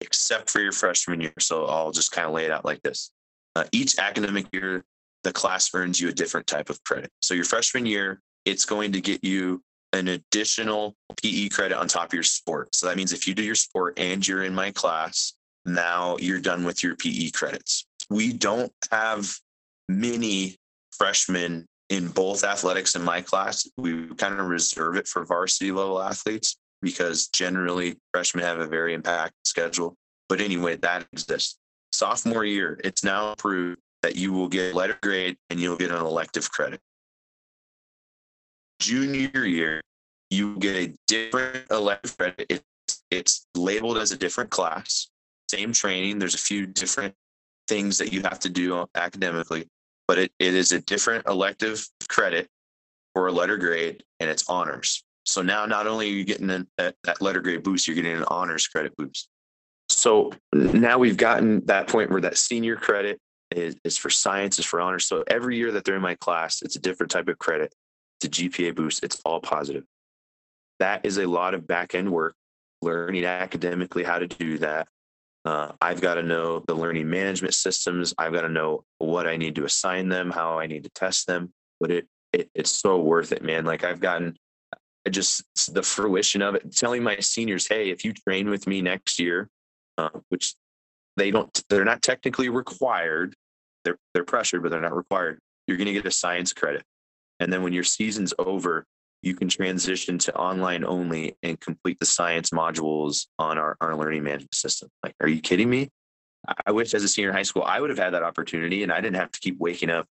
except 0.00 0.50
for 0.50 0.60
your 0.60 0.72
freshman 0.72 1.20
year. 1.20 1.34
So 1.38 1.66
I'll 1.66 1.92
just 1.92 2.12
kind 2.12 2.26
of 2.26 2.34
lay 2.34 2.44
it 2.44 2.50
out 2.50 2.64
like 2.64 2.82
this. 2.82 3.10
Uh, 3.56 3.64
each 3.72 3.98
academic 3.98 4.46
year, 4.52 4.84
the 5.22 5.32
class 5.32 5.70
earns 5.74 6.00
you 6.00 6.08
a 6.08 6.12
different 6.12 6.46
type 6.46 6.70
of 6.70 6.82
credit. 6.84 7.10
So 7.20 7.34
your 7.34 7.44
freshman 7.44 7.86
year, 7.86 8.20
it's 8.44 8.64
going 8.64 8.92
to 8.92 9.00
get 9.00 9.24
you 9.24 9.62
an 9.92 10.08
additional 10.08 10.94
PE 11.22 11.48
credit 11.48 11.76
on 11.78 11.88
top 11.88 12.06
of 12.06 12.14
your 12.14 12.22
sport. 12.22 12.74
So 12.74 12.86
that 12.86 12.96
means 12.96 13.12
if 13.12 13.26
you 13.26 13.34
do 13.34 13.42
your 13.42 13.54
sport 13.54 13.98
and 13.98 14.26
you're 14.26 14.44
in 14.44 14.54
my 14.54 14.70
class, 14.70 15.34
now 15.66 16.16
you're 16.18 16.40
done 16.40 16.64
with 16.64 16.82
your 16.82 16.96
PE 16.96 17.30
credits. 17.30 17.86
We 18.08 18.32
don't 18.32 18.72
have 18.90 19.32
many 19.88 20.56
freshmen 20.92 21.66
in 21.88 22.08
both 22.08 22.44
athletics 22.44 22.94
in 22.94 23.02
my 23.02 23.20
class. 23.20 23.68
We 23.76 24.06
kind 24.14 24.38
of 24.38 24.46
reserve 24.46 24.96
it 24.96 25.08
for 25.08 25.24
varsity 25.24 25.72
level 25.72 26.00
athletes. 26.00 26.56
because 26.82 27.28
generally 27.28 27.96
freshmen 28.12 28.44
have 28.44 28.58
a 28.58 28.66
very 28.66 28.94
impacted 28.94 29.34
schedule. 29.44 29.96
But 30.28 30.40
anyway, 30.40 30.76
that 30.76 31.06
exists. 31.12 31.58
Sophomore 31.92 32.44
year, 32.44 32.80
it's 32.84 33.04
now 33.04 33.32
approved 33.32 33.78
that 34.02 34.16
you 34.16 34.32
will 34.32 34.48
get 34.48 34.74
letter 34.74 34.96
grade 35.02 35.36
and 35.50 35.60
you'll 35.60 35.76
get 35.76 35.90
an 35.90 35.98
elective 35.98 36.50
credit. 36.50 36.80
Junior 38.80 39.44
year, 39.44 39.80
you 40.30 40.56
get 40.58 40.76
a 40.76 40.94
different 41.06 41.70
elective 41.70 42.16
credit. 42.16 42.46
It's, 42.48 43.02
it's 43.10 43.46
labeled 43.54 43.98
as 43.98 44.12
a 44.12 44.16
different 44.16 44.50
class, 44.50 45.08
same 45.50 45.72
training. 45.72 46.18
There's 46.18 46.34
a 46.34 46.38
few 46.38 46.66
different 46.66 47.14
things 47.68 47.98
that 47.98 48.12
you 48.12 48.22
have 48.22 48.40
to 48.40 48.48
do 48.48 48.86
academically, 48.94 49.68
but 50.08 50.18
it, 50.18 50.32
it 50.38 50.54
is 50.54 50.72
a 50.72 50.80
different 50.80 51.26
elective 51.26 51.86
credit 52.08 52.48
for 53.14 53.28
a 53.28 53.32
letter 53.32 53.56
grade 53.56 54.02
and 54.18 54.30
it's 54.30 54.48
honors. 54.48 55.04
So 55.24 55.42
now 55.42 55.66
not 55.66 55.86
only 55.86 56.08
are 56.08 56.14
you 56.14 56.24
getting 56.24 56.50
an, 56.50 56.66
that, 56.78 56.96
that 57.04 57.20
letter 57.20 57.40
grade 57.40 57.62
boost, 57.62 57.86
you're 57.86 57.94
getting 57.94 58.16
an 58.16 58.24
honors 58.28 58.66
credit 58.66 58.92
boost. 58.96 59.28
So 59.88 60.32
now 60.52 60.98
we've 60.98 61.16
gotten 61.16 61.64
that 61.66 61.88
point 61.88 62.10
where 62.10 62.20
that 62.22 62.38
senior 62.38 62.76
credit 62.76 63.18
is, 63.50 63.76
is 63.84 63.98
for 63.98 64.10
science, 64.10 64.58
is 64.58 64.64
for 64.64 64.80
honors. 64.80 65.06
So 65.06 65.24
every 65.26 65.56
year 65.56 65.72
that 65.72 65.84
they're 65.84 65.96
in 65.96 66.02
my 66.02 66.14
class, 66.14 66.62
it's 66.62 66.76
a 66.76 66.80
different 66.80 67.10
type 67.10 67.28
of 67.28 67.38
credit. 67.38 67.74
A 68.24 68.28
GPA 68.28 68.74
boost. 68.74 69.02
It's 69.02 69.20
all 69.24 69.40
positive. 69.40 69.84
That 70.78 71.04
is 71.04 71.18
a 71.18 71.26
lot 71.26 71.54
of 71.54 71.66
back 71.66 71.94
end 71.94 72.10
work, 72.10 72.34
learning 72.82 73.24
academically 73.24 74.02
how 74.02 74.18
to 74.18 74.26
do 74.26 74.58
that. 74.58 74.88
Uh, 75.44 75.72
I've 75.80 76.00
got 76.00 76.14
to 76.14 76.22
know 76.22 76.62
the 76.66 76.74
learning 76.74 77.08
management 77.08 77.54
systems. 77.54 78.14
I've 78.18 78.32
got 78.32 78.42
to 78.42 78.48
know 78.48 78.84
what 78.98 79.26
I 79.26 79.36
need 79.36 79.54
to 79.54 79.64
assign 79.64 80.08
them, 80.08 80.30
how 80.30 80.58
I 80.58 80.66
need 80.66 80.84
to 80.84 80.90
test 80.90 81.26
them. 81.26 81.52
But 81.80 81.90
it, 81.90 82.06
it 82.32 82.50
it's 82.54 82.70
so 82.70 82.98
worth 83.00 83.32
it, 83.32 83.42
man. 83.42 83.64
Like 83.64 83.84
I've 83.84 84.00
gotten 84.00 84.36
just 85.08 85.44
the 85.72 85.82
fruition 85.82 86.42
of 86.42 86.54
it, 86.54 86.76
telling 86.76 87.02
my 87.02 87.16
seniors, 87.20 87.66
hey, 87.66 87.90
if 87.90 88.04
you 88.04 88.12
train 88.12 88.50
with 88.50 88.66
me 88.66 88.82
next 88.82 89.18
year, 89.18 89.48
uh, 89.96 90.10
which 90.28 90.54
they 91.16 91.30
don't, 91.30 91.62
they're 91.70 91.84
not 91.84 92.02
technically 92.02 92.50
required. 92.50 93.34
They're 93.84 93.98
they're 94.12 94.24
pressured, 94.24 94.62
but 94.62 94.70
they're 94.70 94.80
not 94.80 94.94
required. 94.94 95.38
You're 95.66 95.78
going 95.78 95.86
to 95.86 95.92
get 95.92 96.04
a 96.04 96.10
science 96.10 96.52
credit, 96.52 96.82
and 97.40 97.52
then 97.52 97.62
when 97.62 97.72
your 97.72 97.84
season's 97.84 98.32
over, 98.38 98.86
you 99.22 99.34
can 99.34 99.48
transition 99.48 100.18
to 100.18 100.34
online 100.34 100.84
only 100.84 101.36
and 101.42 101.60
complete 101.60 101.98
the 101.98 102.06
science 102.06 102.50
modules 102.50 103.26
on 103.38 103.58
our, 103.58 103.76
our 103.80 103.96
learning 103.96 104.22
management 104.22 104.54
system. 104.54 104.88
Like, 105.02 105.14
are 105.20 105.28
you 105.28 105.40
kidding 105.40 105.68
me? 105.68 105.90
I 106.66 106.72
wish 106.72 106.94
as 106.94 107.04
a 107.04 107.08
senior 107.08 107.30
in 107.30 107.36
high 107.36 107.42
school, 107.42 107.64
I 107.64 107.80
would 107.80 107.90
have 107.90 107.98
had 107.98 108.14
that 108.14 108.22
opportunity 108.22 108.82
and 108.82 108.92
I 108.92 109.00
didn't 109.00 109.16
have 109.16 109.30
to 109.32 109.40
keep 109.40 109.58
waking 109.58 109.90
up 109.90 110.06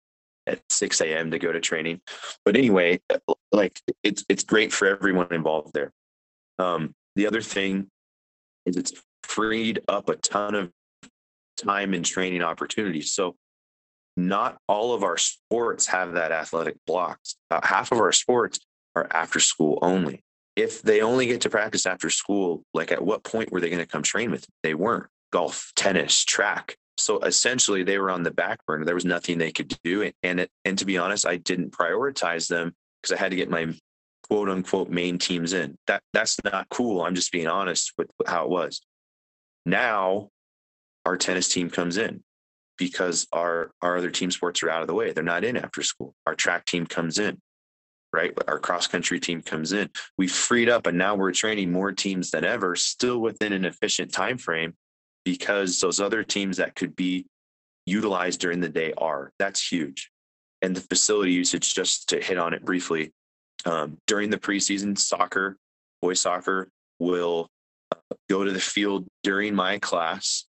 at 0.48 0.60
6 0.70 1.02
a.m. 1.02 1.32
to 1.32 1.40
go 1.40 1.52
to 1.52 1.60
training. 1.60 2.02
But 2.44 2.56
anyway, 2.56 3.00
like 3.52 3.80
it's 4.04 4.26
it's 4.28 4.44
great 4.44 4.74
for 4.74 4.88
everyone 4.88 5.28
involved 5.32 5.74
there. 5.74 5.92
Um, 6.58 6.94
the 7.16 7.28
other 7.28 7.42
thing 7.42 7.88
is 8.66 8.76
it's 8.76 8.94
freed 9.24 9.82
up 9.88 10.10
a 10.10 10.16
ton 10.16 10.56
of 10.56 10.72
time 11.58 11.94
and 11.94 12.06
training 12.06 12.42
opportunities. 12.42 13.12
So 13.12 13.36
not 14.18 14.58
all 14.68 14.94
of 14.94 15.04
our 15.04 15.18
sports 15.18 15.88
have 15.88 16.14
that 16.14 16.32
athletic 16.32 16.78
blocks. 16.86 17.36
About 17.50 17.66
half 17.66 17.92
of 17.92 18.00
our 18.00 18.12
sports 18.12 18.60
are 18.96 19.08
after 19.12 19.40
school 19.40 19.80
only. 19.82 20.24
If 20.56 20.82
they 20.82 21.02
only 21.02 21.26
get 21.26 21.42
to 21.42 21.50
practice 21.50 21.86
after 21.86 22.10
school, 22.10 22.64
like 22.74 22.92
at 22.92 23.04
what 23.04 23.24
point 23.24 23.52
were 23.52 23.60
they 23.60 23.70
going 23.70 23.82
to 23.82 23.88
come 23.88 24.04
train 24.04 24.32
with? 24.32 24.42
Them? 24.42 24.54
They 24.64 24.74
weren't. 24.74 25.08
Golf, 25.32 25.74
tennis, 25.76 26.24
track, 26.24 26.78
so 26.98 27.20
essentially 27.20 27.84
they 27.84 27.98
were 27.98 28.12
on 28.12 28.24
the 28.24 28.32
back 28.32 28.66
burner 28.66 28.86
there 28.86 28.96
was 28.96 29.06
nothing 29.06 29.38
they 29.38 29.52
could 29.52 29.78
do 29.84 30.10
and 30.24 30.40
it, 30.42 30.52
and 30.64 30.78
to 30.78 30.86
be 30.86 30.98
honest 30.98 31.26
i 31.26 31.38
didn't 31.38 31.72
prioritize 31.72 32.48
them 32.48 32.74
because 33.02 33.16
i 33.16 33.20
had 33.20 33.32
to 33.32 33.38
get 33.38 33.50
my 33.50 33.74
quote 34.24 34.50
unquote 34.50 34.90
main 34.90 35.18
teams 35.18 35.54
in 35.54 35.78
that 35.88 36.02
that's 36.14 36.38
not 36.44 36.68
cool 36.70 37.04
i'm 37.04 37.16
just 37.16 37.32
being 37.32 37.48
honest 37.48 37.94
with 37.98 38.10
how 38.26 38.44
it 38.44 38.50
was 38.50 38.82
now 39.66 40.30
our 41.06 41.18
tennis 41.18 41.50
team 41.50 41.70
comes 41.70 41.98
in 41.98 42.24
because 42.78 43.28
our 43.34 43.72
our 43.82 43.98
other 43.98 44.12
team 44.12 44.32
sports 44.32 44.64
are 44.64 44.70
out 44.70 44.82
of 44.82 44.88
the 44.88 44.94
way 44.94 45.12
they're 45.12 45.24
not 45.24 45.44
in 45.44 45.58
after 45.58 45.82
school 45.82 46.14
our 46.28 46.36
track 46.36 46.66
team 46.66 46.86
comes 46.86 47.20
in 47.20 47.38
right 48.14 48.34
our 48.48 48.60
cross 48.60 48.88
country 48.88 49.20
team 49.20 49.42
comes 49.42 49.74
in 49.74 49.90
we 50.18 50.28
freed 50.28 50.70
up 50.70 50.88
and 50.88 50.98
now 50.98 51.16
we're 51.16 51.32
training 51.32 51.72
more 51.72 51.92
teams 51.92 52.32
than 52.32 52.46
ever 52.46 52.76
still 52.76 53.20
within 53.20 53.54
an 53.54 53.66
efficient 53.66 54.12
time 54.12 54.38
frame 54.38 54.74
because 55.26 55.80
those 55.80 56.00
other 56.00 56.24
teams 56.24 56.58
that 56.58 56.76
could 56.76 56.96
be 56.96 57.26
utilized 57.86 58.40
during 58.40 58.62
the 58.62 58.70
day 58.70 58.94
are. 58.98 59.32
That's 59.40 59.66
huge. 59.66 60.12
And 60.62 60.76
the 60.76 60.82
facility 60.82 61.34
usage, 61.34 61.74
just 61.74 62.10
to 62.10 62.22
hit 62.22 62.38
on 62.38 62.54
it 62.54 62.64
briefly, 62.64 63.12
um, 63.66 63.98
during 64.08 64.30
the 64.30 64.38
preseason, 64.38 64.98
soccer, 64.98 65.58
boys 66.02 66.22
soccer 66.22 66.70
will 67.00 67.48
go 68.30 68.44
to 68.44 68.52
the 68.52 68.60
field 68.60 69.08
during 69.24 69.54
my 69.54 69.80
class, 69.80 70.46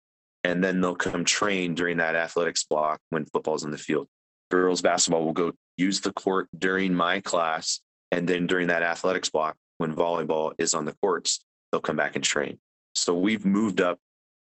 and 0.44 0.62
then 0.62 0.80
they'll 0.80 0.94
come 0.94 1.24
train 1.24 1.74
during 1.74 1.96
that 1.96 2.14
athletics 2.14 2.64
block 2.64 3.00
when 3.10 3.24
football's 3.24 3.64
in 3.64 3.70
the 3.70 3.78
field. 3.78 4.06
Girls 4.50 4.82
basketball 4.82 5.24
will 5.24 5.32
go 5.32 5.52
use 5.76 6.00
the 6.00 6.12
court 6.12 6.48
during 6.56 6.94
my 6.94 7.20
class, 7.20 7.80
and 8.12 8.28
then 8.28 8.46
during 8.46 8.68
that 8.68 8.82
athletics 8.82 9.30
block 9.30 9.56
when 9.78 9.94
volleyball 9.94 10.52
is 10.58 10.74
on 10.74 10.84
the 10.84 10.94
courts, 11.02 11.44
they'll 11.72 11.80
come 11.80 11.96
back 11.96 12.14
and 12.14 12.22
train. 12.24 12.58
So 12.94 13.14
we've 13.14 13.44
moved 13.44 13.80
up 13.80 13.98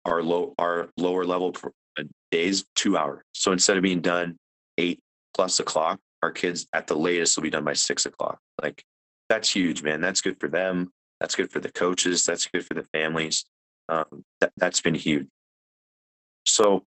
our 0.06 0.24
low 0.24 0.54
our 0.58 0.90
lower 0.96 1.26
level 1.26 1.54
uh, 1.98 2.04
days 2.32 2.66
two 2.76 2.96
hours. 2.96 3.24
So 3.34 3.52
instead 3.52 3.76
of 3.76 3.84
being 3.84 4.02
done 4.02 4.38
eight 4.78 5.00
plus 5.34 5.60
o'clock, 5.60 6.00
our 6.24 6.32
kids 6.32 6.68
at 6.74 6.88
the 6.88 6.96
latest 6.96 7.36
will 7.36 7.44
be 7.44 7.50
done 7.50 7.66
by 7.66 7.74
six 7.74 8.06
o'clock. 8.06 8.40
Like 8.62 8.84
that's 9.28 9.50
huge, 9.50 9.84
man. 9.84 10.02
That's 10.02 10.22
good 10.22 10.40
for 10.40 10.48
them. 10.48 10.92
That's 11.20 11.36
good 11.36 11.52
for 11.52 11.60
the 11.60 11.72
coaches. 11.72 12.26
That's 12.26 12.46
good 12.48 12.66
for 12.66 12.76
the 12.76 12.86
families. 12.94 13.46
Um, 13.90 14.24
that 14.40 14.54
that's 14.56 14.82
been 14.82 14.96
huge. 14.96 15.28
So, 16.50 16.86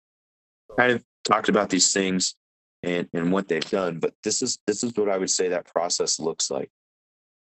of 0.78 1.04
talked 1.24 1.50
about 1.50 1.70
these 1.70 1.92
things 1.94 2.36
and 2.84 3.08
and 3.14 3.32
what 3.32 3.48
they've 3.48 3.70
done, 3.70 4.00
but 4.00 4.14
this 4.24 4.42
is 4.42 4.60
this 4.68 4.84
is 4.84 4.96
what 4.96 5.10
I 5.10 5.18
would 5.18 5.30
say 5.30 5.50
that 5.50 5.66
process 5.66 6.20
looks 6.20 6.52
like. 6.52 6.70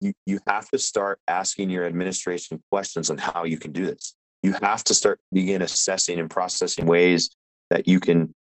You 0.02 0.14
you 0.26 0.40
have 0.48 0.70
to 0.70 0.78
start 0.78 1.20
asking 1.28 1.70
your 1.70 1.86
administration 1.86 2.62
questions 2.72 3.10
on 3.10 3.18
how 3.18 3.44
you 3.46 3.58
can 3.58 3.72
do 3.72 3.86
this 3.86 4.16
you 4.44 4.54
have 4.62 4.84
to 4.86 4.94
start 4.94 5.20
begin 5.32 5.62
assessing 5.62 6.20
and 6.20 6.30
processing 6.30 6.86
ways 6.86 7.30
that 7.70 7.88
you 7.88 8.00
can 8.00 8.34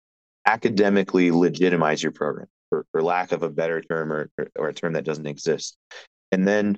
academically 0.45 1.31
legitimize 1.31 2.01
your 2.01 2.11
program 2.11 2.47
for, 2.69 2.85
for 2.91 3.01
lack 3.01 3.31
of 3.31 3.43
a 3.43 3.49
better 3.49 3.81
term 3.81 4.13
or, 4.13 4.29
or 4.57 4.69
a 4.69 4.73
term 4.73 4.93
that 4.93 5.03
doesn't 5.03 5.27
exist 5.27 5.77
and 6.31 6.47
then 6.47 6.77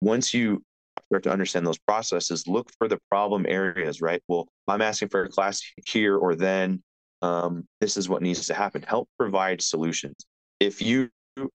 once 0.00 0.32
you 0.32 0.62
start 1.10 1.22
to 1.22 1.32
understand 1.32 1.66
those 1.66 1.78
processes 1.78 2.46
look 2.46 2.70
for 2.78 2.88
the 2.88 2.98
problem 3.10 3.44
areas 3.48 4.00
right 4.00 4.22
well 4.28 4.48
i'm 4.68 4.82
asking 4.82 5.08
for 5.08 5.24
a 5.24 5.28
class 5.28 5.60
here 5.86 6.16
or 6.16 6.34
then 6.34 6.82
um, 7.22 7.66
this 7.82 7.98
is 7.98 8.08
what 8.08 8.22
needs 8.22 8.46
to 8.46 8.54
happen 8.54 8.82
help 8.82 9.08
provide 9.18 9.60
solutions 9.60 10.14
if 10.58 10.80
you 10.80 11.10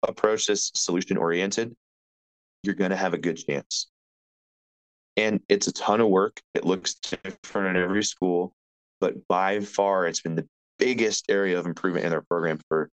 approach 0.07 0.47
this 0.47 0.71
solution 0.75 1.17
oriented 1.17 1.75
you're 2.63 2.75
going 2.75 2.91
to 2.91 2.97
have 2.97 3.15
a 3.15 3.19
good 3.19 3.37
chance 3.37 3.91
and 5.17 5.41
it's 5.49 5.67
a 5.67 5.73
ton 5.73 6.01
of 6.01 6.09
work. 6.09 6.41
It 6.55 6.65
looks 6.65 6.95
different 6.95 7.77
in 7.77 7.83
every 7.83 8.05
school, 8.05 8.55
but 9.01 9.27
by 9.29 9.61
far, 9.61 10.07
it's 10.07 10.23
been 10.23 10.35
the 10.35 10.49
biggest 10.79 11.27
area 11.29 11.59
of 11.59 11.67
improvement 11.67 12.05
in 12.05 12.11
their 12.11 12.23
program 12.23 12.59
for 12.69 12.89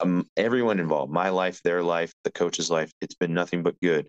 um, 0.00 0.28
everyone 0.36 0.78
involved 0.78 1.12
my 1.12 1.30
life, 1.30 1.60
their 1.62 1.82
life, 1.82 2.12
the 2.24 2.32
coach's 2.32 2.70
life. 2.70 2.92
It's 3.00 3.14
been 3.14 3.34
nothing 3.34 3.62
but 3.62 3.80
good. 3.80 4.06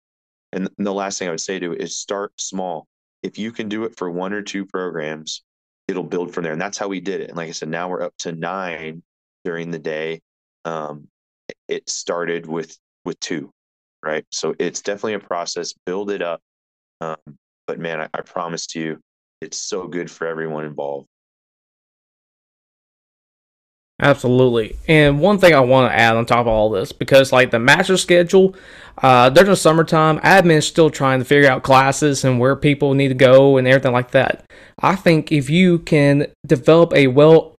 And 0.56 0.70
the 0.78 0.94
last 0.94 1.20
thing 1.20 1.28
I 1.28 1.32
would 1.32 1.42
say 1.42 1.60
to 1.60 1.74
is 1.74 1.98
start 1.98 2.34
small. 2.40 2.88
If 3.22 3.38
you 3.38 3.52
can 3.52 3.70
do 3.70 3.86
it 3.86 3.98
for 3.98 4.10
one 4.10 4.34
or 4.34 4.42
two 4.42 4.66
programs, 4.66 5.44
it'll 5.88 6.04
build 6.04 6.34
from 6.34 6.44
there. 6.44 6.54
And 6.54 6.62
that's 6.62 6.78
how 6.78 6.88
we 6.88 7.00
did 7.00 7.22
it. 7.22 7.30
And 7.30 7.38
like 7.38 7.50
I 7.50 7.54
said, 7.54 7.70
now 7.70 7.90
we're 7.90 8.04
up 8.04 8.14
to 8.20 8.32
nine 8.32 9.04
during 9.44 9.72
the 9.72 9.80
day. 9.80 10.22
Um, 10.66 11.08
it 11.68 11.90
started 11.90 12.46
with 12.48 12.78
with 13.06 13.20
two, 13.20 13.52
right? 14.04 14.26
So 14.32 14.56
it's 14.60 14.82
definitely 14.82 15.16
a 15.16 15.20
process. 15.20 15.74
Build 15.86 16.12
it 16.12 16.22
up. 16.22 16.42
Um, 17.02 17.18
but 17.68 17.80
man, 17.80 18.02
I, 18.02 18.08
I 18.14 18.22
promise 18.22 18.74
you, 18.76 19.00
it's 19.42 19.58
so 19.58 19.88
good 19.88 20.10
for 20.10 20.28
everyone 20.28 20.66
involved. 20.66 21.08
Absolutely. 24.04 24.76
And 24.86 25.22
one 25.22 25.38
thing 25.40 25.56
I 25.56 25.62
want 25.62 25.90
to 25.90 25.98
add 25.98 26.18
on 26.18 26.26
top 26.26 26.42
of 26.42 26.48
all 26.48 26.70
this, 26.70 26.92
because 26.92 27.32
like 27.32 27.52
the 27.52 27.60
master 27.60 27.96
schedule, 27.96 28.54
uh, 29.02 29.30
during 29.30 29.50
the 29.50 29.56
summertime, 29.56 30.20
admin 30.20 30.58
is 30.58 30.68
still 30.68 30.90
trying 30.90 31.20
to 31.20 31.26
figure 31.26 31.50
out 31.50 31.64
classes 31.64 32.26
and 32.26 32.38
where 32.38 32.58
people 32.58 32.96
need 32.96 33.08
to 33.08 33.14
go 33.14 33.56
and 33.56 33.66
everything 33.66 33.94
like 33.94 34.12
that. 34.12 34.44
I 34.82 34.98
think 34.98 35.32
if 35.32 35.50
you 35.50 35.80
can 35.80 36.28
develop 36.46 36.94
a 36.94 37.08
well 37.08 37.56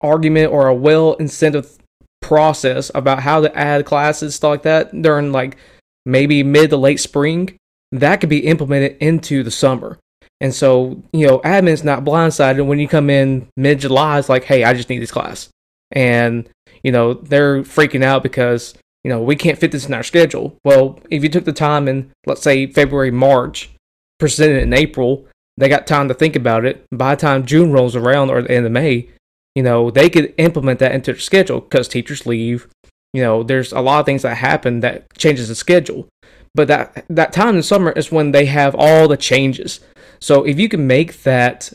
argument 0.00 0.50
or 0.50 0.66
a 0.66 0.74
well 0.74 1.12
incentive 1.14 1.76
process 2.22 2.90
about 2.94 3.20
how 3.20 3.42
to 3.42 3.54
add 3.54 3.84
classes, 3.84 4.34
stuff 4.34 4.48
like 4.48 4.62
that, 4.62 5.02
during 5.02 5.30
like 5.30 5.58
maybe 6.06 6.42
mid 6.42 6.70
to 6.70 6.78
late 6.78 7.00
spring, 7.00 7.54
that 7.92 8.22
could 8.22 8.30
be 8.30 8.46
implemented 8.46 8.96
into 8.98 9.42
the 9.42 9.50
summer. 9.50 9.98
And 10.40 10.54
so, 10.54 11.02
you 11.12 11.26
know, 11.26 11.40
admin's 11.40 11.84
not 11.84 12.02
blindsided 12.02 12.64
when 12.64 12.78
you 12.78 12.88
come 12.88 13.10
in 13.10 13.46
mid 13.58 13.80
July, 13.80 14.18
it's 14.18 14.30
like, 14.30 14.44
hey, 14.44 14.64
I 14.64 14.72
just 14.72 14.88
need 14.88 15.00
this 15.00 15.12
class. 15.12 15.51
And, 15.92 16.48
you 16.82 16.92
know, 16.92 17.14
they're 17.14 17.62
freaking 17.62 18.02
out 18.02 18.22
because, 18.22 18.74
you 19.04 19.08
know, 19.08 19.22
we 19.22 19.36
can't 19.36 19.58
fit 19.58 19.72
this 19.72 19.86
in 19.86 19.94
our 19.94 20.02
schedule. 20.02 20.56
Well, 20.64 20.98
if 21.10 21.22
you 21.22 21.28
took 21.28 21.44
the 21.44 21.52
time 21.52 21.88
in, 21.88 22.10
let's 22.26 22.42
say, 22.42 22.66
February, 22.66 23.10
March 23.10 23.70
presented 24.18 24.62
in 24.62 24.72
April, 24.72 25.26
they 25.56 25.68
got 25.68 25.86
time 25.86 26.08
to 26.08 26.14
think 26.14 26.36
about 26.36 26.64
it. 26.64 26.86
By 26.90 27.14
the 27.14 27.20
time 27.20 27.46
June 27.46 27.72
rolls 27.72 27.94
around 27.94 28.30
or 28.30 28.42
the 28.42 28.52
end 28.52 28.66
of 28.66 28.72
May, 28.72 29.08
you 29.54 29.62
know, 29.62 29.90
they 29.90 30.08
could 30.08 30.32
implement 30.38 30.78
that 30.78 30.92
into 30.92 31.12
their 31.12 31.20
schedule 31.20 31.60
because 31.60 31.88
teachers 31.88 32.26
leave. 32.26 32.68
You 33.12 33.22
know, 33.22 33.42
there's 33.42 33.72
a 33.72 33.80
lot 33.80 34.00
of 34.00 34.06
things 34.06 34.22
that 34.22 34.36
happen 34.36 34.80
that 34.80 35.12
changes 35.16 35.48
the 35.48 35.54
schedule. 35.54 36.08
But 36.54 36.68
that 36.68 37.04
that 37.08 37.32
time 37.32 37.56
in 37.56 37.62
summer 37.62 37.92
is 37.92 38.12
when 38.12 38.32
they 38.32 38.46
have 38.46 38.74
all 38.78 39.08
the 39.08 39.16
changes. 39.16 39.80
So 40.20 40.44
if 40.44 40.58
you 40.58 40.68
can 40.68 40.86
make 40.86 41.22
that 41.22 41.72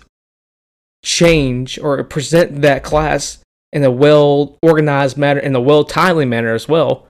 change 1.04 1.78
or 1.80 2.04
present 2.04 2.62
that 2.62 2.84
class 2.84 3.40
in 3.74 3.84
a 3.84 3.92
well 3.92 4.58
organized 4.62 5.18
manner, 5.18 5.40
in 5.40 5.56
a 5.56 5.62
well 5.62 5.84
timely 5.84 6.26
manner 6.26 6.54
as 6.54 6.68
well, 6.68 7.08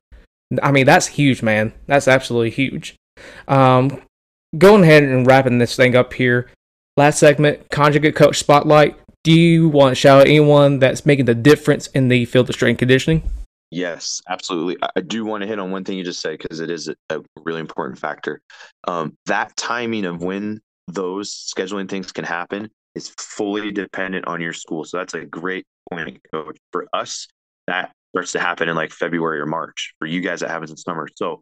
I 0.62 0.72
mean 0.72 0.86
that's 0.86 1.08
huge, 1.08 1.42
man. 1.42 1.74
That's 1.88 2.08
absolutely 2.08 2.52
huge. 2.52 2.96
Um, 3.48 4.02
going 4.58 4.84
ahead 4.84 5.04
and 5.04 5.28
wrapping 5.28 5.58
this 5.58 5.76
thing 5.76 5.96
up 5.96 6.14
here. 6.14 6.50
Last 6.96 7.20
segment, 7.20 7.70
conjugate 7.70 8.16
coach 8.16 8.38
spotlight. 8.38 8.98
Do 9.24 9.32
you 9.32 9.70
want 9.70 9.92
to 9.92 9.96
shout 9.96 10.22
out 10.22 10.28
anyone 10.28 10.80
that's 10.80 11.06
making 11.06 11.26
the 11.26 11.36
difference 11.36 11.88
in 11.88 12.08
the 12.08 12.26
field 12.26 12.50
of 12.50 12.56
strength 12.56 12.80
conditioning? 12.80 13.30
Yes, 13.70 14.22
absolutely. 14.30 14.78
I 14.96 15.02
do 15.02 15.26
want 15.26 15.42
to 15.42 15.48
hit 15.48 15.60
on 15.60 15.72
one 15.72 15.84
thing 15.84 15.98
you 15.98 16.04
just 16.04 16.22
said 16.22 16.38
because 16.38 16.62
it 16.62 16.70
is 16.70 16.90
a 17.10 17.22
really 17.44 17.60
important 17.60 18.00
factor. 18.00 18.42
Um, 18.88 19.18
that 19.26 19.56
timing 19.58 20.06
of 20.06 20.24
when 20.24 20.62
those 20.88 21.52
scheduling 21.54 21.90
things 21.90 22.12
can 22.14 22.24
happen 22.24 22.70
is 22.96 23.10
fully 23.18 23.72
dependent 23.72 24.26
on 24.26 24.40
your 24.40 24.54
school. 24.54 24.86
So 24.86 24.98
that's 24.98 25.14
a 25.14 25.26
great 25.26 25.66
point, 25.92 26.20
coach. 26.32 26.58
For 26.72 26.88
us, 26.94 27.28
that 27.68 27.92
starts 28.14 28.32
to 28.34 28.40
happen 28.40 28.70
in 28.70 28.76
like 28.76 28.92
February 28.92 29.40
or 29.40 29.46
March. 29.46 29.94
For 30.00 30.08
you 30.08 30.22
guys, 30.22 30.40
that 30.42 30.50
happens 30.50 30.72
in 30.72 30.78
summer. 30.78 31.08
So 31.16 31.42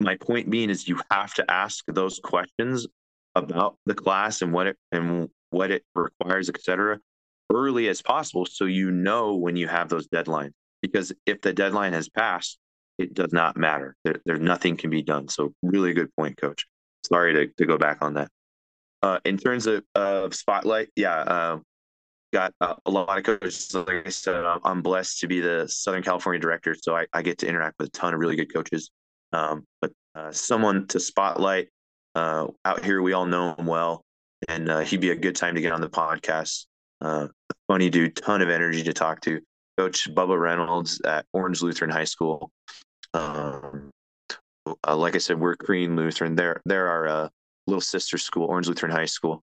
my 0.00 0.16
point 0.16 0.50
being 0.50 0.70
is 0.70 0.88
you 0.88 1.00
have 1.10 1.34
to 1.34 1.50
ask 1.50 1.84
those 1.86 2.18
questions 2.22 2.86
about 3.34 3.76
the 3.86 3.94
class 3.94 4.42
and 4.42 4.52
what 4.52 4.66
it 4.66 4.76
and 4.90 5.28
what 5.50 5.70
it 5.70 5.84
requires, 5.94 6.48
et 6.48 6.60
cetera, 6.62 6.98
early 7.52 7.88
as 7.88 8.02
possible 8.02 8.46
so 8.46 8.64
you 8.64 8.90
know 8.90 9.36
when 9.36 9.56
you 9.56 9.68
have 9.68 9.88
those 9.88 10.08
deadlines. 10.08 10.52
Because 10.80 11.12
if 11.26 11.40
the 11.40 11.52
deadline 11.52 11.92
has 11.92 12.08
passed, 12.08 12.58
it 12.98 13.14
does 13.14 13.32
not 13.32 13.56
matter. 13.56 13.94
There, 14.04 14.16
there 14.24 14.38
nothing 14.38 14.76
can 14.76 14.90
be 14.90 15.02
done. 15.02 15.28
So 15.28 15.54
really 15.62 15.92
good 15.92 16.10
point, 16.16 16.36
coach. 16.36 16.66
Sorry 17.06 17.32
to, 17.34 17.52
to 17.58 17.66
go 17.66 17.78
back 17.78 17.98
on 18.00 18.14
that. 18.14 18.28
Uh, 19.02 19.18
in 19.24 19.36
terms 19.36 19.66
of, 19.66 19.84
of 19.94 20.34
spotlight, 20.34 20.88
yeah, 20.96 21.16
uh, 21.16 21.58
got 22.32 22.52
uh, 22.60 22.74
a 22.86 22.90
lot 22.90 23.16
of 23.16 23.24
coaches. 23.24 23.74
Like 23.74 24.06
I 24.06 24.10
said, 24.10 24.44
I'm 24.64 24.82
blessed 24.82 25.20
to 25.20 25.28
be 25.28 25.40
the 25.40 25.66
Southern 25.68 26.02
California 26.02 26.40
director, 26.40 26.74
so 26.74 26.96
I, 26.96 27.06
I 27.12 27.22
get 27.22 27.38
to 27.38 27.46
interact 27.46 27.76
with 27.78 27.88
a 27.88 27.90
ton 27.92 28.14
of 28.14 28.20
really 28.20 28.36
good 28.36 28.52
coaches. 28.52 28.90
Um, 29.32 29.64
but 29.80 29.92
uh, 30.14 30.32
someone 30.32 30.86
to 30.88 31.00
spotlight 31.00 31.68
uh, 32.14 32.48
out 32.64 32.84
here, 32.84 33.02
we 33.02 33.12
all 33.12 33.26
know 33.26 33.54
him 33.54 33.66
well, 33.66 34.04
and 34.48 34.68
uh, 34.68 34.80
he'd 34.80 35.00
be 35.00 35.10
a 35.10 35.16
good 35.16 35.36
time 35.36 35.54
to 35.54 35.60
get 35.60 35.72
on 35.72 35.80
the 35.80 35.88
podcast. 35.88 36.66
Uh, 37.00 37.28
funny 37.68 37.90
dude, 37.90 38.16
ton 38.16 38.42
of 38.42 38.50
energy 38.50 38.82
to 38.82 38.92
talk 38.92 39.20
to. 39.22 39.40
Coach 39.78 40.12
Bubba 40.14 40.38
Reynolds 40.38 41.00
at 41.06 41.24
Orange 41.32 41.62
Lutheran 41.62 41.90
High 41.90 42.04
School. 42.04 42.50
Um, 43.14 43.90
uh, 44.86 44.96
like 44.96 45.14
I 45.14 45.18
said, 45.18 45.40
we're 45.40 45.56
Crean 45.56 45.96
Lutheran. 45.96 46.34
They're 46.34 46.60
they're 46.64 46.88
our 46.88 47.30
little 47.66 47.80
sister 47.80 48.18
school, 48.18 48.46
Orange 48.46 48.68
Lutheran 48.68 48.92
High 48.92 49.06
School. 49.06 49.42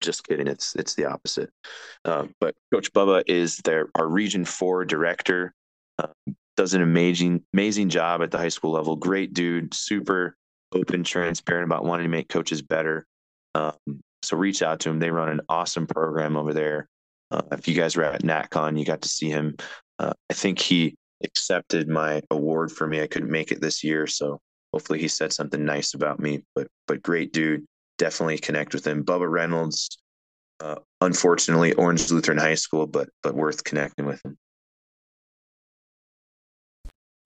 Just 0.00 0.26
kidding. 0.26 0.46
It's 0.46 0.74
it's 0.76 0.94
the 0.94 1.06
opposite. 1.06 1.50
but 2.04 2.54
Coach 2.72 2.92
Bubba 2.92 3.22
is 3.26 3.58
their 3.58 3.88
our 3.94 4.06
Region 4.06 4.44
Four 4.44 4.84
director 4.84 5.54
does 6.56 6.74
an 6.74 6.82
amazing 6.82 7.42
amazing 7.52 7.88
job 7.88 8.22
at 8.22 8.30
the 8.30 8.38
high 8.38 8.48
school 8.48 8.72
level. 8.72 8.96
Great 8.96 9.34
dude, 9.34 9.74
super 9.74 10.36
open, 10.72 11.04
transparent 11.04 11.64
about 11.64 11.84
wanting 11.84 12.04
to 12.04 12.10
make 12.10 12.28
coaches 12.28 12.62
better. 12.62 13.06
Um, 13.54 13.74
so 14.22 14.36
reach 14.36 14.62
out 14.62 14.80
to 14.80 14.90
him. 14.90 14.98
They 14.98 15.10
run 15.10 15.28
an 15.28 15.40
awesome 15.48 15.86
program 15.86 16.36
over 16.36 16.52
there. 16.52 16.88
Uh, 17.30 17.42
if 17.52 17.68
you 17.68 17.74
guys 17.74 17.96
were 17.96 18.04
at 18.04 18.22
NatCon, 18.22 18.78
you 18.78 18.84
got 18.84 19.02
to 19.02 19.08
see 19.08 19.28
him. 19.28 19.56
Uh, 19.98 20.12
I 20.30 20.34
think 20.34 20.58
he 20.58 20.96
accepted 21.22 21.88
my 21.88 22.22
award 22.30 22.72
for 22.72 22.86
me. 22.86 23.00
I 23.00 23.06
couldn't 23.06 23.30
make 23.30 23.52
it 23.52 23.60
this 23.60 23.82
year, 23.84 24.06
so 24.06 24.40
hopefully 24.72 25.00
he 25.00 25.08
said 25.08 25.32
something 25.32 25.64
nice 25.64 25.94
about 25.94 26.20
me. 26.20 26.42
But 26.54 26.68
but 26.86 27.02
great 27.02 27.32
dude. 27.32 27.64
Definitely 27.98 28.38
connect 28.38 28.74
with 28.74 28.86
him. 28.86 29.04
Bubba 29.04 29.30
Reynolds. 29.30 29.98
Uh, 30.60 30.76
unfortunately, 31.00 31.72
Orange 31.74 32.10
Lutheran 32.10 32.38
High 32.38 32.54
School, 32.54 32.86
but 32.86 33.08
but 33.22 33.34
worth 33.34 33.64
connecting 33.64 34.06
with 34.06 34.24
him. 34.24 34.36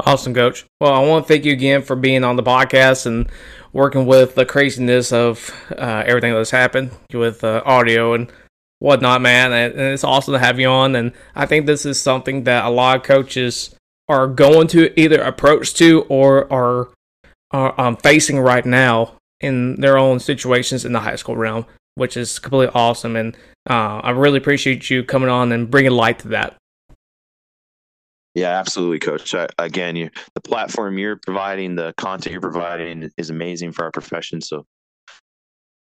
Awesome, 0.07 0.33
coach. 0.33 0.65
Well, 0.81 0.93
I 0.93 1.05
want 1.05 1.27
to 1.27 1.29
thank 1.33 1.45
you 1.45 1.53
again 1.53 1.83
for 1.83 1.97
being 1.97 2.23
on 2.23 2.37
the 2.37 2.43
podcast 2.43 3.07
and 3.07 3.29
working 3.73 4.07
with 4.07 4.37
the 4.37 4.47
craziness 4.47 5.13
of 5.13 5.53
uh, 5.77 6.05
everything 6.07 6.33
that's 6.33 6.53
happened 6.53 6.93
with 7.13 7.43
uh, 7.43 7.63
audio 7.67 8.15
and 8.15 8.33
whatnot, 8.79 9.21
man. 9.21 9.53
And 9.53 9.75
it's 9.79 10.05
awesome 10.05 10.35
to 10.35 10.39
have 10.39 10.61
you 10.61 10.69
on. 10.69 10.95
And 10.95 11.13
I 11.35 11.47
think 11.47 11.67
this 11.67 11.85
is 11.85 12.01
something 12.01 12.45
that 12.45 12.65
a 12.65 12.71
lot 12.71 12.97
of 12.97 13.03
coaches 13.03 13.75
are 14.09 14.29
going 14.29 14.69
to 14.69 14.99
either 14.99 15.21
approach 15.21 15.75
to 15.75 16.03
or 16.03 16.51
are, 16.53 16.91
are 17.51 17.79
um, 17.81 17.97
facing 17.97 18.39
right 18.39 18.65
now 18.65 19.18
in 19.41 19.81
their 19.81 19.99
own 19.99 20.21
situations 20.21 20.85
in 20.85 20.93
the 20.93 21.01
high 21.01 21.17
school 21.17 21.37
realm, 21.37 21.67
which 21.95 22.17
is 22.17 22.39
completely 22.39 22.73
awesome. 22.75 23.17
And 23.17 23.37
uh, 23.69 24.01
I 24.03 24.11
really 24.11 24.39
appreciate 24.39 24.91
you 24.91 25.05
coming 25.05 25.29
on 25.29 25.53
and 25.53 25.71
bringing 25.71 25.93
light 25.93 26.19
to 26.21 26.29
that. 26.29 26.57
Yeah, 28.35 28.59
absolutely, 28.59 29.01
Coach. 29.01 29.35
I, 29.35 29.49
again, 29.59 29.97
you 29.97 30.11
the 30.35 30.41
platform 30.41 30.99
you're 30.99 31.17
providing, 31.17 31.75
the 31.75 31.93
content 31.97 32.33
you're 32.33 32.41
providing 32.41 33.11
is 33.17 33.31
amazing 33.31 33.73
for 33.73 33.85
our 33.85 33.91
profession. 33.91 34.41
So, 34.41 34.65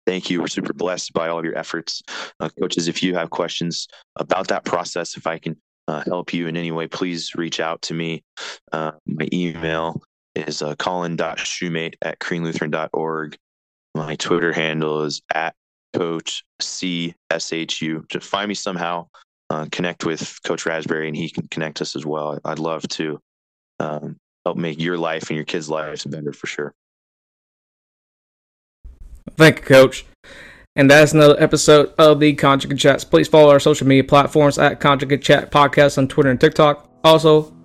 thank 0.07 0.31
you. 0.31 0.41
We're 0.41 0.47
super 0.47 0.73
blessed 0.73 1.13
by 1.13 1.29
all 1.29 1.41
of 1.41 1.45
your 1.45 1.59
efforts, 1.59 2.03
uh, 2.39 2.49
coaches. 2.61 2.87
If 2.87 3.03
you 3.03 3.15
have 3.17 3.31
questions 3.31 3.89
about 4.15 4.49
that 4.49 4.65
process, 4.65 5.17
if 5.17 5.27
I 5.27 5.39
can 5.39 5.57
uh, 5.89 6.05
help 6.07 6.33
you 6.33 6.47
in 6.47 6.57
any 6.57 6.71
way, 6.71 6.87
please 6.87 7.35
reach 7.35 7.59
out 7.59 7.83
to 7.83 7.95
me. 7.95 8.23
Uh, 8.71 8.93
my 9.07 9.29
email 9.33 10.03
is 10.37 10.63
uh, 10.63 10.75
colin.shumate 10.77 11.95
at 12.03 12.19
creanlutheran.org. 12.19 13.37
My 13.95 14.17
Twitter 14.17 14.53
handle 14.53 15.05
is 15.05 15.23
at 15.35 15.55
coach 15.95 16.45
CSHU. 16.61 18.09
Just 18.09 18.29
find 18.29 18.49
me 18.49 18.55
somehow 18.55 19.09
uh, 19.51 19.67
connect 19.71 20.05
with 20.05 20.39
Coach 20.45 20.67
Raspberry 20.67 21.09
and 21.09 21.17
he 21.17 21.31
can 21.31 21.47
connect 21.49 21.81
us 21.81 21.97
as 21.97 22.05
well. 22.05 22.39
I'd 22.45 22.59
love 22.59 22.87
to 22.89 23.21
um, 23.79 24.17
help 24.45 24.57
make 24.57 24.81
your 24.81 24.99
life 24.99 25.31
and 25.31 25.37
your 25.37 25.45
kids' 25.45 25.71
lives 25.71 26.05
better 26.05 26.33
for 26.33 26.47
sure. 26.47 26.75
Thank 29.37 29.61
you, 29.61 29.65
Coach. 29.65 30.07
And 30.77 30.91
that's 30.91 31.13
another 31.13 31.41
episode 31.43 31.95
of 31.99 32.21
the 32.21 32.35
Conjugate 32.35 32.79
Chats. 32.79 33.05
Please 33.05 33.29
follow 33.29 33.51
our 33.51 33.61
social 33.61 33.87
media 33.87 34.05
platforms 34.05 34.59
at 34.59 34.79
Conjugate 34.79 35.23
Chat 35.23 35.51
Podcast 35.51 35.97
on 35.97 36.07
Twitter 36.07 36.31
and 36.31 36.41
TikTok. 36.41 36.91
Also, 37.03 37.56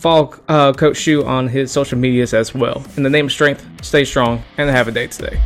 follow 0.00 0.34
uh, 0.48 0.72
Coach 0.72 0.96
Shu 0.96 1.24
on 1.24 1.48
his 1.48 1.70
social 1.70 1.98
medias 1.98 2.32
as 2.32 2.54
well. 2.54 2.84
In 2.96 3.02
the 3.02 3.10
name 3.10 3.26
of 3.26 3.32
strength, 3.32 3.66
stay 3.82 4.04
strong 4.04 4.42
and 4.56 4.70
have 4.70 4.88
a 4.88 4.92
day 4.92 5.06
today. 5.06 5.40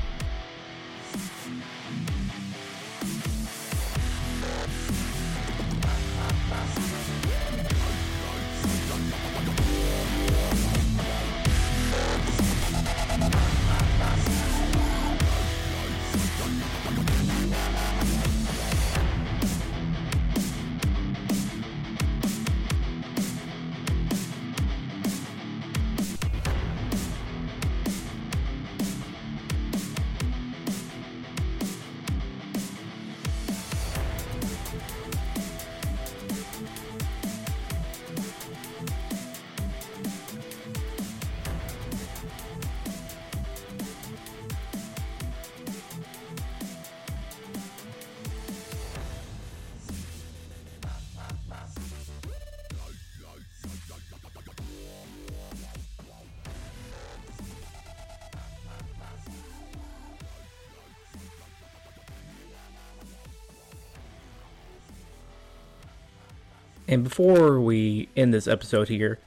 And 66.95 67.03
before 67.03 67.61
we 67.61 68.09
end 68.17 68.33
this 68.33 68.47
episode 68.47 68.89
here, 68.89 69.19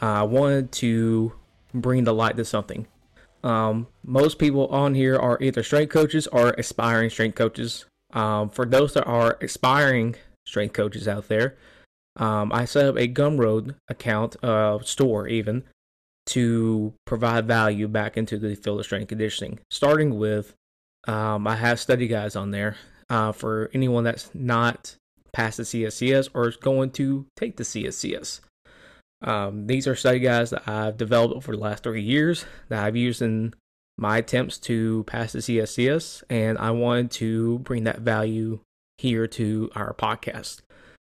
I 0.00 0.22
wanted 0.22 0.70
to 0.70 1.32
bring 1.74 2.04
the 2.04 2.14
light 2.14 2.36
to 2.36 2.44
something. 2.44 2.86
Um, 3.42 3.88
most 4.04 4.38
people 4.38 4.68
on 4.68 4.94
here 4.94 5.16
are 5.16 5.36
either 5.42 5.64
strength 5.64 5.92
coaches 5.92 6.28
or 6.28 6.50
aspiring 6.50 7.10
strength 7.10 7.34
coaches. 7.34 7.86
Um, 8.12 8.50
for 8.50 8.64
those 8.64 8.94
that 8.94 9.04
are 9.06 9.36
aspiring 9.40 10.14
strength 10.46 10.74
coaches 10.74 11.08
out 11.08 11.26
there, 11.26 11.56
um, 12.14 12.52
I 12.52 12.64
set 12.66 12.86
up 12.86 12.96
a 12.96 13.08
Gumroad 13.08 13.74
account, 13.88 14.36
uh, 14.44 14.78
store 14.82 15.26
even, 15.26 15.64
to 16.26 16.94
provide 17.04 17.48
value 17.48 17.88
back 17.88 18.16
into 18.16 18.38
the 18.38 18.54
field 18.54 18.78
of 18.78 18.86
strength 18.86 19.08
conditioning. 19.08 19.58
Starting 19.72 20.20
with, 20.20 20.54
um, 21.08 21.48
I 21.48 21.56
have 21.56 21.80
study 21.80 22.06
guides 22.06 22.36
on 22.36 22.52
there 22.52 22.76
uh, 23.10 23.32
for 23.32 23.70
anyone 23.74 24.04
that's 24.04 24.32
not 24.36 24.94
past 25.32 25.58
the 25.58 25.62
CSCS 25.62 26.30
or 26.34 26.48
is 26.48 26.56
going 26.56 26.90
to 26.92 27.26
take 27.36 27.56
the 27.56 27.64
CSCS. 27.64 28.40
Um, 29.22 29.66
these 29.66 29.86
are 29.86 29.96
study 29.96 30.20
guides 30.20 30.50
that 30.50 30.68
I've 30.68 30.96
developed 30.96 31.34
over 31.34 31.52
the 31.52 31.62
last 31.62 31.82
three 31.82 32.02
years 32.02 32.44
that 32.68 32.84
I've 32.84 32.96
used 32.96 33.20
in 33.20 33.54
my 33.96 34.18
attempts 34.18 34.58
to 34.58 35.02
pass 35.04 35.32
the 35.32 35.40
CSCS, 35.40 36.22
and 36.30 36.56
I 36.56 36.70
wanted 36.70 37.10
to 37.12 37.58
bring 37.60 37.84
that 37.84 38.00
value 38.00 38.60
here 38.96 39.26
to 39.26 39.70
our 39.74 39.92
podcast. 39.92 40.60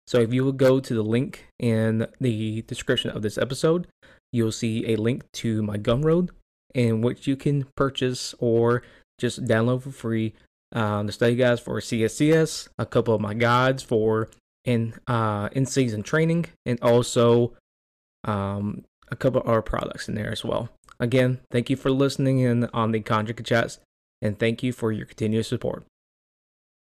So 0.06 0.20
if 0.20 0.32
you 0.32 0.42
will 0.42 0.52
go 0.52 0.80
to 0.80 0.94
the 0.94 1.02
link 1.02 1.48
in 1.58 2.06
the 2.18 2.62
description 2.62 3.10
of 3.10 3.20
this 3.20 3.36
episode, 3.36 3.88
you'll 4.32 4.52
see 4.52 4.90
a 4.90 4.96
link 4.96 5.24
to 5.34 5.62
my 5.62 5.76
Gumroad 5.76 6.30
in 6.74 7.02
which 7.02 7.26
you 7.26 7.36
can 7.36 7.66
purchase 7.76 8.34
or 8.38 8.82
just 9.18 9.44
download 9.44 9.82
for 9.82 9.90
free 9.90 10.34
um, 10.72 11.06
the 11.06 11.12
study 11.12 11.34
guides 11.34 11.60
for 11.60 11.80
CSCS, 11.80 12.68
a 12.78 12.86
couple 12.86 13.14
of 13.14 13.20
my 13.20 13.34
guides 13.34 13.82
for 13.82 14.28
in 14.64 14.94
uh, 15.06 15.48
in 15.52 15.66
season 15.66 16.02
training, 16.02 16.46
and 16.66 16.78
also 16.82 17.54
um, 18.24 18.84
a 19.10 19.16
couple 19.16 19.40
of 19.40 19.48
our 19.48 19.62
products 19.62 20.08
in 20.08 20.14
there 20.14 20.30
as 20.30 20.44
well. 20.44 20.68
Again, 21.00 21.40
thank 21.50 21.70
you 21.70 21.76
for 21.76 21.90
listening 21.90 22.40
in 22.40 22.64
on 22.74 22.92
the 22.92 23.00
Conjugate 23.00 23.46
Chats, 23.46 23.78
and 24.20 24.38
thank 24.38 24.62
you 24.62 24.72
for 24.72 24.92
your 24.92 25.06
continuous 25.06 25.48
support. 25.48 25.84